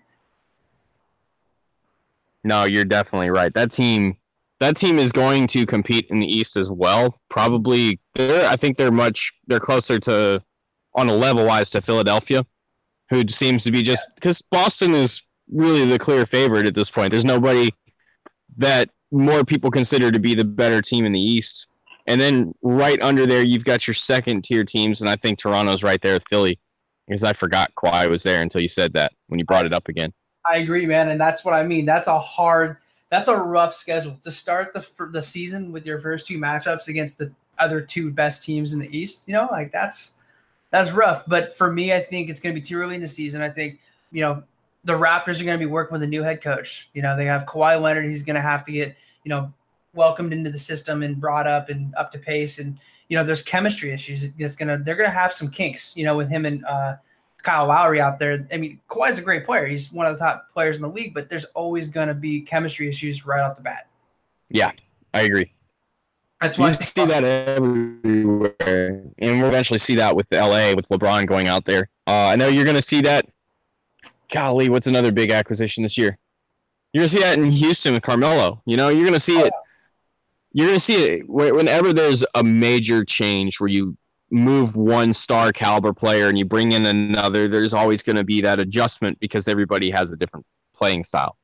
No, 2.43 2.63
you're 2.63 2.85
definitely 2.85 3.31
right. 3.31 3.53
That 3.53 3.71
team, 3.71 4.17
that 4.59 4.77
team 4.77 4.99
is 4.99 5.11
going 5.11 5.47
to 5.47 5.65
compete 5.65 6.07
in 6.09 6.19
the 6.19 6.27
East 6.27 6.55
as 6.57 6.69
well. 6.69 7.19
Probably, 7.29 7.99
they're. 8.13 8.47
I 8.47 8.55
think 8.55 8.77
they're 8.77 8.91
much. 8.91 9.33
They're 9.47 9.59
closer 9.59 9.99
to, 10.01 10.43
on 10.93 11.09
a 11.09 11.13
level 11.13 11.45
wise, 11.45 11.71
to 11.71 11.81
Philadelphia, 11.81 12.45
who 13.09 13.27
seems 13.27 13.63
to 13.63 13.71
be 13.71 13.81
just 13.81 14.09
because 14.15 14.41
Boston 14.43 14.93
is 14.93 15.21
really 15.51 15.85
the 15.85 15.99
clear 15.99 16.25
favorite 16.25 16.65
at 16.67 16.75
this 16.75 16.89
point. 16.89 17.11
There's 17.11 17.25
nobody 17.25 17.71
that 18.57 18.89
more 19.11 19.43
people 19.43 19.71
consider 19.71 20.11
to 20.11 20.19
be 20.19 20.35
the 20.35 20.43
better 20.43 20.81
team 20.81 21.05
in 21.05 21.11
the 21.11 21.21
East. 21.21 21.83
And 22.07 22.21
then 22.21 22.53
right 22.61 23.01
under 23.01 23.25
there, 23.25 23.41
you've 23.41 23.65
got 23.65 23.87
your 23.87 23.93
second 23.93 24.43
tier 24.43 24.63
teams, 24.63 25.01
and 25.01 25.09
I 25.09 25.15
think 25.15 25.39
Toronto's 25.39 25.83
right 25.83 25.99
there 26.01 26.13
with 26.13 26.23
Philly, 26.29 26.59
because 27.07 27.23
I 27.23 27.33
forgot 27.33 27.73
Kawhi 27.75 28.09
was 28.09 28.23
there 28.23 28.41
until 28.41 28.61
you 28.61 28.67
said 28.67 28.93
that 28.93 29.13
when 29.27 29.39
you 29.39 29.45
brought 29.45 29.65
it 29.65 29.73
up 29.73 29.87
again. 29.87 30.13
I 30.47 30.57
agree, 30.57 30.85
man, 30.85 31.09
and 31.09 31.19
that's 31.19 31.43
what 31.43 31.55
I 31.55 31.63
mean. 31.63 31.85
That's 31.85 32.07
a 32.07 32.19
hard, 32.19 32.77
that's 33.09 33.27
a 33.27 33.35
rough 33.35 33.73
schedule 33.73 34.17
to 34.21 34.31
start 34.31 34.73
the 34.73 34.87
the 35.11 35.21
season 35.21 35.71
with 35.71 35.85
your 35.85 35.97
first 35.97 36.27
two 36.27 36.37
matchups 36.37 36.87
against 36.87 37.17
the 37.17 37.31
other 37.57 37.81
two 37.81 38.11
best 38.11 38.43
teams 38.43 38.73
in 38.73 38.79
the 38.79 38.95
East. 38.95 39.27
You 39.27 39.33
know, 39.33 39.47
like 39.49 39.71
that's 39.71 40.13
that's 40.69 40.91
rough. 40.91 41.23
But 41.25 41.55
for 41.55 41.71
me, 41.71 41.93
I 41.93 41.99
think 41.99 42.29
it's 42.29 42.39
going 42.39 42.53
to 42.53 42.61
be 42.61 42.65
too 42.65 42.77
early 42.77 42.95
in 42.95 43.01
the 43.01 43.07
season. 43.07 43.41
I 43.41 43.49
think 43.49 43.79
you 44.11 44.21
know 44.21 44.43
the 44.85 44.93
Raptors 44.93 45.41
are 45.41 45.43
going 45.43 45.59
to 45.59 45.65
be 45.65 45.69
working 45.69 45.93
with 45.93 46.03
a 46.03 46.07
new 46.07 46.23
head 46.23 46.41
coach. 46.41 46.89
You 46.93 47.01
know, 47.01 47.17
they 47.17 47.25
have 47.25 47.45
Kawhi 47.45 47.81
Leonard. 47.81 48.05
He's 48.05 48.23
going 48.23 48.35
to 48.35 48.41
have 48.41 48.63
to 48.65 48.71
get 48.71 48.95
you 49.23 49.29
know 49.29 49.51
welcomed 49.93 50.31
into 50.31 50.51
the 50.51 50.59
system 50.59 51.03
and 51.03 51.19
brought 51.19 51.47
up 51.47 51.69
and 51.69 51.93
up 51.95 52.11
to 52.13 52.19
pace. 52.19 52.59
And 52.59 52.77
you 53.09 53.17
know, 53.17 53.23
there's 53.23 53.41
chemistry 53.41 53.91
issues. 53.91 54.31
That's 54.31 54.55
gonna 54.55 54.77
they're 54.77 54.95
gonna 54.95 55.09
have 55.09 55.33
some 55.33 55.49
kinks. 55.49 55.95
You 55.97 56.05
know, 56.05 56.15
with 56.15 56.29
him 56.29 56.45
and 56.45 56.63
uh, 56.65 56.95
Kyle 57.45 57.67
Lowry 57.67 58.01
out 58.01 58.19
there. 58.19 58.45
I 58.51 58.57
mean, 58.57 58.79
Kawhi's 58.89 59.17
a 59.17 59.21
great 59.21 59.45
player. 59.45 59.67
He's 59.67 59.93
one 59.93 60.07
of 60.07 60.13
the 60.13 60.19
top 60.19 60.51
players 60.51 60.75
in 60.77 60.81
the 60.81 60.89
league, 60.89 61.13
but 61.13 61.29
there's 61.29 61.45
always 61.45 61.87
going 61.87 62.07
to 62.07 62.13
be 62.13 62.41
chemistry 62.41 62.89
issues 62.89 63.25
right 63.25 63.41
off 63.41 63.55
the 63.55 63.63
bat. 63.63 63.87
Yeah, 64.49 64.71
I 65.13 65.21
agree. 65.21 65.49
That's 66.41 66.57
why 66.57 66.69
You 66.69 66.73
see 66.73 67.05
that 67.05 67.23
everywhere, 67.23 69.03
and 69.17 69.39
we'll 69.39 69.47
eventually 69.47 69.79
see 69.79 69.95
that 69.95 70.15
with 70.15 70.27
LA 70.31 70.73
with 70.73 70.89
LeBron 70.89 71.27
going 71.27 71.47
out 71.47 71.65
there. 71.65 71.87
Uh, 72.07 72.27
I 72.27 72.35
know 72.35 72.47
you're 72.47 72.65
going 72.65 72.75
to 72.75 72.81
see 72.81 73.01
that. 73.01 73.25
Golly, 74.31 74.69
what's 74.69 74.87
another 74.87 75.11
big 75.11 75.31
acquisition 75.31 75.83
this 75.83 75.97
year? 75.97 76.17
You're 76.93 77.01
going 77.01 77.09
to 77.09 77.13
see 77.13 77.21
that 77.21 77.37
in 77.37 77.51
Houston 77.51 77.93
with 77.93 78.03
Carmelo. 78.03 78.61
You 78.65 78.77
know, 78.77 78.89
you're 78.89 79.03
going 79.03 79.13
to 79.13 79.19
see 79.19 79.39
it. 79.39 79.53
You're 80.53 80.67
going 80.67 80.77
to 80.77 80.83
see 80.83 81.03
it 81.03 81.29
whenever 81.29 81.91
there's 81.91 82.23
a 82.33 82.43
major 82.43 83.03
change 83.03 83.59
where 83.59 83.67
you 83.67 83.97
move 84.31 84.75
one 84.75 85.13
star 85.13 85.51
caliber 85.51 85.93
player 85.93 86.27
and 86.27 86.39
you 86.39 86.45
bring 86.45 86.71
in 86.71 86.85
another. 86.85 87.47
There's 87.47 87.73
always 87.73 88.03
going 88.03 88.15
to 88.15 88.23
be 88.23 88.41
that 88.41 88.59
adjustment 88.59 89.19
because 89.19 89.47
everybody 89.47 89.91
has 89.91 90.11
a 90.11 90.15
different 90.15 90.45
playing 90.73 91.03
style. 91.03 91.37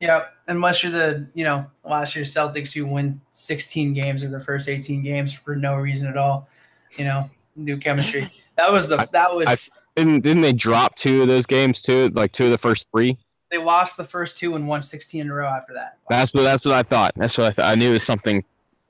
Yeah, 0.00 0.24
unless 0.48 0.82
you're 0.82 0.90
the 0.90 1.28
you 1.34 1.44
know 1.44 1.66
last 1.84 2.16
year's 2.16 2.34
Celtics 2.34 2.72
who 2.72 2.86
win 2.86 3.20
16 3.34 3.92
games 3.92 4.24
in 4.24 4.30
their 4.30 4.40
first 4.40 4.68
18 4.68 5.02
games 5.02 5.32
for 5.32 5.54
no 5.54 5.76
reason 5.76 6.08
at 6.08 6.16
all. 6.16 6.48
You 6.96 7.04
know, 7.04 7.30
new 7.56 7.76
chemistry. 7.76 8.32
That 8.56 8.72
was 8.72 8.88
the 8.88 9.08
that 9.12 9.34
was 9.34 9.70
Didn't 9.96 10.20
didn't 10.20 10.42
they 10.42 10.52
drop 10.52 10.96
two 10.96 11.22
of 11.22 11.28
those 11.28 11.46
games 11.46 11.82
too? 11.82 12.08
Like 12.10 12.32
two 12.32 12.46
of 12.46 12.50
the 12.50 12.58
first 12.58 12.88
three. 12.92 13.16
They 13.50 13.58
lost 13.58 13.98
the 13.98 14.04
first 14.04 14.38
two 14.38 14.56
and 14.56 14.66
won 14.66 14.82
16 14.82 15.20
in 15.20 15.30
a 15.30 15.34
row 15.34 15.46
after 15.46 15.74
that. 15.74 15.98
That's 16.08 16.32
what 16.32 16.42
that's 16.42 16.64
what 16.64 16.74
I 16.74 16.82
thought. 16.82 17.12
That's 17.14 17.36
what 17.36 17.48
I 17.48 17.50
thought. 17.50 17.70
I 17.70 17.74
knew 17.74 17.90
it 17.90 17.92
was 17.92 18.02
something 18.02 18.42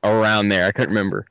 around 0.05 0.49
there. 0.49 0.67
I 0.67 0.73
couldn't 0.73 0.91
remember. 0.91 1.27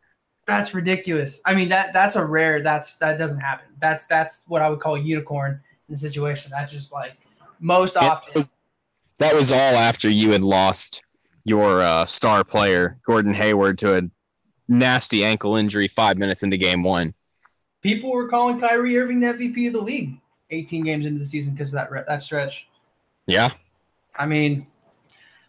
That's 0.46 0.74
ridiculous. 0.74 1.40
I 1.46 1.54
mean 1.54 1.70
that 1.70 1.94
that's 1.94 2.18
a 2.18 2.26
rare. 2.26 2.62
That's 2.62 2.98
that 2.98 3.18
doesn't 3.18 3.40
happen. 3.40 3.68
That's 3.80 4.06
that's 4.06 4.44
what 4.48 4.62
I 4.62 4.70
would 4.70 4.82
call 4.82 4.96
a 4.96 5.00
unicorn 5.00 5.62
in 5.88 5.94
the 5.94 5.98
situation. 5.98 6.52
That's 6.52 6.74
just 6.74 6.92
like 6.92 7.18
most 7.62 7.96
often. 7.96 8.50
That 9.20 9.36
was 9.36 9.52
all 9.52 9.76
after 9.76 10.10
you 10.10 10.32
had 10.32 10.42
lost 10.42 11.06
your 11.46 11.82
uh, 11.82 12.06
star 12.06 12.44
player 12.44 12.98
Gordon 13.06 13.34
Hayward 13.34 13.78
to 13.80 13.98
a 13.98 14.02
nasty 14.68 15.24
ankle 15.24 15.56
injury 15.56 15.88
five 15.88 16.18
minutes 16.18 16.44
into 16.44 16.58
game 16.58 16.84
one. 16.84 17.14
People 17.82 18.12
were 18.12 18.28
calling 18.28 18.60
Kyrie 18.60 18.98
Irving 18.98 19.20
the 19.20 19.28
MVP 19.28 19.68
of 19.68 19.74
the 19.74 19.82
league 19.82 20.20
18 20.52 20.84
games 20.84 21.06
into 21.06 21.20
the 21.20 21.26
season 21.26 21.54
because 21.54 21.74
of 21.74 21.90
that 21.90 22.06
that 22.08 22.24
stretch. 22.24 22.68
Yeah. 23.28 23.50
I 24.18 24.26
mean, 24.26 24.68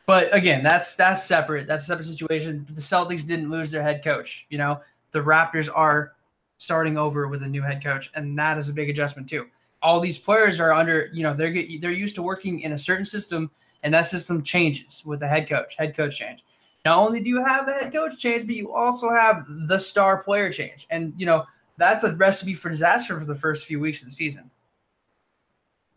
but 0.07 0.35
again, 0.35 0.63
that's 0.63 0.97
that's 0.97 1.25
separate. 1.25 1.67
That's 1.67 1.85
a 1.85 1.87
separate 1.87 2.07
situation. 2.07 2.67
The 2.71 2.81
Celtics 2.81 3.27
didn't 3.27 3.51
lose 3.51 3.71
their 3.71 3.83
head 3.83 4.03
coach. 4.03 4.47
You 4.51 4.59
know, 4.59 4.81
the 5.11 5.21
Raptors 5.21 5.69
are 5.73 6.13
starting 6.59 6.97
over 6.97 7.29
with 7.29 7.43
a 7.43 7.47
new 7.47 7.63
head 7.63 7.83
coach, 7.83 8.11
and 8.15 8.39
that 8.39 8.59
is 8.59 8.69
a 8.69 8.73
big 8.73 8.89
adjustment 8.89 9.29
too. 9.29 9.47
All 9.83 10.01
these 10.01 10.19
players 10.19 10.61
are 10.61 10.73
under, 10.73 11.11
you 11.13 11.25
know, 11.25 11.35
they're 11.35 11.51
get, 11.51 11.81
they're 11.81 11.91
used 11.91 12.15
to 12.15 12.23
working 12.23 12.61
in 12.61 12.73
a 12.73 12.79
certain 12.79 13.05
system, 13.05 13.51
and 13.83 13.93
that 13.95 14.07
system 14.07 14.43
changes 14.43 15.03
with 15.05 15.21
the 15.21 15.29
head 15.29 15.49
coach. 15.49 15.75
Head 15.77 15.97
coach 15.97 16.19
change. 16.19 16.45
Not 16.85 16.99
only 16.99 17.21
do 17.21 17.29
you 17.29 17.45
have 17.45 17.69
a 17.69 17.73
head 17.73 17.93
coach 17.93 18.19
change, 18.19 18.47
but 18.47 18.55
you 18.55 18.73
also 18.73 19.11
have 19.11 19.45
the 19.67 19.79
star 19.79 20.23
player 20.23 20.51
change, 20.51 20.87
and 20.91 21.13
you 21.17 21.27
know 21.27 21.45
that's 21.77 22.05
a 22.05 22.15
recipe 22.15 22.55
for 22.55 22.69
disaster 22.69 23.19
for 23.19 23.25
the 23.25 23.35
first 23.35 23.67
few 23.67 23.81
weeks 23.81 24.03
of 24.03 24.09
the 24.09 24.15
season. 24.15 24.51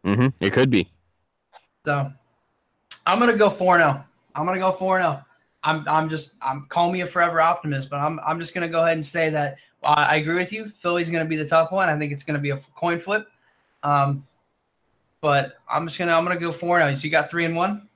Mm-hmm. 0.04 0.44
It 0.44 0.54
could 0.54 0.70
be. 0.70 0.88
So 1.86 2.12
I'm 3.06 3.20
gonna 3.20 3.38
go 3.38 3.50
4 3.50 3.78
0. 3.78 4.04
I'm 4.36 4.46
gonna 4.46 4.60
go 4.60 4.72
4 4.72 5.00
0. 5.00 5.24
I'm 5.64 5.88
I'm 5.88 6.10
just 6.10 6.36
I'm 6.42 6.66
call 6.70 6.92
me 6.92 7.02
a 7.02 7.06
forever 7.06 7.42
optimist, 7.42 7.90
but 7.90 8.00
I'm 8.00 8.20
I'm 8.26 8.40
just 8.40 8.54
gonna 8.54 8.70
go 8.70 8.84
ahead 8.84 8.94
and 8.94 9.06
say 9.06 9.30
that 9.32 9.58
I, 9.84 10.04
I 10.04 10.16
agree 10.16 10.36
with 10.36 10.54
you. 10.54 10.68
Philly's 10.68 11.10
gonna 11.10 11.26
be 11.26 11.36
the 11.36 11.46
tough 11.46 11.72
one. 11.72 11.90
I 11.90 11.98
think 11.98 12.12
it's 12.12 12.24
gonna 12.24 12.40
be 12.40 12.52
a 12.52 12.58
coin 12.76 13.00
flip. 13.00 13.28
Um, 13.84 14.24
but 15.22 15.54
I'm 15.72 15.88
just 15.88 15.98
gonna 15.98 16.14
I'm 16.14 16.24
gonna 16.24 16.40
go 16.40 16.52
4 16.52 16.80
0. 16.80 16.96
So 16.96 17.06
you 17.06 17.12
got 17.12 17.30
three 17.30 17.46
and 17.46 17.56
one. 17.56 17.88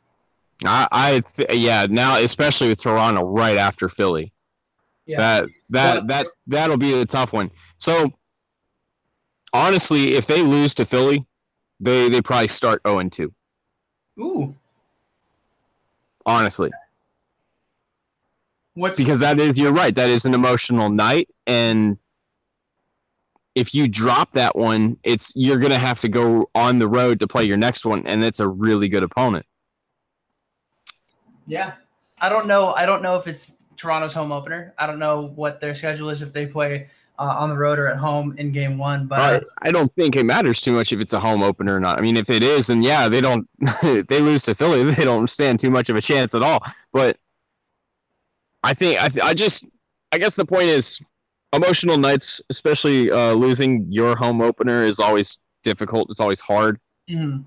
I, 0.65 1.23
I 1.47 1.53
yeah. 1.53 1.87
Now, 1.89 2.17
especially 2.17 2.69
with 2.69 2.81
Toronto 2.81 3.23
right 3.23 3.57
after 3.57 3.87
Philly, 3.87 4.33
Yeah. 5.05 5.19
that 5.19 5.49
that 5.69 6.07
that 6.07 6.27
that'll 6.47 6.77
be 6.77 6.91
the 6.91 7.05
tough 7.05 7.33
one. 7.33 7.49
So 7.79 8.11
honestly, 9.53 10.13
if 10.13 10.27
they 10.27 10.43
lose 10.43 10.75
to 10.75 10.85
Philly, 10.85 11.25
they 11.79 12.09
they 12.09 12.21
probably 12.21 12.49
start 12.49 12.81
zero 12.85 12.99
and 12.99 13.11
two. 13.11 13.33
Ooh. 14.19 14.55
Honestly, 16.25 16.69
What's 18.75 18.97
because 18.97 19.21
that 19.21 19.39
is 19.39 19.57
you're 19.57 19.71
right. 19.71 19.95
That 19.95 20.09
is 20.09 20.25
an 20.25 20.33
emotional 20.33 20.89
night, 20.89 21.29
and 21.47 21.97
if 23.55 23.73
you 23.73 23.87
drop 23.87 24.33
that 24.33 24.55
one, 24.55 24.97
it's 25.03 25.33
you're 25.35 25.57
gonna 25.57 25.79
have 25.79 25.99
to 26.01 26.09
go 26.09 26.49
on 26.53 26.77
the 26.77 26.87
road 26.87 27.19
to 27.21 27.27
play 27.27 27.45
your 27.45 27.57
next 27.57 27.85
one, 27.85 28.05
and 28.05 28.23
it's 28.23 28.39
a 28.39 28.47
really 28.47 28.89
good 28.89 29.01
opponent. 29.01 29.45
Yeah. 31.47 31.73
I 32.21 32.29
don't 32.29 32.47
know. 32.47 32.73
I 32.73 32.85
don't 32.85 33.01
know 33.01 33.15
if 33.15 33.27
it's 33.27 33.55
Toronto's 33.77 34.13
home 34.13 34.31
opener. 34.31 34.73
I 34.77 34.85
don't 34.85 34.99
know 34.99 35.31
what 35.35 35.61
their 35.61 35.73
schedule 35.73 36.09
is 36.09 36.21
if 36.21 36.33
they 36.33 36.45
play 36.45 36.89
uh, 37.19 37.35
on 37.37 37.49
the 37.49 37.55
road 37.57 37.77
or 37.77 37.87
at 37.87 37.97
home 37.97 38.33
in 38.37 38.51
game 38.51 38.77
one. 38.77 39.05
But 39.05 39.41
But 39.41 39.43
I 39.61 39.71
don't 39.71 39.93
think 39.95 40.15
it 40.15 40.23
matters 40.23 40.61
too 40.61 40.71
much 40.71 40.91
if 40.93 40.99
it's 41.01 41.13
a 41.13 41.19
home 41.19 41.43
opener 41.43 41.75
or 41.75 41.79
not. 41.79 41.97
I 41.99 42.01
mean, 42.01 42.17
if 42.17 42.29
it 42.29 42.41
is, 42.41 42.67
then 42.67 42.81
yeah, 42.81 43.09
they 43.09 43.21
don't. 43.21 43.47
they 43.83 44.19
lose 44.21 44.43
to 44.43 44.55
Philly, 44.55 44.83
they 44.95 45.03
don't 45.03 45.29
stand 45.29 45.59
too 45.59 45.69
much 45.69 45.89
of 45.89 45.95
a 45.95 46.01
chance 46.01 46.33
at 46.33 46.41
all. 46.41 46.63
But 46.93 47.17
I 48.63 48.73
think 48.73 48.99
I, 49.01 49.29
I 49.29 49.33
just 49.33 49.65
I 50.11 50.17
guess 50.17 50.35
the 50.35 50.45
point 50.45 50.69
is 50.69 50.99
emotional 51.53 51.97
nights, 51.97 52.41
especially 52.49 53.11
uh, 53.11 53.33
losing 53.33 53.85
your 53.91 54.15
home 54.15 54.41
opener, 54.41 54.85
is 54.85 54.99
always 54.99 55.37
difficult. 55.63 56.09
It's 56.09 56.19
always 56.19 56.41
hard, 56.41 56.79
Mhm. 57.09 57.43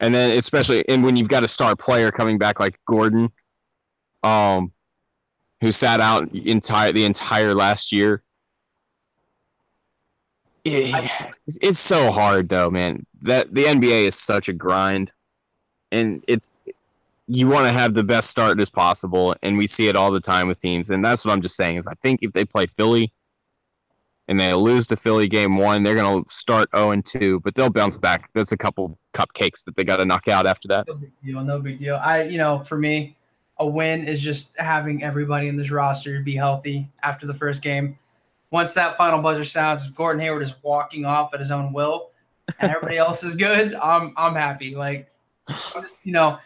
and 0.00 0.14
then 0.14 0.32
especially 0.32 0.86
and 0.88 1.02
when 1.04 1.16
you've 1.16 1.28
got 1.28 1.44
a 1.44 1.48
star 1.48 1.76
player 1.76 2.10
coming 2.10 2.38
back 2.38 2.60
like 2.60 2.78
Gordon, 2.88 3.30
um, 4.22 4.72
who 5.60 5.70
sat 5.72 6.00
out 6.00 6.32
entire 6.34 6.92
the 6.92 7.04
entire 7.04 7.54
last 7.54 7.92
year. 7.92 8.22
Yeah, 10.64 11.30
it's, 11.46 11.58
it's 11.60 11.78
so 11.78 12.12
hard 12.12 12.48
though, 12.48 12.70
man. 12.70 13.04
That 13.22 13.52
the 13.52 13.64
NBA 13.64 14.06
is 14.06 14.14
such 14.14 14.48
a 14.48 14.52
grind, 14.52 15.10
and 15.90 16.24
it's 16.28 16.56
you 17.26 17.48
want 17.48 17.66
to 17.66 17.72
have 17.72 17.94
the 17.94 18.04
best 18.04 18.30
start 18.30 18.60
as 18.60 18.70
possible, 18.70 19.34
and 19.42 19.58
we 19.58 19.66
see 19.66 19.88
it 19.88 19.96
all 19.96 20.12
the 20.12 20.20
time 20.20 20.48
with 20.48 20.58
teams. 20.58 20.90
And 20.90 21.04
that's 21.04 21.24
what 21.24 21.32
I'm 21.32 21.42
just 21.42 21.56
saying 21.56 21.76
is 21.76 21.86
I 21.86 21.94
think 21.94 22.20
if 22.22 22.32
they 22.32 22.44
play 22.44 22.66
Philly 22.66 23.12
and 24.28 24.40
they 24.40 24.52
lose 24.54 24.86
to 24.88 24.96
Philly 24.96 25.28
game 25.28 25.56
one, 25.56 25.82
they're 25.82 25.96
gonna 25.96 26.22
start 26.28 26.68
0 26.74 26.92
and 26.92 27.04
2, 27.04 27.40
but 27.40 27.54
they'll 27.54 27.70
bounce 27.70 27.96
back. 27.96 28.30
That's 28.34 28.52
a 28.52 28.56
couple 28.56 28.98
cupcakes 29.14 29.64
that 29.64 29.76
they 29.76 29.84
got 29.84 29.96
to 29.96 30.04
knock 30.04 30.28
out 30.28 30.46
after 30.46 30.68
that. 30.68 30.86
No 30.86 30.94
big 30.94 31.12
deal. 31.24 31.44
No 31.44 31.58
big 31.60 31.78
deal. 31.78 31.96
I, 31.96 32.22
you 32.22 32.38
know, 32.38 32.60
for 32.60 32.78
me, 32.78 33.16
a 33.58 33.66
win 33.66 34.04
is 34.04 34.20
just 34.20 34.56
having 34.58 35.02
everybody 35.02 35.48
in 35.48 35.56
this 35.56 35.70
roster 35.70 36.20
be 36.20 36.34
healthy 36.34 36.88
after 37.02 37.26
the 37.26 37.34
first 37.34 37.62
game. 37.62 37.98
Once 38.52 38.74
that 38.74 38.96
final 38.96 39.20
buzzer 39.20 39.44
sounds, 39.44 39.88
Gordon 39.88 40.20
Hayward 40.20 40.42
is 40.42 40.54
walking 40.62 41.04
off 41.04 41.32
at 41.34 41.40
his 41.40 41.50
own 41.50 41.72
will, 41.72 42.10
and 42.60 42.70
everybody 42.70 42.98
else 42.98 43.24
is 43.24 43.34
good, 43.34 43.74
I'm 43.74 44.12
I'm 44.16 44.34
happy. 44.34 44.74
Like, 44.74 45.10
I'm 45.48 45.82
just, 45.82 46.04
you 46.06 46.12
know, 46.12 46.38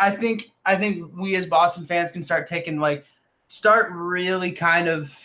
I 0.00 0.10
think 0.10 0.50
I 0.66 0.76
think 0.76 1.16
we 1.16 1.36
as 1.36 1.46
Boston 1.46 1.86
fans 1.86 2.12
can 2.12 2.22
start 2.22 2.46
taking 2.46 2.80
like 2.80 3.06
start 3.48 3.92
really 3.92 4.50
kind 4.50 4.88
of 4.88 5.16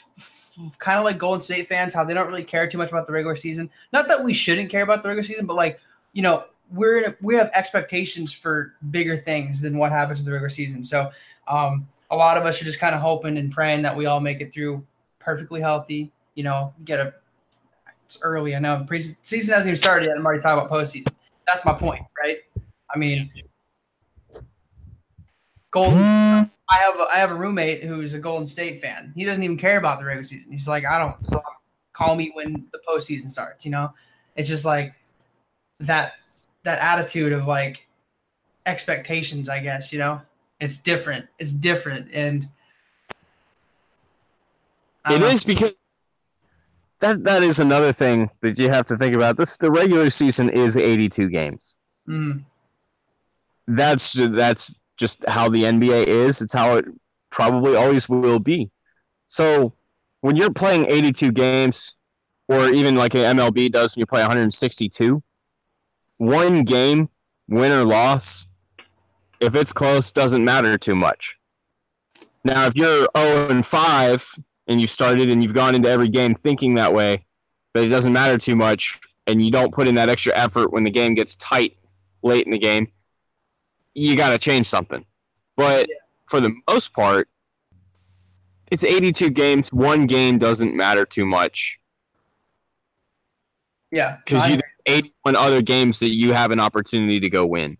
kind 0.80 1.00
of 1.00 1.06
like 1.06 1.18
Golden 1.18 1.42
State 1.42 1.68
fans, 1.68 1.94
how 1.94 2.04
they 2.04 2.14
don't 2.14 2.28
really 2.28 2.44
care 2.44 2.68
too 2.68 2.78
much 2.78 2.92
about 2.92 3.08
the 3.08 3.14
regular 3.14 3.36
season. 3.36 3.70
Not 3.92 4.08
that 4.08 4.24
we 4.24 4.32
shouldn't 4.32 4.70
care 4.70 4.84
about 4.84 5.02
the 5.02 5.10
regular 5.10 5.24
season, 5.24 5.48
but 5.48 5.56
like 5.56 5.80
you 6.14 6.22
know, 6.22 6.44
we're 6.72 7.00
in 7.00 7.12
a, 7.12 7.16
we 7.22 7.36
have 7.36 7.50
expectations 7.54 8.32
for 8.32 8.74
bigger 8.92 9.18
things 9.18 9.62
than 9.62 9.78
what 9.78 9.92
happens 9.92 10.20
in 10.20 10.26
the 10.26 10.32
regular 10.32 10.50
season. 10.50 10.84
So 10.84 11.10
um, 11.48 11.86
a 12.12 12.16
lot 12.16 12.38
of 12.38 12.46
us 12.46 12.62
are 12.62 12.66
just 12.66 12.80
kind 12.80 12.94
of 12.94 13.02
hoping 13.02 13.38
and 13.38 13.52
praying 13.52 13.82
that 13.84 13.96
we 13.96 14.06
all 14.06 14.20
make 14.20 14.40
it 14.40 14.54
through 14.54 14.86
perfectly 15.20 15.62
healthy. 15.62 16.12
You 16.38 16.44
know, 16.44 16.72
get 16.86 17.00
a 17.00 17.16
it's 18.06 18.20
early. 18.22 18.56
I 18.56 18.60
know 18.60 18.86
pre- 18.88 19.02
season 19.02 19.56
hasn't 19.56 19.70
even 19.70 19.76
started 19.76 20.06
yet. 20.06 20.18
I'm 20.18 20.26
already 20.26 20.40
talking 20.40 20.60
about 20.64 20.72
postseason. 20.72 21.08
That's 21.48 21.66
my 21.66 21.74
point, 21.74 22.06
right? 22.24 22.38
I 22.94 22.98
mean, 23.00 23.32
Golden. 25.72 26.00
I 26.70 26.78
have 26.78 26.96
a, 27.00 27.08
I 27.12 27.18
have 27.18 27.32
a 27.32 27.36
roommate 27.36 27.84
who's 27.84 28.14
a 28.14 28.20
Golden 28.20 28.46
State 28.46 28.80
fan. 28.80 29.14
He 29.16 29.26
doesn't 29.26 29.42
even 29.42 29.58
care 29.58 29.78
about 29.78 30.00
the 30.00 30.06
regular 30.06 30.26
season. 30.26 30.52
He's 30.52 30.68
like, 30.68 30.86
I 30.86 31.00
don't 31.00 31.44
call 31.94 32.16
me 32.16 32.32
when 32.34 32.68
the 32.72 32.80
postseason 32.88 33.30
starts. 33.30 33.66
You 33.66 33.72
know, 33.72 33.94
it's 34.36 34.48
just 34.48 34.64
like 34.64 34.94
that 35.80 36.12
that 36.64 36.80
attitude 36.80 37.34
of 37.34 37.48
like 37.48 37.88
expectations. 38.68 39.50
I 39.50 39.60
guess 39.60 39.92
you 39.92 39.98
know, 39.98 40.22
it's 40.60 40.78
different. 40.78 41.26
It's 41.40 41.52
different, 41.52 42.10
and 42.14 42.48
It 45.10 45.20
know. 45.20 45.28
is 45.28 45.44
because 45.44 45.72
that 47.00 47.24
that 47.24 47.44
is 47.44 47.60
another 47.60 47.94
thing 47.94 48.30
that 48.42 48.58
you 48.58 48.70
have 48.70 48.86
to 48.88 48.98
think 48.98 49.16
about. 49.16 49.38
This 49.38 49.58
the 49.58 49.72
regular 49.72 50.10
season 50.10 50.50
is 50.50 50.78
82 50.78 51.30
games. 51.30 51.76
Mm, 52.08 52.44
That's 53.68 54.14
that's 54.14 54.80
just 54.98 55.26
how 55.28 55.50
the 55.50 55.64
NBA 55.64 56.08
is. 56.08 56.42
It's 56.42 56.54
how 56.54 56.78
it 56.78 56.86
probably 57.30 57.76
always 57.76 58.10
will 58.10 58.40
be. 58.40 58.72
So 59.28 59.74
when 60.22 60.36
you're 60.36 60.54
playing 60.54 60.86
82 60.90 61.32
games, 61.32 61.94
or 62.48 62.70
even 62.70 62.96
like 62.96 63.14
an 63.14 63.38
MLB 63.38 63.72
does 63.72 63.96
when 63.96 64.02
you 64.02 64.06
play 64.06 64.22
162, 64.22 65.22
one 66.18 66.64
game, 66.64 67.10
win 67.48 67.72
or 67.72 67.84
loss, 67.84 68.46
if 69.40 69.54
it's 69.54 69.72
close, 69.74 70.12
doesn't 70.12 70.44
matter 70.44 70.78
too 70.78 70.96
much. 70.96 71.38
Now, 72.44 72.66
if 72.66 72.76
you're 72.76 73.08
0 73.16 73.50
and 73.50 73.66
5 73.66 74.36
and 74.68 74.82
you 74.82 74.88
started 74.88 75.30
and 75.30 75.42
you've 75.42 75.54
gone 75.54 75.76
into 75.76 75.90
every 75.90 76.10
game 76.10 76.36
thinking 76.36 76.76
that 76.76 76.94
way, 76.94 77.26
but 77.74 77.84
it 77.84 77.90
doesn't 77.90 78.14
matter 78.14 78.38
too 78.38 78.56
much, 78.56 79.00
and 79.26 79.44
you 79.44 79.52
don't 79.52 79.74
put 79.74 79.88
in 79.88 79.96
that 79.96 80.10
extra 80.10 80.36
effort 80.36 80.72
when 80.72 80.84
the 80.84 80.92
game 80.92 81.14
gets 81.14 81.36
tight 81.38 81.78
late 82.24 82.46
in 82.46 82.52
the 82.52 82.58
game, 82.58 82.92
you 83.94 84.16
got 84.16 84.32
to 84.32 84.38
change 84.38 84.66
something. 84.66 85.06
But 85.56 85.88
for 86.26 86.40
the 86.40 86.54
most 86.70 86.94
part, 86.94 87.30
it's 88.70 88.84
82 88.84 89.30
games. 89.30 89.68
One 89.72 90.08
game 90.08 90.38
doesn't 90.38 90.76
matter 90.76 91.06
too 91.06 91.26
much 91.26 91.80
yeah, 93.92 94.18
because 94.26 94.50
you 94.50 94.60
81 94.86 95.36
other 95.36 95.62
games 95.62 96.00
that 96.00 96.12
you 96.12 96.34
have 96.34 96.52
an 96.52 96.60
opportunity 96.60 97.20
to 97.20 97.30
go 97.30 97.46
win. 97.46 97.78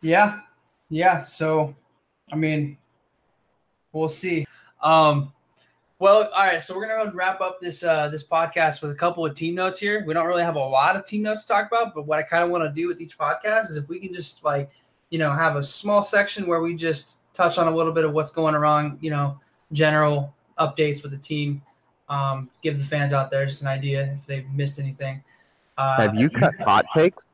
Yeah. 0.00 0.40
Yeah. 0.88 1.20
So, 1.20 1.74
I 2.32 2.36
mean, 2.36 2.78
we'll 3.92 4.08
see. 4.08 4.46
Um, 4.82 5.32
Well, 6.00 6.28
all 6.32 6.44
right. 6.44 6.62
So 6.62 6.76
we're 6.76 6.86
gonna 6.86 7.12
wrap 7.12 7.40
up 7.40 7.60
this 7.60 7.82
uh, 7.82 8.08
this 8.08 8.22
podcast 8.22 8.82
with 8.82 8.92
a 8.92 8.94
couple 8.94 9.26
of 9.26 9.34
team 9.34 9.56
notes 9.56 9.80
here. 9.80 10.04
We 10.06 10.14
don't 10.14 10.26
really 10.26 10.44
have 10.44 10.54
a 10.54 10.60
lot 10.60 10.94
of 10.94 11.04
team 11.04 11.22
notes 11.22 11.42
to 11.42 11.48
talk 11.48 11.66
about, 11.66 11.92
but 11.94 12.06
what 12.06 12.20
I 12.20 12.22
kind 12.22 12.44
of 12.44 12.50
want 12.50 12.62
to 12.62 12.72
do 12.72 12.86
with 12.86 13.00
each 13.00 13.18
podcast 13.18 13.70
is 13.70 13.76
if 13.76 13.88
we 13.88 13.98
can 13.98 14.14
just 14.14 14.44
like, 14.44 14.70
you 15.10 15.18
know, 15.18 15.32
have 15.32 15.56
a 15.56 15.64
small 15.64 16.00
section 16.00 16.46
where 16.46 16.60
we 16.60 16.74
just 16.76 17.16
touch 17.32 17.58
on 17.58 17.66
a 17.66 17.74
little 17.74 17.92
bit 17.92 18.04
of 18.04 18.12
what's 18.12 18.30
going 18.30 18.54
wrong, 18.54 18.96
you 19.00 19.10
know, 19.10 19.40
general 19.72 20.32
updates 20.58 21.02
with 21.02 21.10
the 21.10 21.18
team, 21.18 21.62
um, 22.08 22.48
give 22.62 22.78
the 22.78 22.84
fans 22.84 23.12
out 23.12 23.30
there 23.30 23.44
just 23.44 23.62
an 23.62 23.68
idea 23.68 24.12
if 24.12 24.24
they've 24.26 24.48
missed 24.50 24.78
anything. 24.78 25.22
Uh, 25.76 26.00
Have 26.00 26.14
you 26.14 26.30
cut 26.30 26.54
hot 26.60 26.86
takes? 26.94 27.26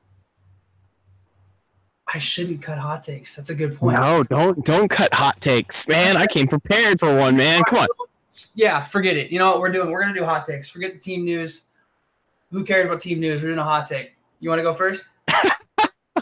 I 2.15 2.19
shouldn't 2.19 2.62
cut 2.62 2.79
hot 2.79 3.03
takes. 3.03 3.35
That's 3.35 3.51
a 3.51 3.55
good 3.57 3.77
point. 3.77 3.99
No, 3.99 4.23
don't 4.23 4.65
don't 4.65 4.89
cut 4.89 5.12
hot 5.12 5.41
takes, 5.41 5.89
man. 5.89 6.17
I 6.17 6.27
came 6.27 6.47
prepared 6.47 7.01
for 7.01 7.15
one, 7.19 7.37
man. 7.37 7.62
Come 7.65 7.81
on. 7.81 7.89
Yeah, 8.55 8.85
forget 8.85 9.17
it. 9.17 9.33
You 9.33 9.41
know 9.41 9.51
what 9.51 9.59
we're 9.59 9.73
doing? 9.73 9.91
We're 9.91 10.01
gonna 10.01 10.15
do 10.15 10.25
hot 10.25 10.47
takes. 10.47 10.69
Forget 10.69 10.93
the 10.93 11.01
team 11.01 11.25
news. 11.25 11.65
Who 12.53 12.62
cares 12.62 12.87
about 12.87 13.01
team 13.01 13.19
news? 13.19 13.43
We're 13.43 13.49
doing 13.49 13.59
a 13.59 13.65
hot 13.65 13.87
take. 13.87 14.12
You 14.39 14.49
want 14.49 14.61
to 14.61 14.62
go 14.62 14.73
first? 14.73 15.05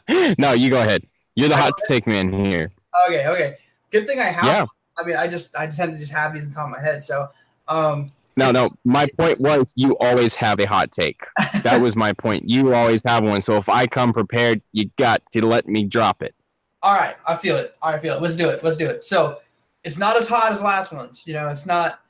no, 0.38 0.52
you 0.52 0.70
go 0.70 0.80
ahead. 0.80 1.02
You're 1.34 1.50
the 1.50 1.58
hot 1.58 1.74
take 1.86 2.06
man 2.06 2.32
here. 2.32 2.70
Okay, 3.06 3.26
okay. 3.26 3.56
Good 3.90 4.06
thing 4.06 4.18
I 4.18 4.30
have. 4.30 4.44
Yeah. 4.46 4.66
I 4.98 5.04
mean, 5.04 5.16
I 5.16 5.28
just 5.28 5.54
I 5.56 5.66
just 5.66 5.76
had 5.76 5.92
to 5.92 5.98
just 5.98 6.12
have 6.12 6.32
these 6.32 6.44
on 6.46 6.52
top 6.52 6.66
of 6.66 6.70
my 6.70 6.80
head. 6.80 7.02
So, 7.02 7.28
um, 7.68 8.10
No, 8.36 8.50
no. 8.50 8.70
My 8.84 9.06
point 9.18 9.40
was 9.40 9.72
you 9.76 9.96
always 9.98 10.34
have 10.36 10.58
a 10.60 10.66
hot 10.66 10.90
take. 10.90 11.22
That 11.62 11.80
was 11.80 11.96
my 11.96 12.12
point. 12.12 12.48
You 12.48 12.74
always 12.74 13.00
have 13.04 13.24
one. 13.24 13.40
So 13.40 13.56
if 13.56 13.68
I 13.68 13.86
come 13.86 14.12
prepared, 14.12 14.62
you 14.72 14.90
got 14.98 15.22
to 15.32 15.46
let 15.46 15.68
me 15.68 15.84
drop 15.84 16.22
it. 16.22 16.34
all 16.82 16.94
right, 16.94 17.16
I 17.26 17.36
feel 17.36 17.56
it. 17.56 17.76
I 17.82 17.98
feel 17.98 18.14
it. 18.14 18.22
Let's 18.22 18.36
do 18.36 18.48
it. 18.48 18.64
Let's 18.64 18.76
do 18.76 18.88
it. 18.88 19.04
So, 19.04 19.38
it's 19.84 19.98
not 19.98 20.16
as 20.16 20.28
hot 20.28 20.52
as 20.52 20.62
last 20.62 20.92
one's. 20.92 21.26
You 21.26 21.34
know, 21.34 21.48
it's 21.48 21.66
not 21.66 22.00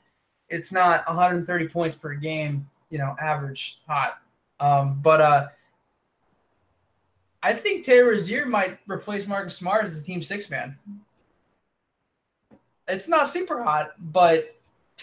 it's 0.49 0.71
not 0.71 1.05
130 1.07 1.67
points 1.69 1.95
per 1.95 2.13
game. 2.13 2.69
You 2.89 2.99
know, 2.99 3.15
average 3.19 3.79
hot. 3.87 4.19
Um, 4.59 4.99
but 5.03 5.19
uh, 5.21 5.47
I 7.41 7.53
think 7.53 7.85
Terry 7.85 8.07
Rozier 8.07 8.45
might 8.45 8.77
replace 8.87 9.27
Marcus 9.27 9.57
Smart 9.57 9.85
as 9.85 9.99
the 9.99 10.05
team 10.05 10.21
six 10.21 10.49
man. 10.49 10.75
It's 12.87 13.07
not 13.07 13.27
super 13.29 13.63
hot, 13.63 13.87
but 13.99 14.47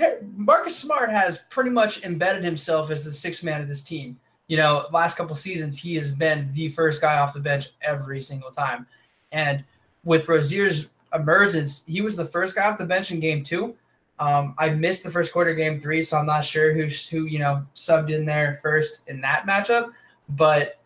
Ter- 0.00 0.20
Marcus 0.34 0.76
Smart 0.76 1.10
has 1.10 1.38
pretty 1.50 1.70
much 1.70 2.02
embedded 2.04 2.42
himself 2.42 2.90
as 2.90 3.04
the 3.04 3.12
sixth 3.12 3.44
man 3.44 3.60
of 3.60 3.68
this 3.68 3.82
team. 3.82 4.18
You 4.48 4.56
know, 4.56 4.86
last 4.92 5.16
couple 5.16 5.36
seasons, 5.36 5.78
he 5.78 5.94
has 5.96 6.10
been 6.10 6.50
the 6.54 6.70
first 6.70 7.00
guy 7.00 7.18
off 7.18 7.34
the 7.34 7.40
bench 7.40 7.68
every 7.82 8.22
single 8.22 8.50
time. 8.50 8.86
And 9.30 9.62
with 10.02 10.28
Rozier's 10.28 10.88
emergence, 11.14 11.84
he 11.86 12.00
was 12.00 12.16
the 12.16 12.24
first 12.24 12.54
guy 12.56 12.68
off 12.68 12.78
the 12.78 12.84
bench 12.84 13.12
in 13.12 13.20
game 13.20 13.44
two. 13.44 13.76
Um, 14.18 14.54
I 14.58 14.70
missed 14.70 15.04
the 15.04 15.10
first 15.10 15.32
quarter, 15.32 15.54
game 15.54 15.80
three, 15.80 16.02
so 16.02 16.16
I'm 16.16 16.26
not 16.26 16.44
sure 16.44 16.72
who 16.74 16.86
who 17.10 17.26
you 17.26 17.38
know 17.38 17.64
subbed 17.74 18.10
in 18.10 18.26
there 18.26 18.58
first 18.62 19.02
in 19.06 19.20
that 19.20 19.46
matchup. 19.46 19.92
But 20.30 20.78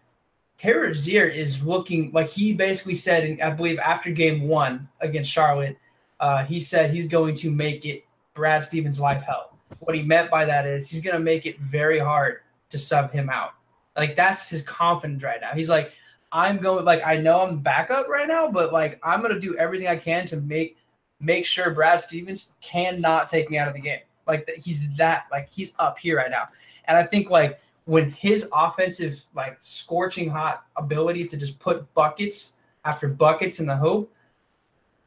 Terry 0.59 0.89
Rozier 0.89 1.27
is 1.27 1.65
looking 1.65 2.11
like 2.13 2.29
he 2.29 2.53
basically 2.53 2.95
said, 2.95 3.39
I 3.41 3.51
believe 3.51 3.79
after 3.79 4.11
game 4.11 4.47
one 4.49 4.89
against 5.01 5.31
Charlotte, 5.31 5.79
uh, 6.21 6.45
he 6.45 6.61
said 6.61 6.91
he's 6.91 7.09
going 7.09 7.35
to 7.37 7.51
make 7.51 7.85
it 7.87 8.05
Brad 8.35 8.65
Stevens' 8.65 9.01
life 9.01 9.23
hell. 9.23 9.57
What 9.85 9.97
he 9.97 10.03
meant 10.03 10.31
by 10.31 10.45
that 10.45 10.67
is 10.67 10.91
he's 10.91 11.03
going 11.03 11.17
to 11.17 11.23
make 11.23 11.47
it 11.47 11.57
very 11.59 11.99
hard 11.99 12.41
to 12.71 12.79
sub 12.79 13.13
him 13.13 13.31
out. 13.31 13.53
Like 13.97 14.15
that's 14.15 14.51
his 14.51 14.63
confidence 14.63 15.23
right 15.23 15.41
now. 15.41 15.51
He's 15.55 15.69
like, 15.69 15.93
I'm 16.33 16.59
going 16.59 16.85
like 16.85 17.03
I 17.07 17.17
know 17.17 17.43
I'm 17.43 17.59
backup 17.59 18.09
right 18.09 18.27
now, 18.27 18.51
but 18.51 18.73
like 18.73 18.99
I'm 19.03 19.21
going 19.21 19.33
to 19.33 19.41
do 19.41 19.57
everything 19.57 19.89
I 19.89 19.97
can 19.97 20.27
to 20.27 20.37
make 20.37 20.77
make 21.21 21.47
sure 21.47 21.71
Brad 21.71 22.01
Stevens 22.01 22.59
cannot 22.61 23.29
take 23.29 23.51
me 23.51 23.59
out 23.59 23.69
of 23.69 23.75
the 23.75 23.81
game. 23.81 24.01
Like 24.27 24.51
he's 24.63 24.95
that 24.97 25.27
like 25.31 25.49
he's 25.49 25.73
up 25.79 25.99
here 25.99 26.17
right 26.17 26.31
now. 26.31 26.47
And 26.87 26.99
I 26.99 27.05
think 27.05 27.31
like 27.31 27.61
with 27.87 28.13
his 28.15 28.49
offensive 28.53 29.25
like 29.35 29.55
scorching 29.61 30.29
hot 30.29 30.65
ability 30.77 31.27
to 31.27 31.37
just 31.37 31.59
put 31.61 31.93
buckets 31.95 32.55
after 32.85 33.09
buckets 33.09 33.61
in 33.61 33.67
the 33.67 33.77
hoop, 33.77 34.11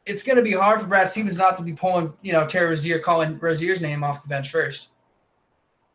it's 0.08 0.22
going 0.22 0.36
to 0.36 0.42
be 0.42 0.52
hard 0.52 0.80
for 0.80 0.86
Brad 0.86 1.08
Stevens 1.08 1.36
not 1.36 1.58
to 1.58 1.62
be 1.62 1.74
pulling, 1.74 2.12
you 2.22 2.32
know, 2.32 2.46
Terry 2.46 2.70
Rozier 2.70 2.98
calling 2.98 3.38
Rozier's 3.38 3.82
name 3.82 4.02
off 4.02 4.22
the 4.22 4.28
bench 4.28 4.50
first. 4.50 4.88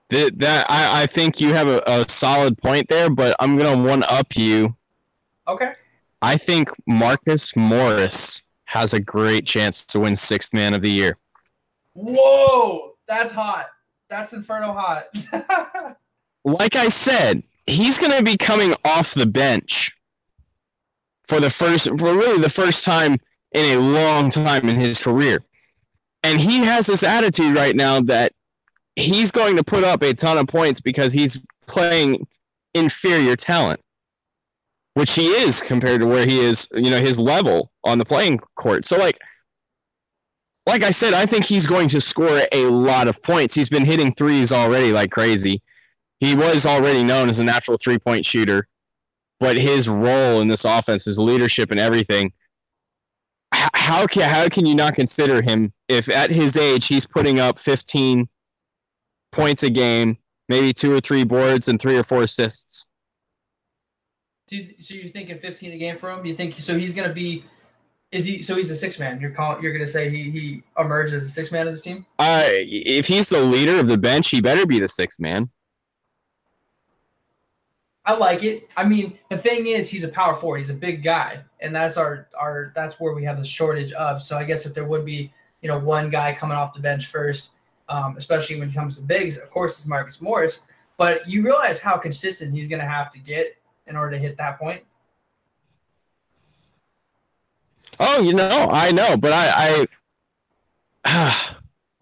That, 0.09 0.38
that 0.38 0.68
I, 0.70 1.01
I 1.01 1.05
think 1.07 1.41
you 1.41 1.53
have 1.55 1.68
a, 1.68 1.82
a 1.88 2.07
solid 2.07 2.57
point 2.59 2.88
there, 2.89 3.09
but 3.09 3.36
I'm 3.39 3.57
gonna 3.57 3.82
one 3.82 4.03
up 4.03 4.36
you. 4.36 4.76
Okay. 5.47 5.74
I 6.22 6.38
think 6.38 6.70
Marcus 6.86 7.55
Morris 7.55 8.43
has 8.66 8.93
a 8.93 8.99
great 8.99 9.47
chance 9.47 9.86
to 9.88 10.01
win 10.01 10.16
sixth 10.16 10.53
man 10.53 10.76
of 10.76 10.84
the 10.84 10.91
year. 10.91 11.18
Whoa, 11.93 12.93
that's 13.07 13.32
hot. 13.32 13.68
That's 14.09 14.34
inferno 14.34 14.74
hot. 14.74 15.07
Like 16.45 16.76
I 16.76 16.89
said, 16.89 17.41
he's 17.68 17.97
gonna 17.97 18.22
be 18.22 18.36
coming 18.36 18.76
off 18.84 19.14
the 19.14 19.26
bench 19.26 19.91
for 21.30 21.39
the 21.39 21.49
first 21.49 21.88
for 21.88 22.14
really 22.14 22.41
the 22.41 22.49
first 22.49 22.84
time 22.84 23.18
in 23.54 23.78
a 23.78 23.82
long 23.82 24.30
time 24.30 24.68
in 24.68 24.80
his 24.80 24.99
career. 24.99 25.41
And 26.24 26.39
he 26.39 26.60
has 26.60 26.88
this 26.88 27.04
attitude 27.04 27.56
right 27.56 27.76
now 27.76 28.01
that 28.01 28.32
he's 28.95 29.32
going 29.32 29.56
to 29.58 29.64
put 29.64 29.84
up 29.84 30.01
a 30.01 30.14
ton 30.14 30.38
of 30.38 30.47
points 30.47 30.80
because 30.80 31.14
he's 31.14 31.39
playing 31.68 32.26
inferior 32.74 33.36
talent, 33.36 33.80
which 34.93 35.14
he 35.14 35.28
is 35.28 35.62
compared 35.62 36.01
to 36.01 36.08
where 36.08 36.26
he 36.26 36.39
is, 36.39 36.68
you 36.74 36.89
know, 36.89 36.99
his 36.99 37.20
level 37.20 37.72
on 37.84 37.97
the 37.97 38.06
playing 38.06 38.39
court. 38.56 38.86
So, 38.86 38.97
like, 38.97 39.20
like 40.66 40.84
I 40.84 40.91
said, 40.91 41.14
I 41.14 41.26
think 41.26 41.45
he's 41.45 41.68
going 41.68 41.89
to 41.89 41.99
score 41.99 42.41
a 42.51 42.66
lot 42.66 43.08
of 43.08 43.22
points. 43.22 43.54
He's 43.54 43.70
been 43.70 43.86
hitting 43.86 44.14
threes 44.14 44.51
already 44.51 44.93
like 44.93 45.12
crazy. 45.12 45.62
He 46.20 46.36
was 46.36 46.66
already 46.66 47.04
known 47.04 47.28
as 47.28 47.39
a 47.39 47.43
natural 47.43 47.78
three 47.84 47.99
point 47.99 48.26
shooter, 48.26 48.68
but 49.41 49.58
his 49.58 49.89
role 49.89 50.39
in 50.39 50.47
this 50.47 50.64
offense, 50.64 51.04
his 51.04 51.20
leadership 51.20 51.70
and 51.70 51.82
everything, 51.82 52.32
how 53.54 54.08
can 54.08 54.30
how 54.30 54.49
can 54.49 54.66
you 54.66 54.76
not 54.76 54.95
consider 54.95 55.41
him 55.41 55.74
if 55.88 56.10
at 56.10 56.30
his 56.30 56.58
age 56.58 56.88
he's 56.88 57.06
putting 57.06 57.39
up 57.39 57.60
15 57.60 58.28
points 59.32 59.64
a 59.64 59.70
game, 59.70 60.18
maybe 60.49 60.74
two 60.74 60.93
or 60.93 60.99
three 60.99 61.24
boards 61.24 61.68
and 61.68 61.82
three 61.82 61.97
or 61.97 62.04
four 62.04 62.24
assists? 62.24 62.86
Do 64.47 64.58
you, 64.58 64.74
so 64.80 64.93
you're 64.95 65.08
thinking 65.08 65.39
15 65.39 65.72
a 65.72 65.78
game 65.78 65.97
for 65.97 66.12
him? 66.12 66.26
You 66.26 66.34
think 66.34 66.56
so? 66.56 66.78
He's 66.78 66.93
gonna 66.93 67.14
be. 67.14 67.45
Is 68.12 68.26
he? 68.26 68.41
So 68.41 68.56
he's 68.56 68.70
a 68.70 68.76
six 68.76 68.99
man. 68.99 69.20
You're 69.20 69.32
calling. 69.32 69.64
You're 69.64 69.74
gonna 69.74 69.88
say 69.88 70.10
he 70.10 70.30
he 70.30 70.64
emerged 70.78 71.14
as 71.14 71.26
a 71.26 71.30
six 71.30 71.51
man 71.51 71.68
of 71.68 71.74
this 71.74 71.82
team. 71.82 72.06
Uh, 72.20 72.43
if 72.47 73.08
he's 73.08 73.30
the 73.30 73.41
leader 73.41 73.80
of 73.80 73.88
the 73.88 73.97
bench, 73.97 74.30
he 74.30 74.41
better 74.41 74.66
be 74.66 74.80
the 74.80 74.88
six 74.88 75.20
man. 75.20 75.49
I 78.06 78.16
like 78.18 78.43
it. 78.43 78.68
I 78.76 78.84
mean, 78.84 79.18
the 79.30 79.38
thing 79.38 79.68
is, 79.68 79.89
he's 79.89 80.04
a 80.04 80.10
power 80.10 80.36
forward. 80.36 80.58
He's 80.58 80.70
a 80.70 80.76
big 80.76 81.04
guy, 81.04 81.41
and 81.62 81.74
that's 81.74 81.95
our 81.95 82.28
our 82.38 82.72
that's 82.76 82.99
where 82.99 83.14
we 83.14 83.24
have 83.24 83.39
the 83.39 83.45
shortage 83.45 83.93
of. 83.93 84.22
So 84.22 84.38
I 84.38 84.43
guess 84.43 84.66
if 84.66 84.74
there 84.74 84.86
would 84.86 85.06
be, 85.06 85.32
you 85.62 85.70
know, 85.70 85.80
one 85.80 86.10
guy 86.10 86.34
coming 86.34 86.58
off 86.58 86.74
the 86.74 86.82
bench 86.82 87.08
first, 87.08 87.51
um, 87.88 88.16
especially 88.18 88.60
when 88.60 88.70
it 88.70 88.76
comes 88.76 88.97
to 88.97 89.04
bigs, 89.04 89.38
of 89.38 89.49
course, 89.49 89.80
it's 89.80 89.88
Marcus 89.88 90.20
Morris. 90.20 90.62
But 90.97 91.28
you 91.30 91.43
realize 91.43 91.80
how 91.80 91.97
consistent 91.97 92.54
he's 92.54 92.68
going 92.68 92.82
to 92.82 92.88
have 92.88 93.12
to 93.14 93.20
get 93.20 93.58
in 93.88 93.95
order 93.95 94.12
to 94.12 94.18
hit 94.18 94.38
that 94.38 94.60
point. 94.60 94.84
Oh, 97.99 98.22
you 98.22 98.34
know, 98.34 98.70
I 98.72 98.91
know, 98.91 99.16
but 99.16 99.32
I, 99.34 99.88
I, 101.06 101.49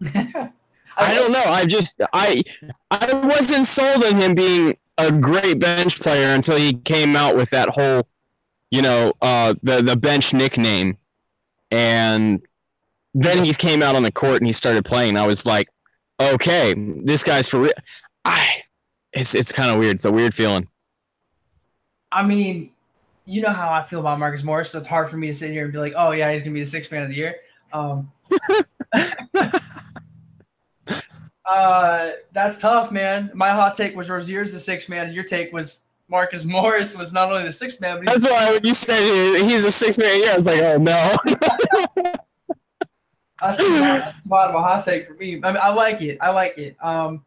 I 0.96 1.14
don't 1.14 1.32
know. 1.32 1.44
I 1.44 1.64
just, 1.64 1.86
I, 2.12 2.42
I 2.90 3.12
wasn't 3.12 3.66
sold 3.66 4.04
on 4.04 4.16
him 4.16 4.34
being 4.34 4.76
a 4.98 5.12
great 5.12 5.58
bench 5.58 6.00
player 6.00 6.34
until 6.34 6.56
he 6.56 6.74
came 6.74 7.16
out 7.16 7.36
with 7.36 7.50
that 7.50 7.70
whole, 7.70 8.06
you 8.70 8.82
know, 8.82 9.12
uh, 9.22 9.54
the 9.62 9.82
the 9.82 9.96
bench 9.96 10.32
nickname, 10.32 10.96
and 11.70 12.42
then 13.14 13.44
he 13.44 13.52
came 13.54 13.82
out 13.82 13.94
on 13.94 14.02
the 14.02 14.12
court 14.12 14.38
and 14.38 14.46
he 14.46 14.52
started 14.52 14.84
playing. 14.84 15.16
I 15.16 15.26
was 15.26 15.46
like, 15.46 15.68
okay, 16.20 16.74
this 16.76 17.24
guy's 17.24 17.48
for 17.48 17.60
real. 17.60 17.72
I, 18.24 18.62
it's 19.12 19.34
it's 19.34 19.52
kind 19.52 19.70
of 19.70 19.78
weird. 19.78 19.96
It's 19.96 20.04
a 20.04 20.12
weird 20.12 20.34
feeling. 20.34 20.68
I 22.10 22.22
mean, 22.22 22.70
you 23.24 23.40
know 23.40 23.52
how 23.52 23.72
I 23.72 23.82
feel 23.82 24.00
about 24.00 24.18
Marcus 24.18 24.42
Morris, 24.42 24.70
so 24.70 24.78
it's 24.78 24.86
hard 24.86 25.08
for 25.10 25.16
me 25.16 25.28
to 25.28 25.34
sit 25.34 25.50
here 25.50 25.64
and 25.64 25.72
be 25.72 25.78
like, 25.78 25.94
"Oh 25.96 26.12
yeah, 26.12 26.32
he's 26.32 26.42
gonna 26.42 26.54
be 26.54 26.60
the 26.60 26.66
sixth 26.66 26.90
man 26.92 27.02
of 27.02 27.08
the 27.08 27.16
year." 27.16 27.36
Um, 27.72 28.10
uh, 31.46 32.10
that's 32.32 32.58
tough, 32.58 32.90
man. 32.92 33.30
My 33.34 33.50
hot 33.50 33.74
take 33.74 33.96
was 33.96 34.08
Rozier's 34.08 34.52
the 34.52 34.58
sixth 34.58 34.88
man, 34.88 35.06
and 35.06 35.14
your 35.14 35.24
take 35.24 35.52
was 35.52 35.82
Marcus 36.08 36.44
Morris 36.44 36.96
was 36.96 37.12
not 37.12 37.30
only 37.30 37.44
the 37.44 37.52
sixth 37.52 37.80
man, 37.80 37.96
but 37.96 38.12
he's 38.12 38.22
That's 38.22 38.32
why 38.32 38.52
when 38.52 38.64
you 38.64 38.74
said 38.74 39.00
he- 39.00 39.44
he's 39.48 39.64
a 39.64 39.70
sixth 39.70 39.98
man, 39.98 40.22
yeah, 40.22 40.32
I 40.32 40.36
was 40.36 40.46
like, 40.46 40.60
oh 40.60 40.76
no. 40.78 41.16
That's 43.40 43.58
a 43.58 43.62
lot, 43.62 44.00
a 44.00 44.14
lot 44.28 44.48
of 44.50 44.54
a 44.54 44.62
hot 44.62 44.84
take 44.84 45.08
for 45.08 45.14
me. 45.14 45.40
I 45.42 45.52
mean, 45.52 45.60
I 45.60 45.70
like 45.70 46.00
it. 46.00 46.18
I 46.20 46.30
like 46.30 46.56
it. 46.58 46.76
Um, 46.80 47.24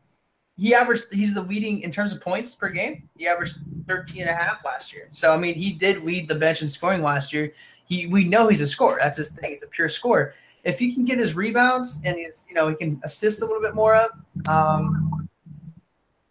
he 0.57 0.73
averaged, 0.73 1.11
he's 1.11 1.33
the 1.33 1.41
leading 1.41 1.81
in 1.81 1.91
terms 1.91 2.13
of 2.13 2.21
points 2.21 2.55
per 2.55 2.69
game. 2.69 3.09
He 3.17 3.27
averaged 3.27 3.57
13 3.89 4.21
and 4.21 4.29
a 4.29 4.33
half 4.33 4.63
last 4.63 4.93
year. 4.93 5.09
So, 5.11 5.33
I 5.33 5.37
mean, 5.37 5.55
he 5.55 5.73
did 5.73 6.03
lead 6.03 6.29
the 6.29 6.35
bench 6.35 6.61
in 6.61 6.69
scoring 6.69 7.01
last 7.01 7.33
year. 7.33 7.51
He, 7.85 8.07
we 8.07 8.23
know 8.23 8.47
he's 8.47 8.61
a 8.61 8.67
scorer. 8.67 8.97
That's 9.01 9.17
his 9.17 9.29
thing. 9.29 9.51
He's 9.51 9.63
a 9.63 9.67
pure 9.67 9.89
scorer. 9.89 10.33
If 10.65 10.79
he 10.79 10.93
can 10.93 11.05
get 11.05 11.19
his 11.19 11.35
rebounds 11.35 12.01
and 12.03 12.17
his, 12.17 12.45
you 12.49 12.55
know, 12.55 12.67
he 12.67 12.75
can 12.75 12.99
assist 13.03 13.41
a 13.41 13.45
little 13.45 13.61
bit 13.61 13.75
more 13.75 13.95
of, 13.95 14.09
um, 14.47 15.29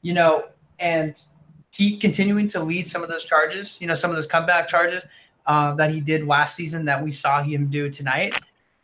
you 0.02 0.12
know, 0.12 0.42
and 0.80 1.14
keep 1.70 2.00
continuing 2.00 2.48
to 2.48 2.60
lead 2.60 2.86
some 2.86 3.02
of 3.02 3.08
those 3.08 3.24
charges, 3.24 3.80
you 3.80 3.86
know, 3.86 3.94
some 3.94 4.10
of 4.10 4.16
those 4.16 4.26
comeback 4.26 4.68
charges 4.68 5.06
uh, 5.46 5.72
that 5.74 5.90
he 5.90 6.00
did 6.00 6.26
last 6.26 6.56
season 6.56 6.84
that 6.84 7.02
we 7.02 7.12
saw 7.12 7.42
him 7.42 7.70
do 7.70 7.88
tonight. 7.88 8.34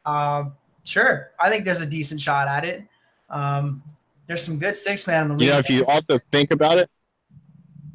Um, 0.06 0.52
sure, 0.84 1.32
I 1.40 1.50
think 1.50 1.64
there's 1.64 1.80
a 1.80 1.90
decent 1.90 2.20
shot 2.20 2.46
at 2.46 2.64
it. 2.64 2.84
Um, 3.28 3.82
there's 4.28 4.44
some 4.44 4.58
good 4.58 4.76
six 4.76 5.06
man 5.08 5.24
in 5.24 5.28
the 5.28 5.36
league. 5.36 5.46
You 5.46 5.52
know, 5.52 5.58
if 5.58 5.68
you 5.68 5.84
also 5.86 6.20
think 6.30 6.52
about 6.52 6.78
it, 6.78 6.88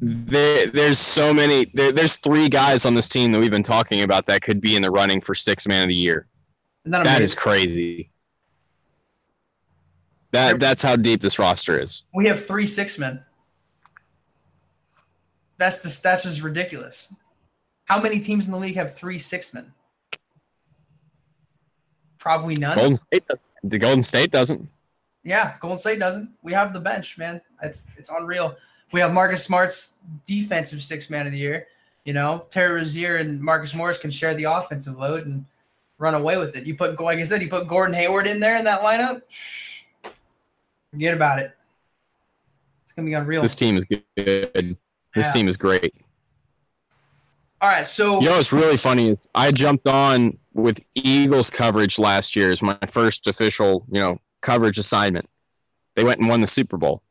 there, 0.02 0.66
there's 0.66 0.98
so 0.98 1.32
many. 1.32 1.64
There, 1.72 1.90
there's 1.90 2.16
three 2.16 2.50
guys 2.50 2.84
on 2.84 2.94
this 2.94 3.08
team 3.08 3.32
that 3.32 3.38
we've 3.38 3.50
been 3.50 3.62
talking 3.62 4.02
about 4.02 4.26
that 4.26 4.42
could 4.42 4.60
be 4.60 4.76
in 4.76 4.82
the 4.82 4.90
running 4.90 5.22
for 5.22 5.34
six 5.34 5.66
man 5.66 5.84
of 5.84 5.88
the 5.88 5.94
year. 5.94 6.26
Isn't 6.86 7.02
That 7.02 7.20
is 7.20 7.34
crazy. 7.34 8.10
That 10.30 10.60
that's 10.60 10.82
how 10.82 10.96
deep 10.96 11.20
this 11.20 11.38
roster 11.38 11.78
is. 11.78 12.06
We 12.14 12.26
have 12.26 12.44
three 12.44 12.66
six 12.66 12.98
men. 12.98 13.20
That's 15.58 15.78
the 15.78 16.00
that's 16.02 16.22
just 16.22 16.42
ridiculous. 16.42 17.12
How 17.86 18.00
many 18.00 18.20
teams 18.20 18.46
in 18.46 18.52
the 18.52 18.58
league 18.58 18.76
have 18.76 18.94
three 18.94 19.18
six 19.18 19.52
men? 19.52 19.72
Probably 22.18 22.54
none. 22.54 22.76
Golden 22.76 23.00
State, 23.06 23.24
the 23.62 23.78
Golden 23.78 24.02
State 24.02 24.30
doesn't. 24.30 24.68
Yeah, 25.24 25.54
Golden 25.60 25.78
State 25.78 25.98
doesn't. 25.98 26.30
We 26.42 26.52
have 26.52 26.72
the 26.72 26.80
bench, 26.80 27.18
man. 27.18 27.40
It's 27.62 27.86
it's 27.96 28.10
unreal. 28.10 28.56
We 28.92 29.00
have 29.00 29.12
Marcus 29.12 29.42
Smart's 29.42 29.94
defensive 30.26 30.82
six 30.82 31.10
man 31.10 31.26
of 31.26 31.32
the 31.32 31.38
year. 31.38 31.66
You 32.04 32.12
know, 32.12 32.46
Terry 32.50 32.76
Rozier 32.76 33.16
and 33.16 33.40
Marcus 33.40 33.74
Morris 33.74 33.98
can 33.98 34.10
share 34.10 34.34
the 34.34 34.44
offensive 34.44 34.96
load 34.96 35.26
and 35.26 35.44
run 35.98 36.14
away 36.14 36.36
with 36.36 36.56
it. 36.56 36.66
You 36.66 36.74
put, 36.76 37.00
like 37.00 37.18
I 37.18 37.22
said, 37.22 37.42
you 37.42 37.48
put 37.48 37.66
Gordon 37.68 37.94
Hayward 37.94 38.26
in 38.26 38.40
there 38.40 38.56
in 38.56 38.64
that 38.64 38.82
lineup. 38.82 39.22
Forget 40.90 41.14
about 41.14 41.38
it. 41.38 41.52
It's 42.82 42.92
gonna 42.92 43.06
be 43.06 43.14
unreal. 43.14 43.42
This 43.42 43.56
team 43.56 43.78
is 43.78 43.84
good. 43.84 44.00
This 44.16 44.76
Yeah. 45.26 45.32
team 45.32 45.48
is 45.48 45.56
great. 45.56 45.94
All 47.62 47.68
right, 47.70 47.88
so 47.88 48.20
You 48.20 48.28
know 48.28 48.36
what's 48.36 48.52
really 48.52 48.76
funny 48.76 49.10
is 49.10 49.18
I 49.34 49.50
jumped 49.50 49.88
on 49.88 50.38
with 50.52 50.78
Eagles 50.94 51.48
coverage 51.48 51.98
last 51.98 52.36
year 52.36 52.52
as 52.52 52.60
my 52.60 52.78
first 52.92 53.26
official, 53.26 53.86
you 53.90 53.98
know, 54.00 54.18
coverage 54.42 54.76
assignment. 54.78 55.26
They 55.94 56.04
went 56.04 56.20
and 56.20 56.28
won 56.28 56.40
the 56.42 56.46
Super 56.46 56.76
Bowl. 56.76 57.02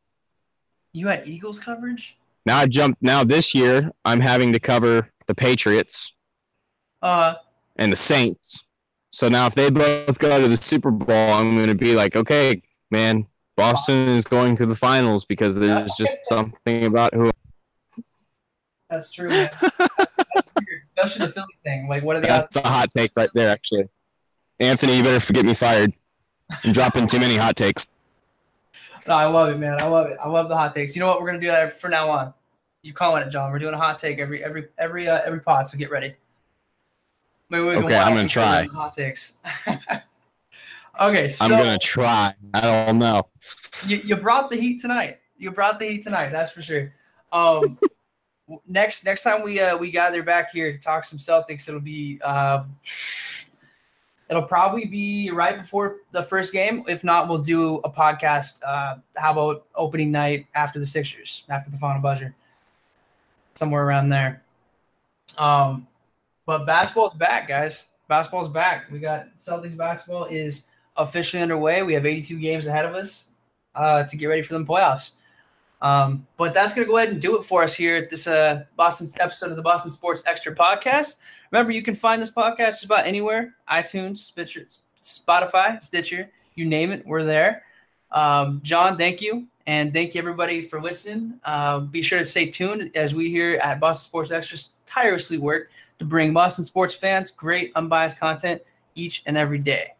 you 0.92 1.08
had 1.08 1.26
Eagles 1.28 1.58
coverage. 1.58 2.16
Now 2.46 2.56
I 2.58 2.66
jumped. 2.66 3.02
Now 3.02 3.22
this 3.22 3.44
year 3.54 3.90
I'm 4.06 4.20
having 4.20 4.50
to 4.54 4.60
cover 4.60 5.10
the 5.26 5.34
Patriots 5.34 6.12
Uh, 7.02 7.34
and 7.76 7.92
the 7.92 7.96
Saints. 7.96 8.60
So 9.16 9.30
now 9.30 9.46
if 9.46 9.54
they 9.54 9.70
both 9.70 10.18
go 10.18 10.38
to 10.38 10.46
the 10.46 10.58
Super 10.58 10.90
Bowl, 10.90 11.32
I'm 11.32 11.56
going 11.56 11.68
to 11.68 11.74
be 11.74 11.94
like, 11.94 12.16
okay, 12.16 12.60
man, 12.90 13.26
Boston 13.56 14.10
is 14.10 14.26
going 14.26 14.56
to 14.58 14.66
the 14.66 14.74
finals 14.74 15.24
because 15.24 15.58
there's 15.58 15.94
just 15.94 16.18
something 16.26 16.84
about 16.84 17.14
who. 17.14 17.30
that's 18.90 19.10
true. 19.10 19.30
Man. 19.30 19.48
That's 19.78 20.52
weird, 20.54 20.82
especially 20.84 21.26
the 21.28 21.32
Philly 21.32 21.46
thing. 21.64 21.88
Like, 21.88 22.02
what 22.02 22.16
are 22.16 22.20
the 22.20 22.30
odds? 22.30 22.56
That's 22.56 22.66
a 22.66 22.68
hot 22.68 22.90
take 22.94 23.12
right 23.16 23.30
there, 23.32 23.48
actually. 23.48 23.88
Anthony, 24.60 24.98
you 24.98 25.02
better 25.02 25.32
get 25.32 25.46
me 25.46 25.54
fired. 25.54 25.92
I'm 26.62 26.74
dropping 26.74 27.06
too 27.06 27.18
many 27.18 27.38
hot 27.38 27.56
takes. 27.56 27.86
No, 29.08 29.14
I 29.14 29.24
love 29.24 29.48
it, 29.48 29.58
man. 29.58 29.80
I 29.80 29.86
love 29.86 30.08
it. 30.08 30.18
I 30.22 30.28
love 30.28 30.50
the 30.50 30.56
hot 30.56 30.74
takes. 30.74 30.94
You 30.94 31.00
know 31.00 31.08
what? 31.08 31.22
We're 31.22 31.28
gonna 31.28 31.40
do 31.40 31.46
that 31.46 31.80
from 31.80 31.92
now 31.92 32.10
on. 32.10 32.34
You 32.82 32.92
calling 32.92 33.22
it, 33.22 33.30
John? 33.30 33.50
We're 33.50 33.60
doing 33.60 33.72
a 33.72 33.78
hot 33.78 33.98
take 33.98 34.18
every 34.18 34.44
every 34.44 34.66
every 34.76 35.08
uh, 35.08 35.22
every 35.24 35.40
pod. 35.40 35.68
So 35.68 35.78
get 35.78 35.90
ready. 35.90 36.14
Maybe 37.50 37.64
we 37.64 37.74
can 37.74 37.84
Okay, 37.84 37.96
I'm 37.96 38.14
gonna 38.14 38.28
try. 38.28 38.66
Hot 38.72 38.92
takes. 38.92 39.34
okay, 41.00 41.28
so 41.28 41.44
I'm 41.44 41.50
going 41.50 41.78
to 41.78 41.78
try. 41.78 42.34
I 42.54 42.60
don't 42.60 42.98
know. 42.98 43.28
you, 43.86 43.98
you 43.98 44.16
brought 44.16 44.50
the 44.50 44.56
heat 44.56 44.80
tonight. 44.80 45.18
You 45.36 45.50
brought 45.50 45.78
the 45.78 45.86
heat 45.86 46.02
tonight. 46.02 46.30
That's 46.30 46.50
for 46.50 46.62
sure. 46.62 46.92
Um, 47.32 47.78
next 48.66 49.04
next 49.04 49.22
time 49.22 49.42
we 49.42 49.60
uh, 49.60 49.76
we 49.76 49.90
gather 49.90 50.22
back 50.22 50.52
here 50.52 50.72
to 50.72 50.78
talk 50.78 51.04
some 51.04 51.18
Celtics, 51.18 51.68
it'll 51.68 51.80
be 51.80 52.20
uh, 52.24 52.64
it'll 54.28 54.42
probably 54.42 54.86
be 54.86 55.30
right 55.30 55.60
before 55.60 55.98
the 56.12 56.22
first 56.22 56.52
game. 56.52 56.82
If 56.88 57.04
not, 57.04 57.28
we'll 57.28 57.38
do 57.38 57.76
a 57.78 57.90
podcast. 57.90 58.60
Uh, 58.64 58.96
how 59.16 59.32
about 59.32 59.66
opening 59.74 60.10
night 60.10 60.46
after 60.54 60.78
the 60.78 60.86
Sixers, 60.86 61.44
after 61.48 61.70
the 61.70 61.76
final 61.76 62.02
buzzer, 62.02 62.34
somewhere 63.44 63.84
around 63.84 64.08
there. 64.08 64.42
Um, 65.38 65.86
but 66.46 66.64
basketball's 66.64 67.14
back, 67.14 67.48
guys. 67.48 67.90
Basketball's 68.08 68.48
back. 68.48 68.90
We 68.90 69.00
got 69.00 69.34
Celtics 69.36 69.76
basketball 69.76 70.26
is 70.26 70.64
officially 70.96 71.42
underway. 71.42 71.82
We 71.82 71.92
have 71.94 72.06
82 72.06 72.38
games 72.38 72.66
ahead 72.66 72.84
of 72.84 72.94
us 72.94 73.26
uh, 73.74 74.04
to 74.04 74.16
get 74.16 74.26
ready 74.26 74.42
for 74.42 74.56
the 74.56 74.64
playoffs. 74.64 75.12
Um, 75.82 76.26
but 76.36 76.54
that's 76.54 76.72
going 76.72 76.86
to 76.86 76.90
go 76.90 76.96
ahead 76.96 77.10
and 77.10 77.20
do 77.20 77.36
it 77.36 77.42
for 77.42 77.62
us 77.62 77.74
here 77.74 77.96
at 77.96 78.08
this 78.08 78.26
uh, 78.26 78.64
Boston 78.76 79.08
episode 79.20 79.50
of 79.50 79.56
the 79.56 79.62
Boston 79.62 79.90
Sports 79.90 80.22
Extra 80.26 80.54
podcast. 80.54 81.16
Remember, 81.50 81.72
you 81.72 81.82
can 81.82 81.94
find 81.94 82.22
this 82.22 82.30
podcast 82.30 82.70
just 82.70 82.84
about 82.84 83.06
anywhere 83.06 83.54
iTunes, 83.70 84.18
Stitcher, 84.18 84.66
Spotify, 85.02 85.82
Stitcher, 85.82 86.30
you 86.54 86.64
name 86.64 86.92
it, 86.92 87.06
we're 87.06 87.24
there. 87.24 87.64
Um, 88.12 88.60
John, 88.62 88.96
thank 88.96 89.20
you. 89.20 89.48
And 89.66 89.92
thank 89.92 90.14
you, 90.14 90.20
everybody, 90.20 90.62
for 90.62 90.80
listening. 90.80 91.40
Uh, 91.44 91.80
be 91.80 92.00
sure 92.00 92.20
to 92.20 92.24
stay 92.24 92.46
tuned 92.46 92.92
as 92.94 93.14
we 93.14 93.30
here 93.30 93.56
at 93.56 93.80
Boston 93.80 94.08
Sports 94.08 94.30
Extra 94.30 94.58
tirelessly 94.86 95.38
work 95.38 95.70
to 95.98 96.04
bring 96.04 96.32
Boston 96.32 96.64
sports 96.64 96.94
fans 96.94 97.30
great, 97.30 97.72
unbiased 97.74 98.18
content 98.18 98.62
each 98.94 99.22
and 99.26 99.36
every 99.36 99.58
day. 99.58 99.95